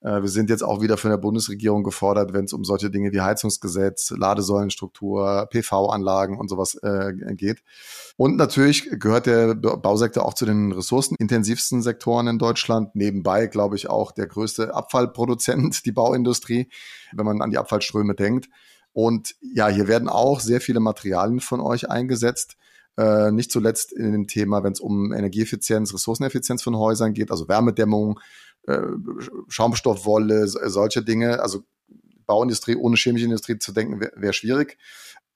Äh, 0.00 0.22
wir 0.22 0.28
sind 0.28 0.50
jetzt 0.50 0.62
auch 0.62 0.80
wieder 0.80 0.96
von 0.96 1.10
der 1.10 1.18
Bundesregierung 1.18 1.82
gefordert, 1.82 2.32
wenn 2.32 2.44
es 2.44 2.52
um 2.52 2.64
solche 2.64 2.90
Dinge 2.90 3.12
wie 3.12 3.20
Heizungsgesetz, 3.20 4.10
Ladesäulenstruktur, 4.10 5.46
PV-Anlagen 5.50 6.38
und 6.38 6.48
sowas 6.48 6.74
äh, 6.82 7.12
geht. 7.34 7.62
Und 8.16 8.36
natürlich 8.36 8.88
gehört 8.98 9.26
der 9.26 9.54
Bausektor 9.54 10.24
auch 10.24 10.34
zu 10.34 10.46
den 10.46 10.72
ressourcenintensivsten 10.72 11.82
Sektoren 11.82 12.28
in 12.28 12.38
Deutschland. 12.38 12.94
Nebenbei, 12.94 13.46
glaube 13.46 13.76
ich, 13.76 13.88
auch 13.88 14.12
der 14.12 14.26
größte 14.26 14.74
Abfallproduzent, 14.74 15.84
die 15.84 15.92
Bauindustrie, 15.92 16.68
wenn 17.12 17.26
man 17.26 17.42
an 17.42 17.50
die 17.50 17.58
Abfallströme 17.58 18.14
denkt. 18.14 18.48
Und 18.92 19.36
ja, 19.40 19.68
hier 19.68 19.86
werden 19.86 20.08
auch 20.08 20.40
sehr 20.40 20.60
viele 20.60 20.80
Materialien 20.80 21.40
von 21.40 21.60
euch 21.60 21.88
eingesetzt. 21.88 22.56
Äh, 22.96 23.30
nicht 23.30 23.52
zuletzt 23.52 23.92
in 23.92 24.10
dem 24.10 24.26
Thema, 24.26 24.64
wenn 24.64 24.72
es 24.72 24.80
um 24.80 25.12
Energieeffizienz, 25.12 25.94
Ressourceneffizienz 25.94 26.64
von 26.64 26.76
Häusern 26.76 27.12
geht, 27.12 27.30
also 27.30 27.46
Wärmedämmung, 27.46 28.18
äh, 28.68 28.80
Schaumstoffwolle, 29.48 30.46
solche 30.46 31.02
Dinge. 31.02 31.40
Also 31.40 31.64
Bauindustrie 32.26 32.76
ohne 32.76 32.96
chemische 32.96 33.24
Industrie 33.24 33.58
zu 33.58 33.72
denken, 33.72 34.00
wäre 34.00 34.12
wär 34.16 34.32
schwierig. 34.32 34.76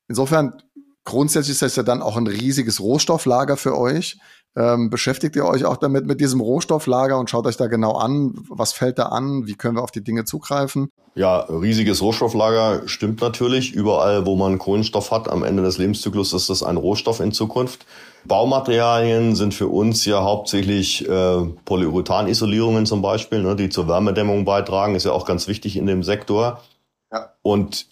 Insofern 0.09 0.63
Grundsätzlich 1.05 1.53
ist 1.53 1.63
das 1.63 1.77
ja 1.77 1.83
dann 1.83 2.03
auch 2.03 2.17
ein 2.17 2.27
riesiges 2.27 2.81
Rohstofflager 2.81 3.57
für 3.57 3.77
euch. 3.77 4.19
Ähm, 4.55 4.91
beschäftigt 4.91 5.35
ihr 5.35 5.47
euch 5.47 5.65
auch 5.65 5.79
damit 5.79 6.07
mit 6.07 6.21
diesem 6.21 6.41
Rohstofflager 6.41 7.19
und 7.19 7.31
schaut 7.31 7.47
euch 7.47 7.57
da 7.57 7.69
genau 7.69 7.93
an, 7.93 8.35
was 8.51 8.75
fällt 8.75 8.99
da 8.99 9.05
an, 9.07 9.47
wie 9.47 9.55
können 9.55 9.77
wir 9.77 9.83
auf 9.83 9.91
die 9.91 10.05
Dinge 10.05 10.25
zugreifen? 10.25 10.91
Ja, 11.15 11.41
riesiges 11.41 12.03
Rohstofflager 12.03 12.87
stimmt 12.87 13.23
natürlich. 13.23 13.73
Überall, 13.73 14.27
wo 14.27 14.37
man 14.37 14.59
Kohlenstoff 14.59 15.11
hat, 15.11 15.29
am 15.29 15.43
Ende 15.43 15.63
des 15.63 15.79
Lebenszyklus 15.79 16.35
ist 16.35 16.51
das 16.51 16.63
ein 16.63 16.77
Rohstoff 16.77 17.21
in 17.21 17.33
Zukunft. 17.33 17.87
Baumaterialien 18.25 19.35
sind 19.35 19.55
für 19.55 19.69
uns 19.69 20.05
ja 20.05 20.23
hauptsächlich 20.23 21.09
äh, 21.09 21.45
Polyurethanisolierungen 21.65 22.85
zum 22.87 23.01
Beispiel, 23.03 23.43
ne, 23.43 23.57
die 23.57 23.71
zur 23.71 23.89
Wärmedämmung 23.89 24.45
beitragen, 24.45 24.95
ist 24.95 25.05
ja 25.05 25.13
auch 25.13 25.27
ganz 25.27 25.49
wichtig 25.49 25.77
in 25.77 25.87
dem 25.87 26.03
Sektor. 26.03 26.63
Ja. 27.11 27.33
Und 27.43 27.87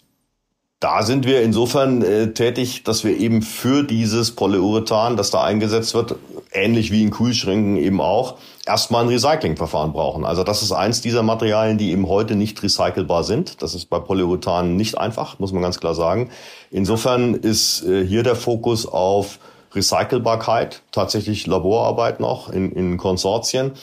da 0.81 1.03
sind 1.03 1.27
wir 1.27 1.43
insofern 1.43 2.01
äh, 2.01 2.33
tätig, 2.33 2.83
dass 2.83 3.03
wir 3.03 3.15
eben 3.15 3.43
für 3.43 3.83
dieses 3.83 4.31
Polyurethan, 4.31 5.15
das 5.15 5.29
da 5.29 5.43
eingesetzt 5.43 5.93
wird, 5.93 6.15
ähnlich 6.51 6.91
wie 6.91 7.03
in 7.03 7.11
Kühlschränken 7.11 7.77
eben 7.77 8.01
auch, 8.01 8.37
erstmal 8.65 9.03
ein 9.03 9.09
Recyclingverfahren 9.09 9.93
brauchen. 9.93 10.25
Also 10.25 10.43
das 10.43 10.63
ist 10.63 10.71
eins 10.71 10.99
dieser 10.99 11.21
Materialien, 11.21 11.77
die 11.77 11.91
eben 11.91 12.09
heute 12.09 12.35
nicht 12.35 12.61
recycelbar 12.63 13.23
sind. 13.23 13.61
Das 13.61 13.75
ist 13.75 13.91
bei 13.91 13.99
Polyurethan 13.99 14.75
nicht 14.75 14.97
einfach, 14.97 15.37
muss 15.37 15.53
man 15.53 15.61
ganz 15.61 15.79
klar 15.79 15.93
sagen. 15.93 16.31
Insofern 16.71 17.35
ist 17.35 17.83
äh, 17.83 18.03
hier 18.03 18.23
der 18.23 18.35
Fokus 18.35 18.87
auf 18.87 19.37
Recycelbarkeit, 19.75 20.81
tatsächlich 20.91 21.45
Laborarbeit 21.45 22.19
noch 22.19 22.49
in, 22.49 22.71
in 22.71 22.97
Konsortien. 22.97 23.73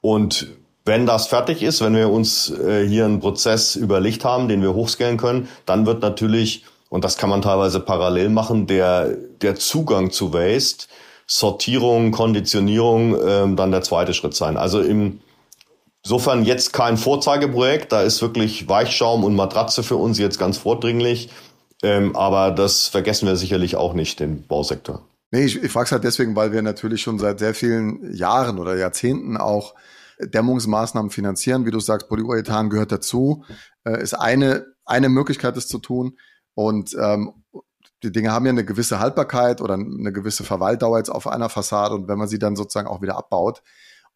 Und 0.00 0.48
wenn 0.84 1.06
das 1.06 1.28
fertig 1.28 1.62
ist, 1.62 1.80
wenn 1.80 1.94
wir 1.94 2.10
uns 2.10 2.50
äh, 2.50 2.86
hier 2.86 3.04
einen 3.04 3.20
Prozess 3.20 3.76
überlegt 3.76 4.24
haben, 4.24 4.48
den 4.48 4.62
wir 4.62 4.74
hochscalen 4.74 5.16
können, 5.16 5.48
dann 5.66 5.86
wird 5.86 6.02
natürlich 6.02 6.64
Und 6.92 7.04
das 7.04 7.16
kann 7.16 7.30
man 7.30 7.40
teilweise 7.40 7.80
parallel 7.80 8.28
machen. 8.28 8.66
Der, 8.66 9.16
der 9.40 9.54
Zugang 9.54 10.10
zu 10.10 10.34
Waste, 10.34 10.88
Sortierung, 11.26 12.10
Konditionierung, 12.10 13.16
ähm, 13.26 13.56
dann 13.56 13.70
der 13.70 13.80
zweite 13.80 14.12
Schritt 14.12 14.34
sein. 14.34 14.58
Also 14.58 14.82
im, 14.82 15.20
insofern 16.04 16.44
jetzt 16.44 16.74
kein 16.74 16.98
Vorzeigeprojekt. 16.98 17.92
Da 17.92 18.02
ist 18.02 18.20
wirklich 18.20 18.68
Weichschaum 18.68 19.24
und 19.24 19.34
Matratze 19.34 19.82
für 19.82 19.96
uns 19.96 20.18
jetzt 20.18 20.38
ganz 20.38 20.58
vordringlich. 20.58 21.30
Ähm, 21.82 22.14
aber 22.14 22.50
das 22.50 22.88
vergessen 22.88 23.26
wir 23.26 23.36
sicherlich 23.36 23.76
auch 23.76 23.94
nicht, 23.94 24.20
den 24.20 24.46
Bausektor. 24.46 25.00
Nee, 25.30 25.44
ich, 25.44 25.62
ich 25.62 25.72
frage 25.72 25.86
es 25.86 25.92
halt 25.92 26.04
deswegen, 26.04 26.36
weil 26.36 26.52
wir 26.52 26.60
natürlich 26.60 27.00
schon 27.00 27.18
seit 27.18 27.38
sehr 27.38 27.54
vielen 27.54 28.14
Jahren 28.14 28.58
oder 28.58 28.76
Jahrzehnten 28.76 29.38
auch 29.38 29.72
Dämmungsmaßnahmen 30.26 31.10
finanzieren. 31.10 31.66
Wie 31.66 31.70
du 31.70 31.80
sagst, 31.80 32.08
Polyurethan 32.08 32.70
gehört 32.70 32.92
dazu, 32.92 33.44
äh, 33.84 34.02
ist 34.02 34.14
eine, 34.14 34.66
eine 34.84 35.08
Möglichkeit, 35.08 35.56
das 35.56 35.68
zu 35.68 35.78
tun. 35.78 36.18
Und 36.54 36.96
ähm, 37.00 37.32
die 38.02 38.12
Dinge 38.12 38.32
haben 38.32 38.46
ja 38.46 38.50
eine 38.50 38.64
gewisse 38.64 38.98
Haltbarkeit 38.98 39.60
oder 39.60 39.74
eine 39.74 40.12
gewisse 40.12 40.44
Verweildauer 40.44 40.98
jetzt 40.98 41.10
auf 41.10 41.26
einer 41.26 41.48
Fassade. 41.48 41.94
Und 41.94 42.08
wenn 42.08 42.18
man 42.18 42.28
sie 42.28 42.38
dann 42.38 42.56
sozusagen 42.56 42.88
auch 42.88 43.02
wieder 43.02 43.16
abbaut, 43.16 43.62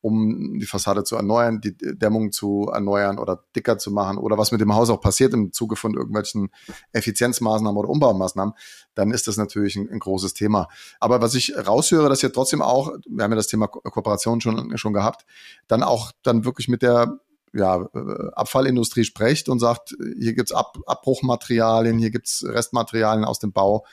um 0.00 0.58
die 0.58 0.66
Fassade 0.66 1.04
zu 1.04 1.16
erneuern, 1.16 1.60
die 1.60 1.76
Dämmung 1.76 2.30
zu 2.30 2.70
erneuern 2.72 3.18
oder 3.18 3.44
dicker 3.54 3.78
zu 3.78 3.90
machen 3.90 4.18
oder 4.18 4.38
was 4.38 4.52
mit 4.52 4.60
dem 4.60 4.74
Haus 4.74 4.90
auch 4.90 5.00
passiert 5.00 5.34
im 5.34 5.52
Zuge 5.52 5.76
von 5.76 5.94
irgendwelchen 5.94 6.50
Effizienzmaßnahmen 6.92 7.76
oder 7.76 7.88
Umbaumaßnahmen, 7.88 8.54
dann 8.94 9.10
ist 9.10 9.26
das 9.26 9.36
natürlich 9.36 9.76
ein, 9.76 9.88
ein 9.90 9.98
großes 9.98 10.34
Thema. 10.34 10.68
Aber 11.00 11.22
was 11.22 11.34
ich 11.34 11.56
raushöre, 11.56 12.08
dass 12.08 12.22
ihr 12.22 12.32
trotzdem 12.32 12.62
auch, 12.62 12.92
wir 13.08 13.24
haben 13.24 13.32
ja 13.32 13.36
das 13.36 13.48
Thema 13.48 13.66
Ko 13.66 13.80
Kooperation 13.80 14.40
schon, 14.40 14.76
schon 14.78 14.92
gehabt, 14.92 15.26
dann 15.66 15.82
auch 15.82 16.12
dann 16.22 16.44
wirklich 16.44 16.68
mit 16.68 16.82
der 16.82 17.18
ja, 17.52 17.88
äh, 17.94 18.30
Abfallindustrie 18.34 19.04
sprecht 19.04 19.48
und 19.48 19.58
sagt, 19.58 19.96
hier 20.18 20.34
gibt's 20.34 20.52
Ab 20.52 20.78
Abbruchmaterialien, 20.86 21.98
hier 21.98 22.10
gibt's 22.10 22.44
Restmaterialien 22.46 23.24
aus 23.24 23.38
dem 23.38 23.52
Bau, 23.52 23.84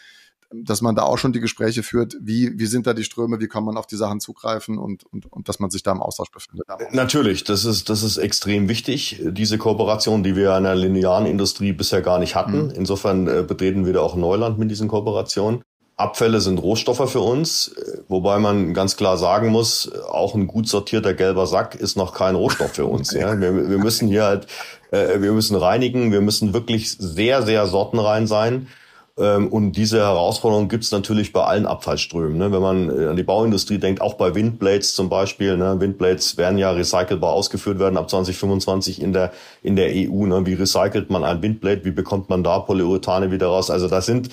dass 0.53 0.81
man 0.81 0.95
da 0.95 1.03
auch 1.03 1.17
schon 1.17 1.33
die 1.33 1.39
Gespräche 1.39 1.83
führt, 1.83 2.15
wie, 2.21 2.57
wie 2.57 2.65
sind 2.65 2.87
da 2.87 2.93
die 2.93 3.03
Ströme, 3.03 3.39
wie 3.39 3.47
kann 3.47 3.63
man 3.63 3.77
auf 3.77 3.87
die 3.87 3.95
Sachen 3.95 4.19
zugreifen 4.19 4.77
und, 4.77 5.03
und, 5.05 5.31
und 5.31 5.49
dass 5.49 5.59
man 5.59 5.69
sich 5.69 5.83
da 5.83 5.91
im 5.91 6.01
Austausch 6.01 6.31
befindet. 6.31 6.67
Natürlich, 6.91 7.43
das 7.43 7.65
ist, 7.65 7.89
das 7.89 8.03
ist 8.03 8.17
extrem 8.17 8.69
wichtig, 8.69 9.21
diese 9.23 9.57
Kooperation, 9.57 10.23
die 10.23 10.35
wir 10.35 10.55
in 10.57 10.63
der 10.63 10.75
linearen 10.75 11.25
Industrie 11.25 11.73
bisher 11.73 12.01
gar 12.01 12.19
nicht 12.19 12.35
hatten. 12.35 12.65
Mhm. 12.67 12.73
Insofern 12.75 13.27
äh, 13.27 13.43
betreten 13.47 13.85
wir 13.85 13.93
da 13.93 14.01
auch 14.01 14.15
Neuland 14.15 14.57
mit 14.59 14.69
diesen 14.69 14.87
Kooperationen. 14.87 15.63
Abfälle 15.95 16.41
sind 16.41 16.57
Rohstoffe 16.57 17.11
für 17.11 17.21
uns, 17.21 17.67
äh, 17.69 17.99
wobei 18.07 18.39
man 18.39 18.73
ganz 18.73 18.97
klar 18.97 19.17
sagen 19.17 19.49
muss, 19.49 19.91
auch 20.09 20.33
ein 20.33 20.47
gut 20.47 20.67
sortierter 20.67 21.13
gelber 21.13 21.45
Sack 21.45 21.75
ist 21.75 21.97
noch 21.97 22.13
kein 22.13 22.35
Rohstoff 22.35 22.73
für 22.73 22.85
uns. 22.85 23.13
ja. 23.13 23.39
wir, 23.39 23.69
wir 23.69 23.77
müssen 23.77 24.07
hier 24.07 24.23
halt, 24.23 24.47
äh, 24.91 25.21
wir 25.21 25.31
müssen 25.33 25.55
reinigen, 25.55 26.11
wir 26.11 26.21
müssen 26.21 26.53
wirklich 26.53 26.91
sehr, 26.91 27.43
sehr 27.43 27.67
sortenrein 27.67 28.25
sein. 28.25 28.67
Ähm, 29.17 29.47
und 29.49 29.73
diese 29.73 29.99
Herausforderung 29.99 30.69
gibt 30.69 30.83
es 30.83 30.91
natürlich 30.91 31.33
bei 31.33 31.43
allen 31.43 31.67
Abfallströmen. 31.67 32.37
Ne? 32.37 32.51
Wenn 32.51 32.61
man 32.61 32.89
äh, 32.89 33.07
an 33.07 33.15
die 33.15 33.23
Bauindustrie 33.23 33.77
denkt, 33.77 34.01
auch 34.01 34.15
bei 34.15 34.33
Windblades 34.33 34.95
zum 34.95 35.09
Beispiel. 35.09 35.55
Ne? 35.55 35.79
Windblades 35.79 36.37
werden 36.37 36.57
ja 36.57 36.71
recycelbar 36.71 37.31
ausgeführt 37.33 37.79
werden 37.79 37.97
ab 37.97 38.09
2025 38.09 39.01
in 39.01 39.13
der, 39.13 39.31
in 39.61 39.75
der 39.75 39.89
EU. 39.89 40.25
Ne? 40.25 40.45
Wie 40.45 40.53
recycelt 40.53 41.11
man 41.11 41.23
ein 41.23 41.41
Windblade? 41.43 41.85
Wie 41.85 41.91
bekommt 41.91 42.29
man 42.29 42.43
da 42.43 42.59
Polyurethane 42.59 43.31
wieder 43.31 43.47
raus? 43.47 43.69
Also 43.69 43.87
das 43.87 44.07
sind 44.07 44.29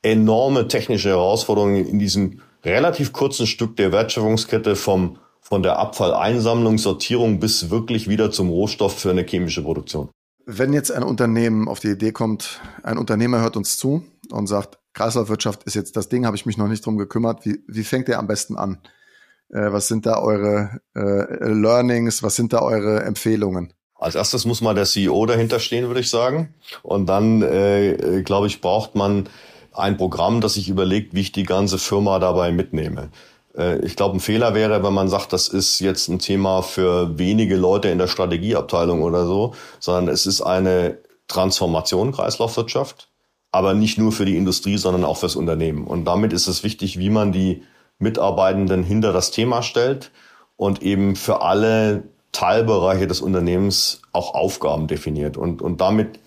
enorme 0.00 0.66
technische 0.66 1.10
Herausforderungen 1.10 1.86
in 1.86 1.98
diesem 1.98 2.40
relativ 2.64 3.12
kurzen 3.12 3.46
Stück 3.46 3.76
der 3.76 3.92
Wertschöpfungskette 3.92 4.76
vom, 4.76 5.18
von 5.40 5.62
der 5.62 5.78
Abfalleinsammlung, 5.78 6.78
Sortierung 6.78 7.38
bis 7.38 7.70
wirklich 7.70 8.08
wieder 8.08 8.30
zum 8.30 8.48
Rohstoff 8.48 8.98
für 8.98 9.10
eine 9.10 9.24
chemische 9.24 9.62
Produktion. 9.62 10.08
Wenn 10.46 10.72
jetzt 10.72 10.90
ein 10.90 11.04
Unternehmen 11.04 11.68
auf 11.68 11.80
die 11.80 11.88
Idee 11.88 12.12
kommt, 12.12 12.60
ein 12.82 12.98
Unternehmer 12.98 13.40
hört 13.40 13.56
uns 13.56 13.76
zu 13.76 14.02
und 14.32 14.46
sagt, 14.46 14.78
Kreislaufwirtschaft 14.94 15.64
ist 15.64 15.74
jetzt 15.74 15.96
das 15.96 16.08
Ding, 16.08 16.26
habe 16.26 16.36
ich 16.36 16.46
mich 16.46 16.56
noch 16.56 16.68
nicht 16.68 16.84
drum 16.84 16.96
gekümmert. 16.96 17.44
Wie, 17.44 17.62
wie 17.66 17.84
fängt 17.84 18.08
ihr 18.08 18.18
am 18.18 18.26
besten 18.26 18.56
an? 18.56 18.78
Äh, 19.50 19.72
was 19.72 19.88
sind 19.88 20.06
da 20.06 20.18
eure 20.18 20.80
äh, 20.94 21.48
Learnings? 21.48 22.22
Was 22.22 22.36
sind 22.36 22.52
da 22.52 22.60
eure 22.60 23.02
Empfehlungen? 23.02 23.72
Als 23.94 24.16
erstes 24.16 24.44
muss 24.44 24.60
mal 24.60 24.74
der 24.74 24.84
CEO 24.84 25.26
dahinter 25.26 25.60
stehen, 25.60 25.86
würde 25.86 26.00
ich 26.00 26.10
sagen. 26.10 26.54
Und 26.82 27.06
dann, 27.06 27.42
äh, 27.42 28.22
glaube 28.24 28.48
ich, 28.48 28.60
braucht 28.60 28.96
man 28.96 29.28
ein 29.72 29.96
Programm, 29.96 30.40
das 30.40 30.54
sich 30.54 30.68
überlegt, 30.68 31.14
wie 31.14 31.20
ich 31.20 31.32
die 31.32 31.44
ganze 31.44 31.78
Firma 31.78 32.18
dabei 32.18 32.52
mitnehme. 32.52 33.10
Äh, 33.56 33.78
ich 33.84 33.96
glaube, 33.96 34.16
ein 34.16 34.20
Fehler 34.20 34.54
wäre, 34.54 34.82
wenn 34.82 34.92
man 34.92 35.08
sagt, 35.08 35.32
das 35.32 35.48
ist 35.48 35.78
jetzt 35.80 36.08
ein 36.08 36.18
Thema 36.18 36.62
für 36.62 37.18
wenige 37.18 37.56
Leute 37.56 37.88
in 37.88 37.98
der 37.98 38.08
Strategieabteilung 38.08 39.02
oder 39.02 39.26
so, 39.26 39.54
sondern 39.78 40.12
es 40.12 40.26
ist 40.26 40.42
eine 40.42 40.98
Transformation 41.28 42.12
Kreislaufwirtschaft, 42.12 43.11
aber 43.52 43.74
nicht 43.74 43.98
nur 43.98 44.12
für 44.12 44.24
die 44.24 44.36
Industrie, 44.36 44.78
sondern 44.78 45.04
auch 45.04 45.18
fürs 45.18 45.36
Unternehmen. 45.36 45.86
Und 45.86 46.04
damit 46.04 46.32
ist 46.32 46.48
es 46.48 46.64
wichtig, 46.64 46.98
wie 46.98 47.10
man 47.10 47.32
die 47.32 47.62
Mitarbeitenden 47.98 48.82
hinter 48.82 49.12
das 49.12 49.30
Thema 49.30 49.62
stellt 49.62 50.10
und 50.56 50.82
eben 50.82 51.14
für 51.14 51.42
alle 51.42 52.04
Teilbereiche 52.32 53.06
des 53.06 53.20
Unternehmens 53.20 54.02
auch 54.12 54.34
Aufgaben 54.34 54.86
definiert 54.88 55.36
und, 55.36 55.62
und 55.62 55.80
damit 55.80 56.18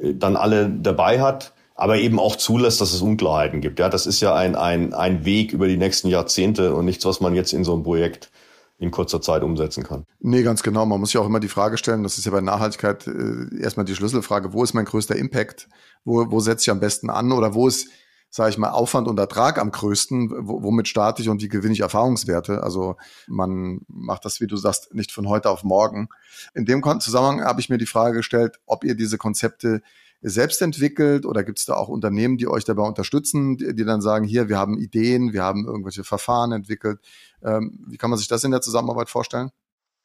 äh, 0.00 0.14
dann 0.14 0.36
alle 0.36 0.70
dabei 0.70 1.20
hat 1.20 1.52
aber 1.78 1.96
eben 1.98 2.18
auch 2.18 2.34
zulässt, 2.34 2.80
dass 2.80 2.92
es 2.92 3.02
Unklarheiten 3.02 3.60
gibt. 3.60 3.78
Ja, 3.78 3.88
das 3.88 4.06
ist 4.06 4.20
ja 4.20 4.34
ein, 4.34 4.56
ein, 4.56 4.92
ein 4.94 5.24
Weg 5.24 5.52
über 5.52 5.68
die 5.68 5.76
nächsten 5.76 6.08
Jahrzehnte 6.08 6.74
und 6.74 6.84
nichts, 6.84 7.04
was 7.04 7.20
man 7.20 7.36
jetzt 7.36 7.52
in 7.52 7.62
so 7.62 7.72
einem 7.72 7.84
Projekt 7.84 8.30
in 8.78 8.90
kurzer 8.92 9.20
Zeit 9.20 9.42
umsetzen 9.42 9.82
kann. 9.82 10.06
Nee, 10.20 10.42
ganz 10.42 10.62
genau. 10.62 10.86
Man 10.86 11.00
muss 11.00 11.10
sich 11.10 11.18
auch 11.18 11.26
immer 11.26 11.40
die 11.40 11.48
Frage 11.48 11.76
stellen, 11.78 12.04
das 12.04 12.16
ist 12.16 12.24
ja 12.24 12.30
bei 12.30 12.40
Nachhaltigkeit 12.40 13.06
äh, 13.08 13.60
erstmal 13.60 13.84
die 13.84 13.94
Schlüsselfrage, 13.94 14.52
wo 14.52 14.62
ist 14.62 14.72
mein 14.72 14.84
größter 14.84 15.16
Impact? 15.16 15.68
Wo, 16.04 16.30
wo 16.30 16.40
setze 16.40 16.62
ich 16.62 16.70
am 16.70 16.78
besten 16.78 17.10
an? 17.10 17.32
Oder 17.32 17.54
wo 17.54 17.66
ist, 17.66 17.88
sage 18.30 18.50
ich 18.50 18.58
mal, 18.58 18.70
Aufwand 18.70 19.08
und 19.08 19.18
Ertrag 19.18 19.58
am 19.58 19.72
größten? 19.72 20.46
Wo, 20.46 20.62
womit 20.62 20.86
starte 20.86 21.22
ich 21.22 21.28
und 21.28 21.42
wie 21.42 21.48
gewinne 21.48 21.72
ich 21.74 21.80
Erfahrungswerte? 21.80 22.62
Also 22.62 22.96
man 23.26 23.80
macht 23.88 24.24
das, 24.24 24.40
wie 24.40 24.46
du 24.46 24.56
sagst, 24.56 24.94
nicht 24.94 25.10
von 25.10 25.28
heute 25.28 25.50
auf 25.50 25.64
morgen. 25.64 26.08
In 26.54 26.64
dem 26.64 26.80
Zusammenhang 27.00 27.44
habe 27.44 27.60
ich 27.60 27.68
mir 27.68 27.78
die 27.78 27.86
Frage 27.86 28.18
gestellt, 28.18 28.60
ob 28.64 28.84
ihr 28.84 28.94
diese 28.94 29.18
Konzepte 29.18 29.82
selbst 30.20 30.60
entwickelt 30.62 31.24
oder 31.26 31.44
gibt 31.44 31.58
es 31.58 31.64
da 31.64 31.74
auch 31.74 31.88
Unternehmen, 31.88 32.38
die 32.38 32.48
euch 32.48 32.64
dabei 32.64 32.82
unterstützen, 32.82 33.56
die, 33.56 33.74
die, 33.74 33.84
dann 33.84 34.00
sagen, 34.00 34.24
hier, 34.24 34.48
wir 34.48 34.58
haben 34.58 34.78
Ideen, 34.78 35.32
wir 35.32 35.42
haben 35.42 35.66
irgendwelche 35.66 36.04
Verfahren 36.04 36.52
entwickelt. 36.52 36.98
Ähm, 37.42 37.84
wie 37.86 37.96
kann 37.96 38.10
man 38.10 38.18
sich 38.18 38.28
das 38.28 38.44
in 38.44 38.50
der 38.50 38.60
Zusammenarbeit 38.60 39.10
vorstellen? 39.10 39.50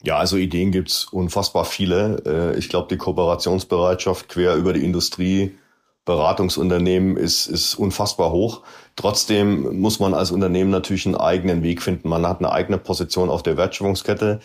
Ja, 0.04 0.18
also 0.18 0.38
Ideen 0.38 0.72
gibt's 0.72 1.06
unfassbar 1.06 1.66
viele. 1.66 2.22
Äh, 2.26 2.60
ich 2.60 2.70
glaube, 2.70 2.90
die 2.90 2.98
Kooperationsbereitschaft 2.98 4.30
quer 4.30 4.56
über 4.56 4.74
die 4.74 4.84
Industrie, 4.84 5.58
Beratungsunternehmen 6.06 7.16
ist, 7.16 7.48
ist 7.48 7.76
unfassbar 7.76 8.32
hoch. 8.32 8.64
Trotzdem 8.98 9.80
muss 9.80 10.02
man 10.02 10.14
als 10.14 10.32
Unternehmen 10.32 10.70
natürlich 10.70 11.06
einen 11.06 11.16
eigenen 11.16 11.64
Weg 11.64 11.82
finden. 11.82 12.10
Man 12.10 12.28
hat 12.28 12.40
eine 12.40 12.52
eigene 12.52 12.78
Position 12.78 13.30
auf 13.30 13.42
der 13.42 13.56
Wertschöpfungskette. 13.56 14.42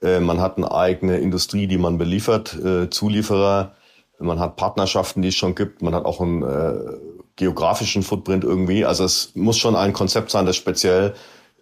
Äh, 0.00 0.20
man 0.20 0.40
hat 0.40 0.56
eine 0.56 0.72
eigene 0.72 1.18
Industrie, 1.18 1.66
die 1.66 1.78
man 1.78 1.98
beliefert, 1.98 2.54
äh, 2.54 2.88
Zulieferer 2.90 3.74
man 4.20 4.38
hat 4.38 4.56
Partnerschaften, 4.56 5.22
die 5.22 5.28
es 5.28 5.34
schon 5.34 5.54
gibt, 5.54 5.82
man 5.82 5.94
hat 5.94 6.04
auch 6.04 6.20
einen 6.20 6.42
äh, 6.42 6.74
geografischen 7.36 8.02
Footprint 8.02 8.44
irgendwie. 8.44 8.84
Also 8.84 9.04
es 9.04 9.32
muss 9.34 9.58
schon 9.58 9.76
ein 9.76 9.92
Konzept 9.92 10.30
sein, 10.30 10.46
das 10.46 10.56
speziell 10.56 11.14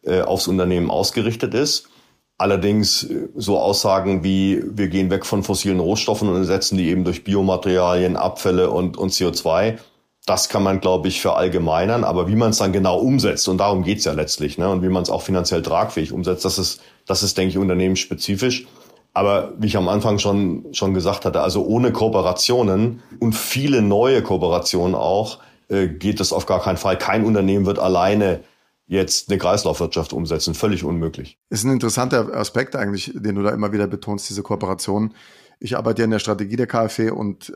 äh, 0.02 0.22
aufs 0.22 0.48
Unternehmen 0.48 0.90
ausgerichtet 0.90 1.54
ist. 1.54 1.88
Allerdings 2.36 3.04
äh, 3.04 3.28
so 3.36 3.58
Aussagen 3.58 4.24
wie, 4.24 4.62
wir 4.64 4.88
gehen 4.88 5.10
weg 5.10 5.24
von 5.24 5.42
fossilen 5.42 5.80
Rohstoffen 5.80 6.28
und 6.28 6.36
ersetzen 6.36 6.76
die 6.76 6.88
eben 6.88 7.04
durch 7.04 7.24
Biomaterialien, 7.24 8.16
Abfälle 8.16 8.70
und, 8.70 8.96
und 8.96 9.12
CO2. 9.12 9.78
Das 10.26 10.48
kann 10.48 10.62
man, 10.62 10.80
glaube 10.80 11.08
ich, 11.08 11.20
verallgemeinern. 11.20 12.04
Aber 12.04 12.28
wie 12.28 12.36
man 12.36 12.50
es 12.50 12.58
dann 12.58 12.72
genau 12.72 12.98
umsetzt, 12.98 13.48
und 13.48 13.58
darum 13.58 13.82
geht's 13.82 14.04
ja 14.04 14.12
letztlich, 14.12 14.58
ne, 14.58 14.68
und 14.68 14.82
wie 14.82 14.88
man 14.88 15.02
es 15.02 15.10
auch 15.10 15.22
finanziell 15.22 15.62
tragfähig 15.62 16.12
umsetzt, 16.12 16.44
das 16.44 16.58
ist, 16.58 16.80
das 17.06 17.22
ist, 17.22 17.38
denke 17.38 17.50
ich, 17.50 17.58
unternehmensspezifisch. 17.58 18.66
Aber 19.14 19.54
wie 19.58 19.66
ich 19.66 19.76
am 19.76 19.88
Anfang 19.88 20.18
schon, 20.18 20.66
schon 20.72 20.94
gesagt 20.94 21.24
hatte, 21.24 21.40
also 21.40 21.64
ohne 21.64 21.92
Kooperationen 21.92 23.02
und 23.18 23.34
viele 23.34 23.82
neue 23.82 24.22
Kooperationen 24.22 24.94
auch, 24.94 25.40
äh, 25.68 25.88
geht 25.88 26.20
es 26.20 26.32
auf 26.32 26.46
gar 26.46 26.62
keinen 26.62 26.76
Fall. 26.76 26.98
Kein 26.98 27.24
Unternehmen 27.24 27.66
wird 27.66 27.78
alleine 27.78 28.40
jetzt 28.86 29.30
eine 29.30 29.38
Kreislaufwirtschaft 29.38 30.12
umsetzen. 30.12 30.54
Völlig 30.54 30.82
unmöglich. 30.82 31.38
Ist 31.50 31.64
ein 31.64 31.72
interessanter 31.72 32.34
Aspekt 32.34 32.74
eigentlich, 32.74 33.12
den 33.14 33.34
du 33.34 33.42
da 33.42 33.50
immer 33.50 33.72
wieder 33.72 33.86
betonst, 33.86 34.28
diese 34.30 34.42
Kooperation. 34.42 35.14
Ich 35.61 35.76
arbeite 35.76 36.02
ja 36.02 36.04
in 36.04 36.11
der 36.11 36.20
Strategie 36.20 36.56
der 36.56 36.66
KfW 36.66 37.11
und 37.11 37.52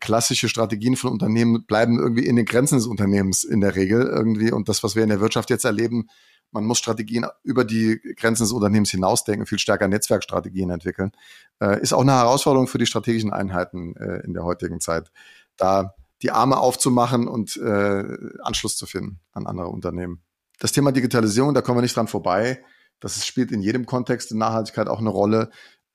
klassische 0.00 0.48
Strategien 0.48 0.96
von 0.96 1.10
Unternehmen 1.10 1.64
bleiben 1.66 1.98
irgendwie 1.98 2.26
in 2.26 2.36
den 2.36 2.44
Grenzen 2.44 2.76
des 2.76 2.86
Unternehmens 2.86 3.44
in 3.44 3.60
der 3.60 3.74
Regel 3.76 4.02
irgendwie. 4.02 4.52
Und 4.52 4.68
das, 4.68 4.82
was 4.82 4.96
wir 4.96 5.02
in 5.02 5.08
der 5.08 5.20
Wirtschaft 5.20 5.50
jetzt 5.50 5.64
erleben, 5.64 6.08
man 6.54 6.64
muss 6.64 6.78
Strategien 6.78 7.26
über 7.42 7.64
die 7.64 8.00
Grenzen 8.16 8.44
des 8.44 8.52
Unternehmens 8.52 8.90
hinausdenken, 8.90 9.46
viel 9.46 9.58
stärker 9.58 9.88
Netzwerkstrategien 9.88 10.70
entwickeln. 10.70 11.12
Äh, 11.60 11.82
ist 11.82 11.92
auch 11.92 12.00
eine 12.00 12.12
Herausforderung 12.12 12.66
für 12.66 12.78
die 12.78 12.86
strategischen 12.86 13.32
Einheiten 13.32 13.94
äh, 13.96 14.24
in 14.24 14.32
der 14.32 14.44
heutigen 14.44 14.80
Zeit, 14.80 15.10
da 15.56 15.94
die 16.22 16.30
Arme 16.30 16.58
aufzumachen 16.58 17.28
und 17.28 17.56
äh, 17.58 18.04
Anschluss 18.42 18.76
zu 18.76 18.86
finden 18.86 19.20
an 19.32 19.46
andere 19.46 19.68
Unternehmen. 19.68 20.22
Das 20.58 20.72
Thema 20.72 20.92
Digitalisierung, 20.92 21.52
da 21.52 21.60
kommen 21.60 21.78
wir 21.78 21.82
nicht 21.82 21.96
dran 21.96 22.08
vorbei. 22.08 22.64
Das 23.00 23.26
spielt 23.26 23.52
in 23.52 23.60
jedem 23.60 23.84
Kontext 23.84 24.32
in 24.32 24.38
Nachhaltigkeit 24.38 24.88
auch 24.88 25.00
eine 25.00 25.10
Rolle. 25.10 25.50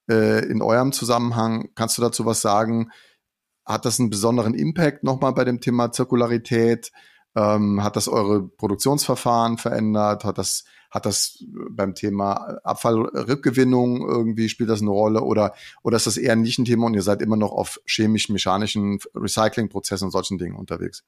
Äh, 0.07 0.45
in 0.45 0.61
eurem 0.61 0.91
Zusammenhang, 0.91 1.69
kannst 1.73 1.97
du 1.97 2.01
dazu 2.01 2.25
was 2.25 2.41
sagen? 2.41 2.91
hat 3.69 3.85
das 3.85 3.99
einen 3.99 4.09
besonderen 4.09 4.55
Impact 4.55 5.03
nochmal 5.03 5.33
bei 5.33 5.45
dem 5.45 5.61
Thema 5.61 5.91
Zirkularität? 5.91 6.91
Ähm, 7.35 7.83
hat 7.83 7.95
das 7.95 8.07
eure 8.07 8.41
Produktionsverfahren 8.41 9.57
verändert? 9.57 10.23
Hat 10.23 10.37
das, 10.37 10.65
hat 10.89 11.05
das 11.05 11.43
beim 11.69 11.93
Thema 11.93 12.57
Abfallrückgewinnung 12.63 14.07
irgendwie 14.07 14.49
spielt 14.49 14.69
das 14.69 14.81
eine 14.81 14.89
Rolle? 14.89 15.21
Oder, 15.21 15.53
oder 15.83 15.97
ist 15.97 16.07
das 16.07 16.17
eher 16.17 16.33
ein 16.33 16.43
Thema 16.43 16.87
und 16.87 16.95
ihr 16.95 17.03
seid 17.03 17.21
immer 17.21 17.37
noch 17.37 17.51
auf 17.51 17.79
chemisch-mechanischen 17.85 18.99
Recyclingprozessen 19.13 20.07
und 20.07 20.11
solchen 20.11 20.37
Dingen 20.37 20.55
unterwegs? 20.55 21.03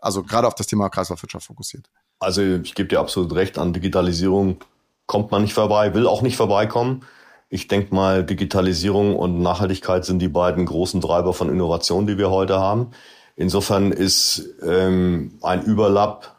Also 0.00 0.22
gerade 0.22 0.46
auf 0.46 0.54
das 0.54 0.66
Thema 0.66 0.88
Kreislaufwirtschaft 0.88 1.46
fokussiert. 1.46 1.90
Also 2.18 2.42
ich 2.42 2.74
gebe 2.74 2.88
dir 2.88 3.00
absolut 3.00 3.34
recht, 3.34 3.58
an 3.58 3.72
Digitalisierung 3.72 4.58
kommt 5.06 5.30
man 5.30 5.42
nicht 5.42 5.54
vorbei, 5.54 5.94
will 5.94 6.06
auch 6.06 6.22
nicht 6.22 6.36
vorbeikommen. 6.36 7.04
Ich 7.48 7.68
denke 7.68 7.94
mal, 7.94 8.24
Digitalisierung 8.24 9.14
und 9.14 9.40
Nachhaltigkeit 9.40 10.04
sind 10.04 10.18
die 10.18 10.28
beiden 10.28 10.66
großen 10.66 11.00
Treiber 11.00 11.32
von 11.32 11.48
Innovation, 11.48 12.06
die 12.06 12.18
wir 12.18 12.30
heute 12.30 12.58
haben. 12.58 12.90
Insofern 13.36 13.92
ist 13.92 14.48
ähm, 14.62 15.38
ein 15.42 15.62
Überlapp 15.62 16.36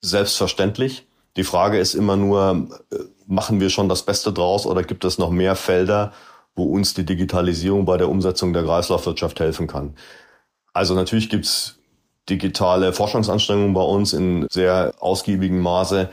selbstverständlich. 0.00 1.06
Die 1.36 1.44
Frage 1.44 1.78
ist 1.78 1.94
immer 1.94 2.16
nur, 2.16 2.68
äh, 2.90 2.96
machen 3.26 3.60
wir 3.60 3.70
schon 3.70 3.88
das 3.88 4.02
Beste 4.02 4.32
draus 4.32 4.66
oder 4.66 4.82
gibt 4.82 5.04
es 5.04 5.18
noch 5.18 5.30
mehr 5.30 5.54
Felder, 5.54 6.12
wo 6.56 6.64
uns 6.64 6.92
die 6.92 7.06
Digitalisierung 7.06 7.84
bei 7.84 7.96
der 7.96 8.08
Umsetzung 8.08 8.52
der 8.52 8.64
Kreislaufwirtschaft 8.64 9.38
helfen 9.38 9.68
kann? 9.68 9.94
Also 10.72 10.94
natürlich 10.94 11.30
gibt's 11.30 11.78
digitale 12.28 12.92
Forschungsanstrengungen 12.92 13.74
bei 13.74 13.82
uns 13.82 14.12
in 14.12 14.46
sehr 14.50 14.92
ausgiebigem 14.98 15.60
Maße. 15.60 16.08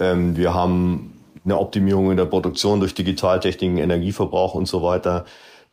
Ähm, 0.00 0.36
wir 0.36 0.54
haben 0.54 1.20
eine 1.44 1.58
Optimierung 1.58 2.10
in 2.10 2.16
der 2.16 2.26
Produktion 2.26 2.80
durch 2.80 2.94
Digitaltechniken, 2.94 3.78
Energieverbrauch 3.78 4.54
und 4.54 4.66
so 4.66 4.82
weiter. 4.82 5.24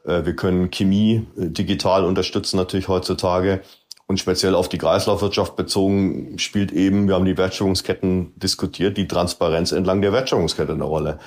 Äh, 0.06 0.26
wir 0.26 0.36
können 0.36 0.72
Chemie 0.72 1.26
äh, 1.38 1.50
digital 1.50 2.06
unterstützen 2.06 2.58
natürlich 2.58 2.88
heutzutage. 2.88 3.62
Und 4.08 4.20
speziell 4.20 4.56
auf 4.56 4.70
die 4.70 4.78
Kreislaufwirtschaft 4.78 5.58
bezogen 5.58 6.39
spielt 6.39 6.72
eben, 6.72 7.08
wir 7.08 7.16
haben 7.16 7.26
die 7.26 7.38
Wertschöpfungsketten 7.38 8.32
diskutiert, 8.38 8.98
die 8.98 9.08
Transparenz 9.08 9.74
entlang 9.74 10.02
der 10.02 10.14
Wertschöpfungskette 10.14 10.72
eine 10.74 10.86
Rolle. 10.86 11.20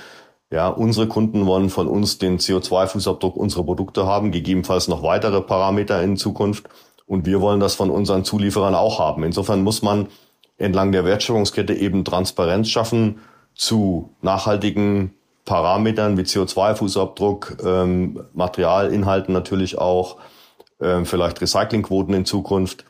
Ja, 0.50 0.68
unsere 0.68 1.06
Kunden 1.06 1.46
wollen 1.46 1.70
von 1.70 1.86
uns 1.86 2.18
den 2.18 2.38
CO2-Fußabdruck 2.38 3.34
unserer 3.34 3.64
Produkte 3.64 4.06
haben, 4.06 4.32
gegebenenfalls 4.32 4.88
noch 4.88 5.02
weitere 5.02 5.42
Parameter 5.42 6.02
in 6.02 6.16
Zukunft. 6.16 6.68
Und 7.06 7.26
wir 7.26 7.40
wollen 7.40 7.60
das 7.60 7.74
von 7.74 7.90
unseren 7.90 8.24
Zulieferern 8.24 8.74
auch 8.74 8.98
haben. 8.98 9.24
Insofern 9.24 9.62
muss 9.62 9.82
man 9.82 10.08
entlang 10.56 10.90
der 10.90 11.04
Wertschöpfungskette 11.04 11.74
eben 11.74 12.04
Transparenz 12.04 12.68
schaffen 12.68 13.20
zu 13.54 14.14
nachhaltigen 14.22 15.12
Parametern 15.50 16.16
wie 16.16 16.22
CO2-Fußabdruck, 16.22 17.66
ähm, 17.66 18.22
Materialinhalten 18.34 19.34
natürlich 19.34 19.78
auch, 19.78 20.18
ähm, 20.80 21.06
vielleicht 21.06 21.40
Recyclingquoten 21.40 22.14
in 22.14 22.24
Zukunft. 22.24 22.84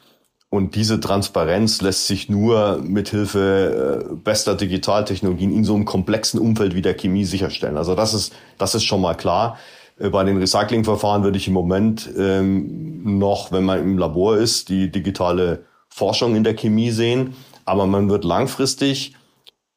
Und 0.50 0.74
diese 0.74 1.00
Transparenz 1.00 1.80
lässt 1.80 2.06
sich 2.06 2.28
nur 2.28 2.82
mit 2.82 3.08
Hilfe 3.08 4.10
äh, 4.10 4.14
bester 4.14 4.56
Digitaltechnologien 4.56 5.54
in 5.54 5.64
so 5.64 5.74
einem 5.74 5.86
komplexen 5.86 6.38
Umfeld 6.38 6.74
wie 6.74 6.82
der 6.82 6.92
Chemie 6.92 7.24
sicherstellen. 7.24 7.78
Also 7.78 7.94
das 7.94 8.12
ist, 8.12 8.34
das 8.58 8.74
ist 8.74 8.84
schon 8.84 9.00
mal 9.00 9.14
klar. 9.14 9.56
Äh, 9.98 10.10
bei 10.10 10.22
den 10.22 10.36
Recyclingverfahren 10.36 11.22
würde 11.24 11.38
ich 11.38 11.48
im 11.48 11.54
Moment 11.54 12.10
ähm, 12.14 13.18
noch, 13.18 13.52
wenn 13.52 13.64
man 13.64 13.80
im 13.80 13.96
Labor 13.96 14.36
ist, 14.36 14.68
die 14.68 14.90
digitale 14.92 15.64
Forschung 15.88 16.36
in 16.36 16.44
der 16.44 16.56
Chemie 16.56 16.90
sehen. 16.90 17.32
Aber 17.64 17.86
man 17.86 18.10
wird 18.10 18.24
langfristig 18.24 19.14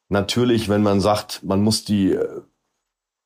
natürlich, 0.10 0.68
wenn 0.68 0.84
man 0.84 1.00
sagt, 1.00 1.44
man 1.44 1.62
muss 1.62 1.86
die 1.86 2.12
äh, 2.12 2.42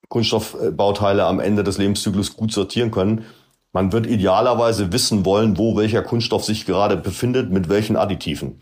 Kunststoffbauteile 0.10 1.26
am 1.26 1.39
Ende 1.39 1.64
des 1.64 1.78
Lebenszyklus 1.78 2.36
gut 2.36 2.51
sortieren 2.51 2.91
können, 2.91 3.26
man 3.74 3.91
wird 3.91 4.08
idealerweise 4.08 4.91
wissen 4.91 5.26
wollen, 5.26 5.58
wo 5.58 5.76
welcher 5.76 6.01
Kunststoff 6.01 6.43
sich 6.43 6.66
gerade 6.66 6.97
befindet, 6.97 7.51
mit 7.51 7.70
welchen 7.70 7.95
Additiven. 7.95 8.62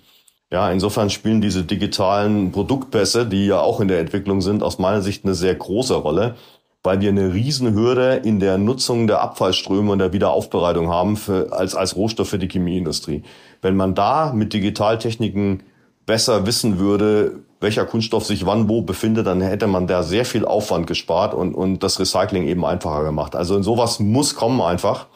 Ja, 0.52 0.72
insofern 0.72 1.10
spielen 1.10 1.42
diese 1.42 1.64
digitalen 1.64 2.52
Produktpässe, 2.52 3.26
die 3.26 3.48
ja 3.48 3.60
auch 3.60 3.80
in 3.80 3.88
der 3.88 4.00
Entwicklung 4.00 4.42
sind, 4.42 4.62
aus 4.62 4.78
meiner 4.80 5.02
Sicht 5.02 5.24
eine 5.24 5.34
sehr 5.34 5.56
große 5.56 5.96
Rolle, 5.96 6.36
weil 6.84 7.02
wir 7.02 7.10
eine 7.10 7.34
Riesenhürde 7.34 8.22
in 8.24 8.40
der 8.40 8.58
Nutzung 8.58 9.08
der 9.08 9.22
Abfallströme 9.22 9.92
und 9.92 10.00
der 10.00 10.14
Wiederaufbereitung 10.14 10.90
haben 10.90 11.18
für, 11.18 11.52
als, 11.52 11.76
als 11.76 11.96
Rohstoff 11.96 12.30
für 12.30 12.38
die 12.38 12.48
Chemieindustrie. 12.48 13.24
Wenn 13.62 13.76
man 13.76 13.96
da 13.96 14.34
mit 14.34 14.54
Digitaltechniken 14.54 15.64
besser 16.06 16.46
wissen 16.46 16.80
würde, 16.80 17.44
welcher 17.60 17.86
Kunststoff 17.86 18.26
sich 18.26 18.46
wann 18.46 18.70
wo 18.70 18.82
befindet, 18.82 19.28
dann 19.28 19.42
hätte 19.42 19.68
man 19.68 19.88
da 19.88 20.04
sehr 20.04 20.26
viel 20.26 20.46
Aufwand 20.46 20.88
gespart 20.88 21.34
und, 21.34 21.56
und 21.56 21.84
das 21.84 22.00
Recycling 22.00 22.48
eben 22.48 22.66
einfacher 22.66 23.04
gemacht. 23.04 23.36
Also 23.36 23.56
in 23.56 23.64
sowas 23.64 24.00
muss 24.00 24.36
kommen 24.36 24.62
einfach. 24.62 25.08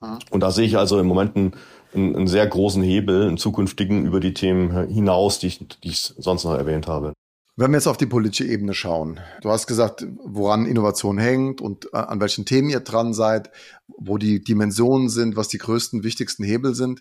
Mhm. 0.00 0.18
Und 0.30 0.40
da 0.40 0.50
sehe 0.50 0.66
ich 0.66 0.76
also 0.76 0.98
im 0.98 1.06
Moment 1.06 1.36
einen, 1.36 1.54
einen 1.94 2.26
sehr 2.26 2.46
großen 2.46 2.82
Hebel, 2.82 3.28
einen 3.28 3.38
zukünftigen 3.38 4.04
über 4.04 4.20
die 4.20 4.34
Themen 4.34 4.88
hinaus, 4.88 5.38
die 5.38 5.46
ich, 5.46 5.66
die 5.82 5.88
ich 5.88 6.12
sonst 6.18 6.44
noch 6.44 6.54
erwähnt 6.54 6.86
habe. 6.86 7.12
Wenn 7.58 7.70
wir 7.70 7.78
jetzt 7.78 7.86
auf 7.86 7.96
die 7.96 8.04
politische 8.04 8.44
Ebene 8.44 8.74
schauen, 8.74 9.18
du 9.40 9.48
hast 9.48 9.66
gesagt, 9.66 10.06
woran 10.22 10.66
Innovation 10.66 11.16
hängt 11.16 11.62
und 11.62 11.86
äh, 11.94 11.96
an 11.96 12.20
welchen 12.20 12.44
Themen 12.44 12.68
ihr 12.68 12.80
dran 12.80 13.14
seid, 13.14 13.50
wo 13.88 14.18
die 14.18 14.44
Dimensionen 14.44 15.08
sind, 15.08 15.36
was 15.36 15.48
die 15.48 15.56
größten, 15.56 16.04
wichtigsten 16.04 16.44
Hebel 16.44 16.74
sind 16.74 17.00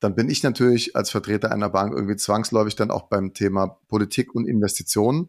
dann 0.00 0.14
bin 0.14 0.28
ich 0.28 0.42
natürlich 0.42 0.96
als 0.96 1.10
Vertreter 1.10 1.50
einer 1.52 1.70
Bank 1.70 1.94
irgendwie 1.94 2.16
zwangsläufig 2.16 2.76
dann 2.76 2.90
auch 2.90 3.08
beim 3.08 3.34
Thema 3.34 3.78
Politik 3.88 4.34
und 4.34 4.46
Investitionen. 4.46 5.28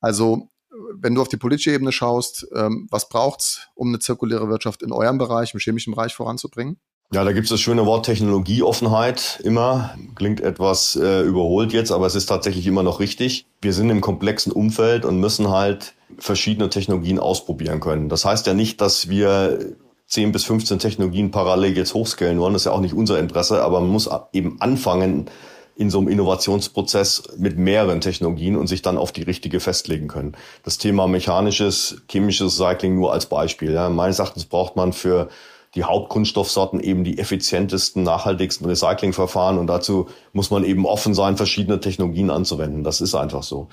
Also 0.00 0.50
wenn 0.94 1.14
du 1.14 1.22
auf 1.22 1.28
die 1.28 1.36
politische 1.36 1.72
Ebene 1.72 1.92
schaust, 1.92 2.46
ähm, 2.54 2.88
was 2.90 3.08
braucht's, 3.08 3.68
um 3.74 3.88
eine 3.88 3.98
zirkuläre 3.98 4.48
Wirtschaft 4.48 4.82
in 4.82 4.92
eurem 4.92 5.18
Bereich, 5.18 5.54
im 5.54 5.60
chemischen 5.60 5.94
Bereich 5.94 6.14
voranzubringen? 6.14 6.78
Ja, 7.12 7.22
da 7.22 7.32
gibt 7.32 7.44
es 7.44 7.50
das 7.50 7.60
schöne 7.60 7.86
Wort 7.86 8.06
Technologieoffenheit 8.06 9.40
immer. 9.44 9.96
Klingt 10.16 10.40
etwas 10.40 10.96
äh, 10.96 11.20
überholt 11.20 11.72
jetzt, 11.72 11.92
aber 11.92 12.06
es 12.06 12.14
ist 12.14 12.26
tatsächlich 12.26 12.66
immer 12.66 12.82
noch 12.82 12.98
richtig. 12.98 13.46
Wir 13.60 13.72
sind 13.72 13.90
im 13.90 14.00
komplexen 14.00 14.50
Umfeld 14.50 15.04
und 15.04 15.20
müssen 15.20 15.50
halt 15.50 15.94
verschiedene 16.18 16.70
Technologien 16.70 17.18
ausprobieren 17.18 17.78
können. 17.80 18.08
Das 18.08 18.24
heißt 18.24 18.46
ja 18.46 18.54
nicht, 18.54 18.80
dass 18.80 19.08
wir 19.08 19.76
10 20.14 20.30
bis 20.30 20.44
15 20.44 20.78
Technologien 20.78 21.32
parallel 21.32 21.76
jetzt 21.76 21.92
hochscalen 21.92 22.38
wollen. 22.38 22.52
Das 22.52 22.62
ist 22.62 22.66
ja 22.66 22.72
auch 22.72 22.80
nicht 22.80 22.94
unser 22.94 23.18
Interesse, 23.18 23.62
aber 23.62 23.80
man 23.80 23.90
muss 23.90 24.08
eben 24.32 24.60
anfangen 24.60 25.28
in 25.76 25.90
so 25.90 25.98
einem 25.98 26.06
Innovationsprozess 26.06 27.24
mit 27.36 27.58
mehreren 27.58 28.00
Technologien 28.00 28.56
und 28.56 28.68
sich 28.68 28.80
dann 28.80 28.96
auf 28.96 29.10
die 29.10 29.22
richtige 29.22 29.58
festlegen 29.58 30.06
können. 30.06 30.36
Das 30.62 30.78
Thema 30.78 31.08
mechanisches, 31.08 32.02
chemisches 32.08 32.60
Recycling 32.60 32.94
nur 32.94 33.12
als 33.12 33.26
Beispiel. 33.26 33.72
Ja. 33.72 33.88
Meines 33.88 34.20
Erachtens 34.20 34.44
braucht 34.44 34.76
man 34.76 34.92
für 34.92 35.30
die 35.74 35.82
Hauptkunststoffsorten 35.82 36.78
eben 36.78 37.02
die 37.02 37.18
effizientesten, 37.18 38.04
nachhaltigsten 38.04 38.68
Recyclingverfahren 38.68 39.58
und 39.58 39.66
dazu 39.66 40.06
muss 40.32 40.52
man 40.52 40.62
eben 40.62 40.86
offen 40.86 41.14
sein, 41.14 41.36
verschiedene 41.36 41.80
Technologien 41.80 42.30
anzuwenden. 42.30 42.84
Das 42.84 43.00
ist 43.00 43.16
einfach 43.16 43.42
so. 43.42 43.66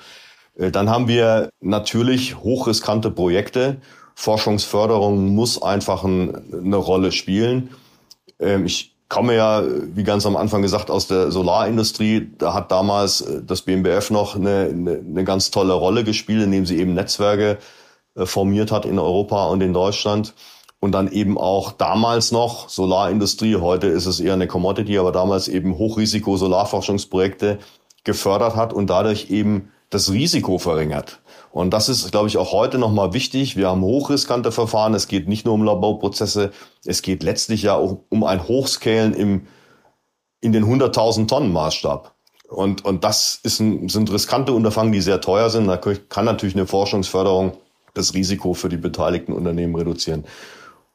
Äh, 0.58 0.72
dann 0.72 0.90
haben 0.90 1.06
wir 1.06 1.50
natürlich 1.60 2.36
hochriskante 2.36 3.12
Projekte 3.12 3.80
Forschungsförderung 4.14 5.34
muss 5.34 5.62
einfach 5.62 6.04
ein, 6.04 6.52
eine 6.52 6.76
Rolle 6.76 7.12
spielen. 7.12 7.70
Ähm, 8.38 8.66
ich 8.66 8.94
komme 9.08 9.36
ja, 9.36 9.62
wie 9.94 10.04
ganz 10.04 10.24
am 10.24 10.36
Anfang 10.36 10.62
gesagt, 10.62 10.90
aus 10.90 11.06
der 11.06 11.30
Solarindustrie. 11.30 12.30
Da 12.38 12.54
hat 12.54 12.72
damals 12.72 13.20
äh, 13.20 13.42
das 13.46 13.62
BMBF 13.62 14.10
noch 14.10 14.36
eine, 14.36 14.70
eine, 14.70 14.92
eine 14.98 15.24
ganz 15.24 15.50
tolle 15.50 15.74
Rolle 15.74 16.02
gespielt, 16.02 16.42
indem 16.42 16.64
sie 16.64 16.78
eben 16.78 16.94
Netzwerke 16.94 17.58
äh, 18.14 18.26
formiert 18.26 18.72
hat 18.72 18.86
in 18.86 18.98
Europa 18.98 19.46
und 19.46 19.62
in 19.62 19.72
Deutschland. 19.72 20.34
Und 20.80 20.92
dann 20.92 21.12
eben 21.12 21.38
auch 21.38 21.72
damals 21.72 22.32
noch 22.32 22.68
Solarindustrie, 22.68 23.56
heute 23.56 23.86
ist 23.86 24.06
es 24.06 24.18
eher 24.18 24.32
eine 24.32 24.48
Commodity, 24.48 24.98
aber 24.98 25.12
damals 25.12 25.46
eben 25.46 25.78
Hochrisiko 25.78 26.36
Solarforschungsprojekte 26.36 27.58
gefördert 28.02 28.56
hat 28.56 28.72
und 28.72 28.90
dadurch 28.90 29.30
eben 29.30 29.70
das 29.90 30.10
Risiko 30.10 30.58
verringert. 30.58 31.20
Und 31.52 31.70
das 31.70 31.90
ist, 31.90 32.10
glaube 32.10 32.28
ich, 32.28 32.38
auch 32.38 32.52
heute 32.52 32.78
nochmal 32.78 33.12
wichtig. 33.12 33.56
Wir 33.56 33.68
haben 33.68 33.82
hochriskante 33.82 34.52
Verfahren. 34.52 34.94
Es 34.94 35.06
geht 35.06 35.28
nicht 35.28 35.44
nur 35.44 35.54
um 35.54 35.62
Laborprozesse. 35.62 36.50
Es 36.84 37.02
geht 37.02 37.22
letztlich 37.22 37.62
ja 37.62 37.74
auch 37.74 37.98
um 38.08 38.24
ein 38.24 38.48
Hochscalen 38.48 39.12
im, 39.12 39.46
in 40.40 40.52
den 40.52 40.64
100.000 40.64 41.28
Tonnen 41.28 41.52
Maßstab. 41.52 42.14
Und, 42.48 42.84
und 42.86 43.04
das 43.04 43.38
ist 43.42 43.60
ein, 43.60 43.90
sind 43.90 44.10
riskante 44.10 44.54
Unterfangen, 44.54 44.92
die 44.92 45.02
sehr 45.02 45.20
teuer 45.20 45.50
sind. 45.50 45.66
Da 45.66 45.76
kann 45.76 46.24
natürlich 46.24 46.54
eine 46.54 46.66
Forschungsförderung 46.66 47.52
das 47.92 48.14
Risiko 48.14 48.54
für 48.54 48.70
die 48.70 48.78
beteiligten 48.78 49.34
Unternehmen 49.34 49.74
reduzieren. 49.74 50.24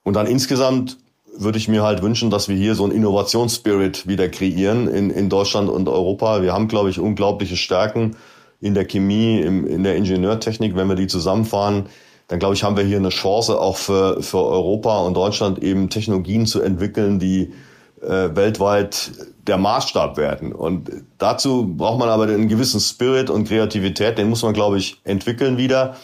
Und 0.01 0.15
dann 0.15 0.25
insgesamt 0.25 0.97
würde 1.37 1.59
ich 1.59 1.67
mir 1.67 1.83
halt 1.83 2.01
wünschen, 2.01 2.31
dass 2.31 2.47
wir 2.47 2.55
hier 2.55 2.73
so 2.73 2.83
einen 2.83 2.93
Innovationsspirit 2.93 4.07
wieder 4.07 4.27
kreieren 4.27 4.87
in, 4.87 5.11
in 5.11 5.29
Deutschland 5.29 5.69
und 5.69 5.87
Europa. 5.87 6.41
Wir 6.41 6.53
haben, 6.53 6.67
glaube 6.67 6.89
ich, 6.89 6.99
unglaubliche 6.99 7.57
Stärken 7.57 8.15
in 8.59 8.73
der 8.73 8.85
Chemie, 8.85 9.41
im, 9.41 9.65
in 9.67 9.83
der 9.83 9.95
Ingenieurtechnik, 9.95 10.75
wenn 10.75 10.87
wir 10.87 10.95
die 10.95 11.07
zusammenfahren, 11.07 11.87
dann 12.27 12.39
glaube 12.39 12.55
ich, 12.55 12.63
haben 12.63 12.75
wir 12.75 12.83
hier 12.83 12.97
eine 12.97 13.09
Chance 13.09 13.59
auch 13.59 13.77
für, 13.77 14.21
für 14.21 14.43
Europa 14.43 14.99
und 14.99 15.13
Deutschland 15.13 15.63
eben 15.63 15.89
Technologien 15.89 16.45
zu 16.45 16.61
entwickeln, 16.61 17.19
die 17.19 17.53
äh, 18.01 18.35
weltweit 18.35 19.11
der 19.47 19.57
Maßstab 19.57 20.17
werden. 20.17 20.51
Und 20.51 20.91
dazu 21.17 21.73
braucht 21.75 21.99
man 21.99 22.09
aber 22.09 22.23
einen 22.23 22.49
gewissen 22.49 22.79
Spirit 22.79 23.29
und 23.29 23.47
Kreativität, 23.47 24.17
den 24.17 24.29
muss 24.29 24.43
man, 24.43 24.53
glaube 24.53 24.77
ich, 24.77 24.99
entwickeln 25.03 25.57
wieder. 25.57 25.95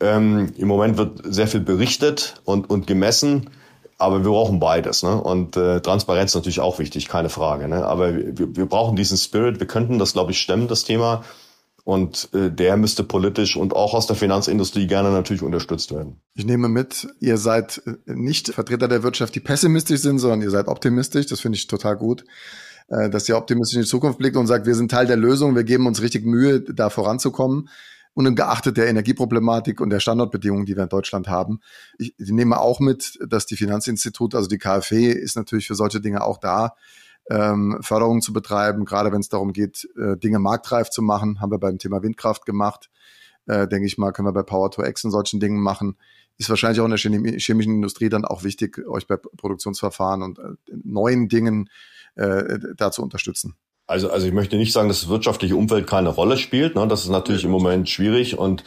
Ähm, 0.00 0.52
Im 0.56 0.68
Moment 0.68 0.96
wird 0.96 1.20
sehr 1.24 1.46
viel 1.46 1.60
berichtet 1.60 2.40
und, 2.44 2.70
und 2.70 2.86
gemessen, 2.86 3.50
aber 3.98 4.24
wir 4.24 4.30
brauchen 4.30 4.58
beides. 4.58 5.02
Ne? 5.02 5.20
Und 5.20 5.56
äh, 5.56 5.80
Transparenz 5.80 6.32
ist 6.32 6.34
natürlich 6.34 6.60
auch 6.60 6.78
wichtig, 6.78 7.08
keine 7.08 7.28
Frage. 7.28 7.68
Ne? 7.68 7.84
Aber 7.86 8.14
wir, 8.14 8.56
wir 8.56 8.66
brauchen 8.66 8.96
diesen 8.96 9.16
Spirit. 9.16 9.60
Wir 9.60 9.66
könnten 9.66 9.98
das, 9.98 10.14
glaube 10.14 10.32
ich, 10.32 10.40
stemmen, 10.40 10.66
das 10.66 10.82
Thema. 10.84 11.22
Und 11.84 12.28
äh, 12.32 12.50
der 12.50 12.76
müsste 12.76 13.02
politisch 13.02 13.56
und 13.56 13.74
auch 13.74 13.92
aus 13.94 14.06
der 14.06 14.14
Finanzindustrie 14.14 14.86
gerne 14.86 15.10
natürlich 15.10 15.42
unterstützt 15.42 15.92
werden. 15.92 16.20
Ich 16.34 16.44
nehme 16.44 16.68
mit, 16.68 17.08
ihr 17.18 17.38
seid 17.38 17.82
äh, 17.86 17.96
nicht 18.06 18.50
Vertreter 18.50 18.86
der 18.86 19.02
Wirtschaft, 19.02 19.34
die 19.34 19.40
pessimistisch 19.40 20.00
sind, 20.00 20.20
sondern 20.20 20.42
ihr 20.42 20.50
seid 20.50 20.68
optimistisch. 20.68 21.26
Das 21.26 21.40
finde 21.40 21.56
ich 21.56 21.66
total 21.66 21.96
gut, 21.96 22.24
äh, 22.88 23.10
dass 23.10 23.28
ihr 23.28 23.36
optimistisch 23.36 23.76
in 23.76 23.82
die 23.82 23.88
Zukunft 23.88 24.18
blickt 24.18 24.36
und 24.36 24.46
sagt, 24.46 24.66
wir 24.66 24.76
sind 24.76 24.92
Teil 24.92 25.06
der 25.06 25.16
Lösung, 25.16 25.56
wir 25.56 25.64
geben 25.64 25.88
uns 25.88 26.02
richtig 26.02 26.24
Mühe, 26.24 26.60
da 26.60 26.88
voranzukommen. 26.88 27.68
Und 28.14 28.36
geachtet 28.36 28.76
der 28.76 28.88
Energieproblematik 28.88 29.80
und 29.80 29.88
der 29.88 29.98
Standortbedingungen, 29.98 30.66
die 30.66 30.76
wir 30.76 30.82
in 30.82 30.90
Deutschland 30.90 31.28
haben. 31.28 31.60
Ich, 31.96 32.14
ich 32.18 32.30
nehme 32.30 32.60
auch 32.60 32.78
mit, 32.78 33.18
dass 33.26 33.46
die 33.46 33.56
Finanzinstitute, 33.56 34.36
also 34.36 34.50
die 34.50 34.58
KfW, 34.58 35.10
ist 35.10 35.34
natürlich 35.34 35.66
für 35.66 35.74
solche 35.74 36.02
Dinge 36.02 36.22
auch 36.22 36.36
da, 36.36 36.74
ähm, 37.30 37.78
Förderung 37.80 38.20
zu 38.20 38.32
betreiben, 38.32 38.84
gerade 38.84 39.12
wenn 39.12 39.20
es 39.20 39.28
darum 39.28 39.52
geht, 39.52 39.88
äh, 39.96 40.16
Dinge 40.16 40.38
marktreif 40.38 40.90
zu 40.90 41.02
machen, 41.02 41.40
haben 41.40 41.50
wir 41.50 41.58
beim 41.58 41.78
Thema 41.78 42.02
Windkraft 42.02 42.46
gemacht. 42.46 42.90
Äh, 43.46 43.66
denke 43.68 43.86
ich 43.86 43.98
mal, 43.98 44.12
können 44.12 44.28
wir 44.28 44.32
bei 44.32 44.42
Power 44.42 44.70
to 44.70 44.84
X 44.84 45.04
und 45.04 45.10
solchen 45.10 45.40
Dingen 45.40 45.60
machen. 45.60 45.96
Ist 46.38 46.48
wahrscheinlich 46.48 46.80
auch 46.80 46.84
in 46.84 46.90
der 46.90 46.98
chemischen 47.38 47.74
Industrie 47.74 48.08
dann 48.08 48.24
auch 48.24 48.44
wichtig, 48.44 48.86
euch 48.86 49.06
bei 49.06 49.16
Produktionsverfahren 49.16 50.22
und 50.22 50.38
äh, 50.38 50.42
neuen 50.84 51.28
Dingen 51.28 51.68
äh, 52.14 52.58
da 52.76 52.90
zu 52.90 53.02
unterstützen. 53.02 53.54
Also, 53.86 54.10
also 54.10 54.26
ich 54.26 54.32
möchte 54.32 54.56
nicht 54.56 54.72
sagen, 54.72 54.88
dass 54.88 55.00
das 55.00 55.08
wirtschaftliche 55.08 55.56
Umfeld 55.56 55.86
keine 55.86 56.08
Rolle 56.08 56.36
spielt. 56.36 56.76
Ne? 56.76 56.86
Das 56.86 57.02
ist 57.02 57.10
natürlich 57.10 57.44
im 57.44 57.50
Moment 57.50 57.88
schwierig 57.88 58.38
und 58.38 58.64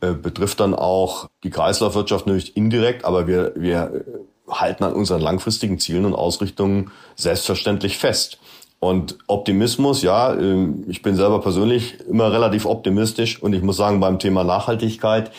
äh, 0.00 0.12
betrifft 0.12 0.60
dann 0.60 0.74
auch 0.74 1.30
die 1.44 1.50
Kreislaufwirtschaft 1.50 2.26
natürlich 2.26 2.56
indirekt, 2.56 3.04
aber 3.04 3.26
wir, 3.26 3.54
wir 3.56 4.04
halten 4.48 4.84
an 4.84 4.92
unseren 4.92 5.20
langfristigen 5.20 5.78
Zielen 5.78 6.04
und 6.04 6.14
Ausrichtungen 6.14 6.90
selbstverständlich 7.16 7.98
fest. 7.98 8.38
Und 8.78 9.18
Optimismus, 9.26 10.02
ja, 10.02 10.34
ähm, 10.34 10.84
ich 10.88 11.02
bin 11.02 11.16
selber 11.16 11.40
persönlich 11.40 11.98
immer 12.08 12.32
relativ 12.32 12.66
optimistisch 12.66 13.42
und 13.42 13.52
ich 13.54 13.62
muss 13.62 13.76
sagen, 13.76 14.00
beim 14.00 14.18
Thema 14.18 14.44
Nachhaltigkeit 14.44 15.30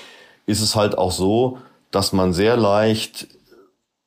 ist 0.45 0.62
es 0.62 0.76
halt 0.76 0.97
auch 0.97 1.12
so, 1.12 1.60
dass 1.91 2.14
man 2.14 2.34
sehr 2.34 2.58
leicht 2.58 3.28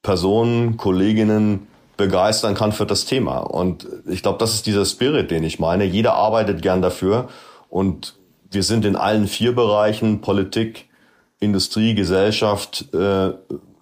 Personen, 0.03 0.77
Kolleginnen 0.77 1.69
begeistern 1.97 2.55
kann 2.55 2.73
für 2.73 2.87
das 2.87 3.05
Thema. 3.05 3.39
Und 3.39 3.87
ich 4.09 4.23
glaube, 4.23 4.39
das 4.39 4.55
ist 4.55 4.67
dieser 4.67 4.87
Spirit, 4.87 5.31
den 5.31 5.45
ich 5.45 5.59
meine. 5.59 5.85
Jeder 5.85 6.15
arbeitet 6.15 6.63
gern 6.63 6.83
dafür 6.83 7.29
und 7.69 8.17
wir 8.51 8.63
sind 8.63 8.85
in 8.85 8.97
allen 8.97 9.29
vier 9.29 9.55
Bereichen 9.55 10.21
Politik, 10.23 10.89
Industrie, 11.39 11.95
Gesellschaft, 11.95 12.93
äh, 12.95 13.33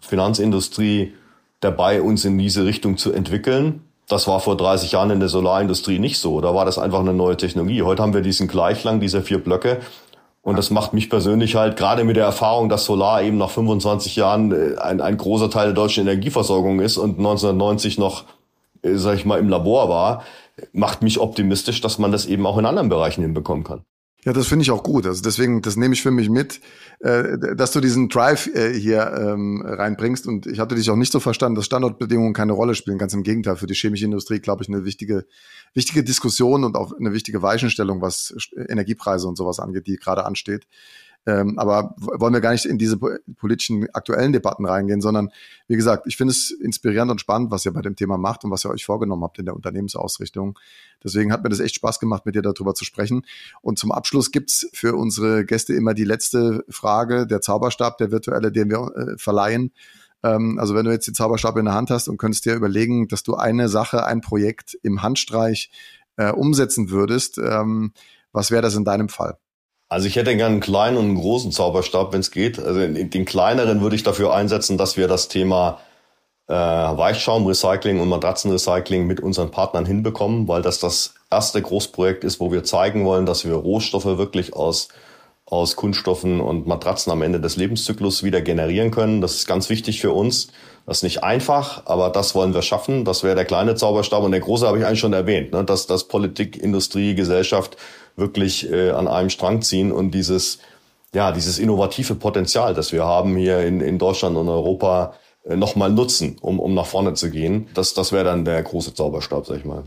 Finanzindustrie 0.01 1.15
dabei, 1.61 2.03
uns 2.03 2.25
in 2.25 2.39
diese 2.39 2.65
Richtung 2.65 2.97
zu 2.97 3.13
entwickeln. 3.13 3.83
Das 4.09 4.27
war 4.27 4.41
vor 4.41 4.57
30 4.57 4.93
Jahren 4.93 5.11
in 5.11 5.21
der 5.21 5.29
Solarindustrie 5.29 5.99
nicht 5.99 6.19
so. 6.19 6.41
Da 6.41 6.55
war 6.55 6.65
das 6.65 6.79
einfach 6.79 7.01
eine 7.01 7.13
neue 7.13 7.37
Technologie. 7.37 7.83
Heute 7.83 8.03
haben 8.03 8.15
wir 8.15 8.23
diesen 8.23 8.49
Gleichklang 8.49 9.01
dieser 9.01 9.23
vier 9.23 9.39
Blöcke. 9.39 9.81
Und 10.43 10.57
das 10.57 10.71
macht 10.71 10.95
mich 10.95 11.11
persönlich 11.11 11.57
halt, 11.57 11.77
gerade 11.77 12.05
mit 12.05 12.17
der 12.17 12.25
Erfahrung, 12.25 12.71
dass 12.71 12.87
Solar 12.87 13.23
eben 13.23 13.37
nach 13.37 13.51
25 13.51 14.17
Jahren 14.17 14.53
äh, 14.53 14.79
ein, 14.79 15.01
ein 15.03 15.19
großer 15.19 15.51
Teil 15.51 15.67
der 15.67 15.75
deutschen 15.75 16.07
Energieversorgung 16.07 16.81
ist 16.81 16.97
und 16.97 17.19
1990 17.19 17.99
noch, 17.99 18.25
äh, 18.83 18.95
sag 18.95 19.17
ich 19.17 19.27
mal, 19.27 19.39
im 19.39 19.51
Labor 19.51 19.91
war, 19.91 20.25
macht 20.73 21.03
mich 21.03 21.21
optimistisch, 21.21 21.81
dass 21.83 21.99
man 21.99 22.13
das 22.13 22.25
eben 22.25 22.47
auch 22.47 22.57
in 22.57 22.65
anderen 22.65 22.89
Bereichen 22.89 23.23
hinbekommen 23.23 23.65
kann. 23.65 23.83
Ja, 24.25 24.33
das 24.33 24.49
finde 24.49 24.65
ich 24.65 24.71
auch 24.73 24.83
gut. 24.83 25.07
Also 25.07 25.23
deswegen, 25.23 25.63
das 25.63 25.77
nehme 25.77 25.95
ich 25.95 26.03
für 26.03 26.11
mich 26.11 26.29
mit, 26.29 26.61
äh, 26.99 27.39
dass 27.55 27.71
du 27.71 27.81
diesen 27.81 28.09
Drive 28.09 28.49
äh, 28.49 28.75
hier 28.75 29.13
ähm, 29.17 29.63
reinbringst. 29.65 30.27
Und 30.27 30.47
ich 30.47 30.59
hatte 30.59 30.75
dich 30.75 30.91
auch 30.91 30.97
nicht 30.97 31.13
so 31.13 31.21
verstanden, 31.21 31.55
dass 31.55 31.67
Standortbedingungen 31.67 32.35
keine 32.35 32.53
Rolle 32.53 32.75
spielen. 32.75 32.99
Ganz 32.99 33.15
im 33.15 33.23
Gegenteil, 33.23 33.57
für 33.57 33.69
die 33.69 33.75
chemische 33.75 34.07
Industrie, 34.07 34.41
glaube 34.41 34.65
ich, 34.65 34.69
eine 34.69 34.85
wichtige, 34.85 35.25
wichtige 35.73 36.03
Diskussion 36.03 36.65
und 36.65 36.77
auch 36.77 36.93
eine 36.99 37.13
wichtige 37.13 37.43
Weichenstellung, 37.43 38.03
was 38.03 38.35
Energiepreise 38.69 39.29
und 39.29 39.37
sowas 39.37 39.61
angeht, 39.61 39.87
die 39.87 39.97
gerade 39.97 40.25
ansteht. 40.25 40.67
Ähm, 41.29 41.59
aber 41.59 41.95
wollen 41.99 42.33
wir 42.33 42.41
gar 42.41 42.53
nicht 42.53 42.65
in 42.65 42.79
diese 42.79 42.97
politischen 42.97 43.87
aktuellen 43.93 44.33
Debatten 44.33 44.65
reingehen, 44.65 45.03
sondern 45.03 45.31
wie 45.67 45.77
gesagt, 45.77 46.07
ich 46.07 46.17
finde 46.17 46.31
es 46.31 46.51
inspirierend 46.51 47.11
und 47.11 47.21
spannend, 47.21 47.51
was 47.51 47.67
ihr 47.67 47.73
bei 47.75 47.83
dem 47.83 47.97
Thema 47.97 48.17
macht 48.17 48.45
und 48.45 48.51
was 48.51 48.65
ihr 48.65 48.71
euch 48.71 48.87
vorgenommen 48.87 49.23
habt 49.25 49.39
in 49.39 49.45
der 49.45 49.55
Unternehmensausrichtung. 49.55 50.59
Deswegen 51.05 51.31
hat 51.31 51.43
mir 51.43 51.51
das 51.51 51.61
echt 51.61 51.75
Spaß 51.75 52.01
gemacht, 52.01 52.25
mit 52.25 52.35
dir 52.35 52.41
darüber 52.41 52.75
zu 52.75 52.87
sprechen. 52.87 53.27
Und 53.61 53.79
zum 53.79 53.93
Abschluss 53.93 54.31
gibt's 54.31 54.71
für 54.73 54.97
unsere 54.97 55.45
Gäste 55.45 55.75
immer 55.75 55.93
die 55.93 56.05
letzte 56.05 56.65
Frage, 56.71 57.27
der 57.27 57.43
Zauberstab, 57.43 57.99
der 57.99 58.11
virtuelle, 58.11 58.51
den 58.51 58.71
wir 58.71 58.91
äh, 58.97 59.19
verleihen. 59.19 59.73
Ähm, 60.23 60.59
also 60.59 60.75
wenn 60.75 60.87
du 60.87 60.93
jetzt 60.93 61.09
den 61.09 61.15
Zauberstab 61.15 61.59
in 61.59 61.67
der 61.67 61.75
Hand 61.75 61.91
hast 61.91 62.09
und 62.09 62.17
könntest 62.17 62.47
dir 62.47 62.55
überlegen, 62.55 63.07
dass 63.07 63.23
du 63.23 63.35
eine 63.35 63.69
Sache, 63.69 64.07
ein 64.07 64.23
Projekt 64.23 64.79
im 64.83 65.03
Handstreich 65.03 65.71
äh, 66.17 66.33
umsetzen 66.33 66.89
würdest, 66.89 67.37
ähm, 67.37 67.93
was 68.33 68.51
wäre 68.51 68.63
das 68.63 68.77
in 68.77 68.87
deinem 68.87 69.11
Fall? 69.11 69.37
Also 69.89 70.07
ich 70.07 70.17
hätte 70.17 70.37
gerne 70.37 70.53
einen 70.53 70.61
kleinen 70.61 70.97
und 70.99 71.05
einen 71.05 71.21
großen 71.21 71.51
Zauberstab, 71.51 72.13
wenn 72.13 72.21
es 72.21 72.31
geht. 72.31 72.59
Also 72.59 72.81
den 72.87 73.25
kleineren 73.25 73.81
würde 73.81 73.97
ich 73.97 74.03
dafür 74.03 74.35
einsetzen, 74.35 74.77
dass 74.77 74.97
wir 74.97 75.09
das 75.09 75.29
Thema 75.29 75.81
äh, 76.47 76.53
Weichschaumrecycling 76.53 78.01
und 78.01 78.09
Matratzenrecycling 78.09 79.07
mit 79.07 79.21
unseren 79.21 79.51
Partnern 79.51 79.87
hinbekommen, 79.87 80.47
weil 80.49 80.63
das 80.63 80.79
das 80.79 81.15
erste 81.31 81.63
Großprojekt 81.63 82.25
ist, 82.25 82.41
wo 82.41 82.53
wir 82.53 82.65
zeigen 82.65 83.05
wollen, 83.05 83.27
dass 83.27 83.45
wir 83.47 83.55
Rohstoffe 83.55 84.05
wirklich 84.05 84.55
aus 84.55 84.89
aus 85.51 85.77
Kunststoffen 85.77 86.41
und 86.41 86.67
Matratzen 86.67 87.11
am 87.11 87.23
Ende 87.23 87.41
des 87.41 87.57
Lebenszyklus 87.57 88.23
wieder 88.23 88.43
generieren 88.43 88.91
können. 88.91 89.23
Das 89.23 89.35
ist 89.35 89.47
ganz 89.47 89.71
wichtig 89.71 89.99
für 90.01 90.13
uns. 90.13 90.49
Das 90.85 90.99
ist 90.99 91.03
nicht 91.05 91.25
einfach, 91.25 91.87
aber 91.87 92.11
das 92.11 92.35
wollen 92.35 92.53
wir 92.53 92.61
schaffen. 92.61 93.07
Das 93.07 93.23
wäre 93.23 93.35
der 93.35 93.47
kleine 93.47 93.75
Zauberstab 93.75 94.23
und 94.23 94.33
der 94.33 94.41
große 94.41 94.67
habe 94.67 94.79
ich 94.79 94.85
eigentlich 94.85 95.01
schon 95.01 95.15
erwähnt, 95.15 95.53
ne? 95.53 95.65
dass, 95.65 95.87
dass 95.87 96.05
Politik, 96.05 96.63
Industrie, 96.63 97.15
Gesellschaft 97.15 97.79
wirklich 98.19 98.71
äh, 98.71 98.91
an 98.91 99.09
einem 99.09 99.31
Strang 99.31 99.63
ziehen 99.63 99.93
und 99.93 100.13
dieses, 100.13 100.59
ja, 101.15 101.33
dieses 101.33 101.59
innovative 101.59 102.15
Potenzial, 102.15 102.75
das 102.75 102.93
wir 102.93 103.05
haben 103.05 103.37
hier 103.37 103.61
in, 103.61 103.81
in 103.81 103.99
Deutschland 103.99 104.37
und 104.37 104.49
Europa, 104.49 105.15
äh, 105.45 105.57
nochmal 105.57 105.91
nutzen, 105.91 106.37
um, 106.41 106.61
um 106.61 106.75
nach 106.75 106.87
vorne 106.87 107.15
zu 107.15 107.31
gehen. 107.31 107.69
Das, 107.75 107.95
das 107.95 108.13
wäre 108.13 108.25
dann 108.25 108.45
der 108.45 108.63
große 108.63 108.95
Zauberstab, 108.95 109.47
sag 109.47 109.59
ich 109.59 109.65
mal. 109.65 109.85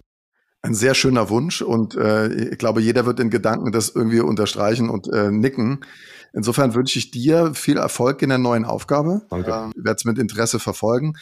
Ein 0.63 0.73
sehr 0.75 0.93
schöner 0.93 1.29
Wunsch 1.29 1.61
und 1.61 1.95
äh, 1.95 2.51
ich 2.51 2.57
glaube, 2.57 2.81
jeder 2.81 3.05
wird 3.05 3.19
in 3.19 3.29
Gedanken 3.29 3.71
das 3.71 3.89
irgendwie 3.89 4.19
unterstreichen 4.19 4.89
und 4.89 5.07
äh, 5.11 5.31
nicken. 5.31 5.83
Insofern 6.33 6.73
wünsche 6.75 6.97
ich 6.99 7.11
dir 7.11 7.53
viel 7.55 7.77
Erfolg 7.77 8.21
in 8.21 8.29
der 8.29 8.37
neuen 8.37 8.63
Aufgabe. 8.63 9.23
Danke. 9.29 9.51
Ähm, 9.51 9.73
werde 9.75 9.97
es 9.97 10.05
mit 10.05 10.17
Interesse 10.17 10.59
verfolgen. 10.59 11.15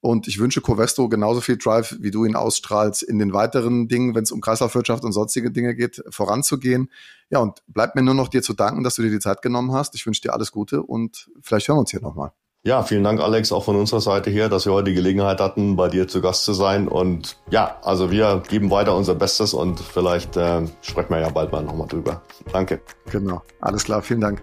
Und 0.00 0.28
ich 0.28 0.38
wünsche 0.38 0.60
Covestro 0.60 1.08
genauso 1.08 1.40
viel 1.40 1.56
Drive, 1.56 1.96
wie 2.00 2.10
du 2.10 2.24
ihn 2.24 2.36
ausstrahlst, 2.36 3.02
in 3.02 3.18
den 3.18 3.32
weiteren 3.32 3.88
Dingen, 3.88 4.14
wenn 4.14 4.22
es 4.22 4.30
um 4.30 4.40
Kreislaufwirtschaft 4.40 5.04
und 5.04 5.12
sonstige 5.12 5.50
Dinge 5.50 5.74
geht, 5.74 6.02
voranzugehen. 6.10 6.90
Ja, 7.30 7.40
und 7.40 7.62
bleibt 7.66 7.96
mir 7.96 8.02
nur 8.02 8.14
noch 8.14 8.28
dir 8.28 8.42
zu 8.42 8.54
danken, 8.54 8.84
dass 8.84 8.96
du 8.96 9.02
dir 9.02 9.10
die 9.10 9.18
Zeit 9.18 9.42
genommen 9.42 9.72
hast. 9.72 9.94
Ich 9.94 10.06
wünsche 10.06 10.22
dir 10.22 10.32
alles 10.32 10.52
Gute 10.52 10.82
und 10.82 11.28
vielleicht 11.40 11.68
hören 11.68 11.76
wir 11.76 11.80
uns 11.80 11.90
hier 11.90 12.02
nochmal. 12.02 12.32
Ja, 12.66 12.82
vielen 12.82 13.04
Dank, 13.04 13.20
Alex, 13.20 13.52
auch 13.52 13.62
von 13.62 13.76
unserer 13.76 14.00
Seite 14.00 14.28
her, 14.28 14.48
dass 14.48 14.66
wir 14.66 14.72
heute 14.72 14.90
die 14.90 14.96
Gelegenheit 14.96 15.40
hatten, 15.40 15.76
bei 15.76 15.88
dir 15.88 16.08
zu 16.08 16.20
Gast 16.20 16.44
zu 16.44 16.52
sein. 16.52 16.88
Und 16.88 17.36
ja, 17.48 17.76
also 17.82 18.10
wir 18.10 18.42
geben 18.48 18.72
weiter 18.72 18.96
unser 18.96 19.14
Bestes 19.14 19.54
und 19.54 19.78
vielleicht 19.78 20.36
äh, 20.36 20.66
sprechen 20.82 21.10
wir 21.10 21.20
ja 21.20 21.28
bald 21.28 21.52
mal 21.52 21.62
nochmal 21.62 21.86
drüber. 21.86 22.22
Danke. 22.52 22.80
Genau, 23.12 23.40
alles 23.60 23.84
klar, 23.84 24.02
vielen 24.02 24.20
Dank. 24.20 24.42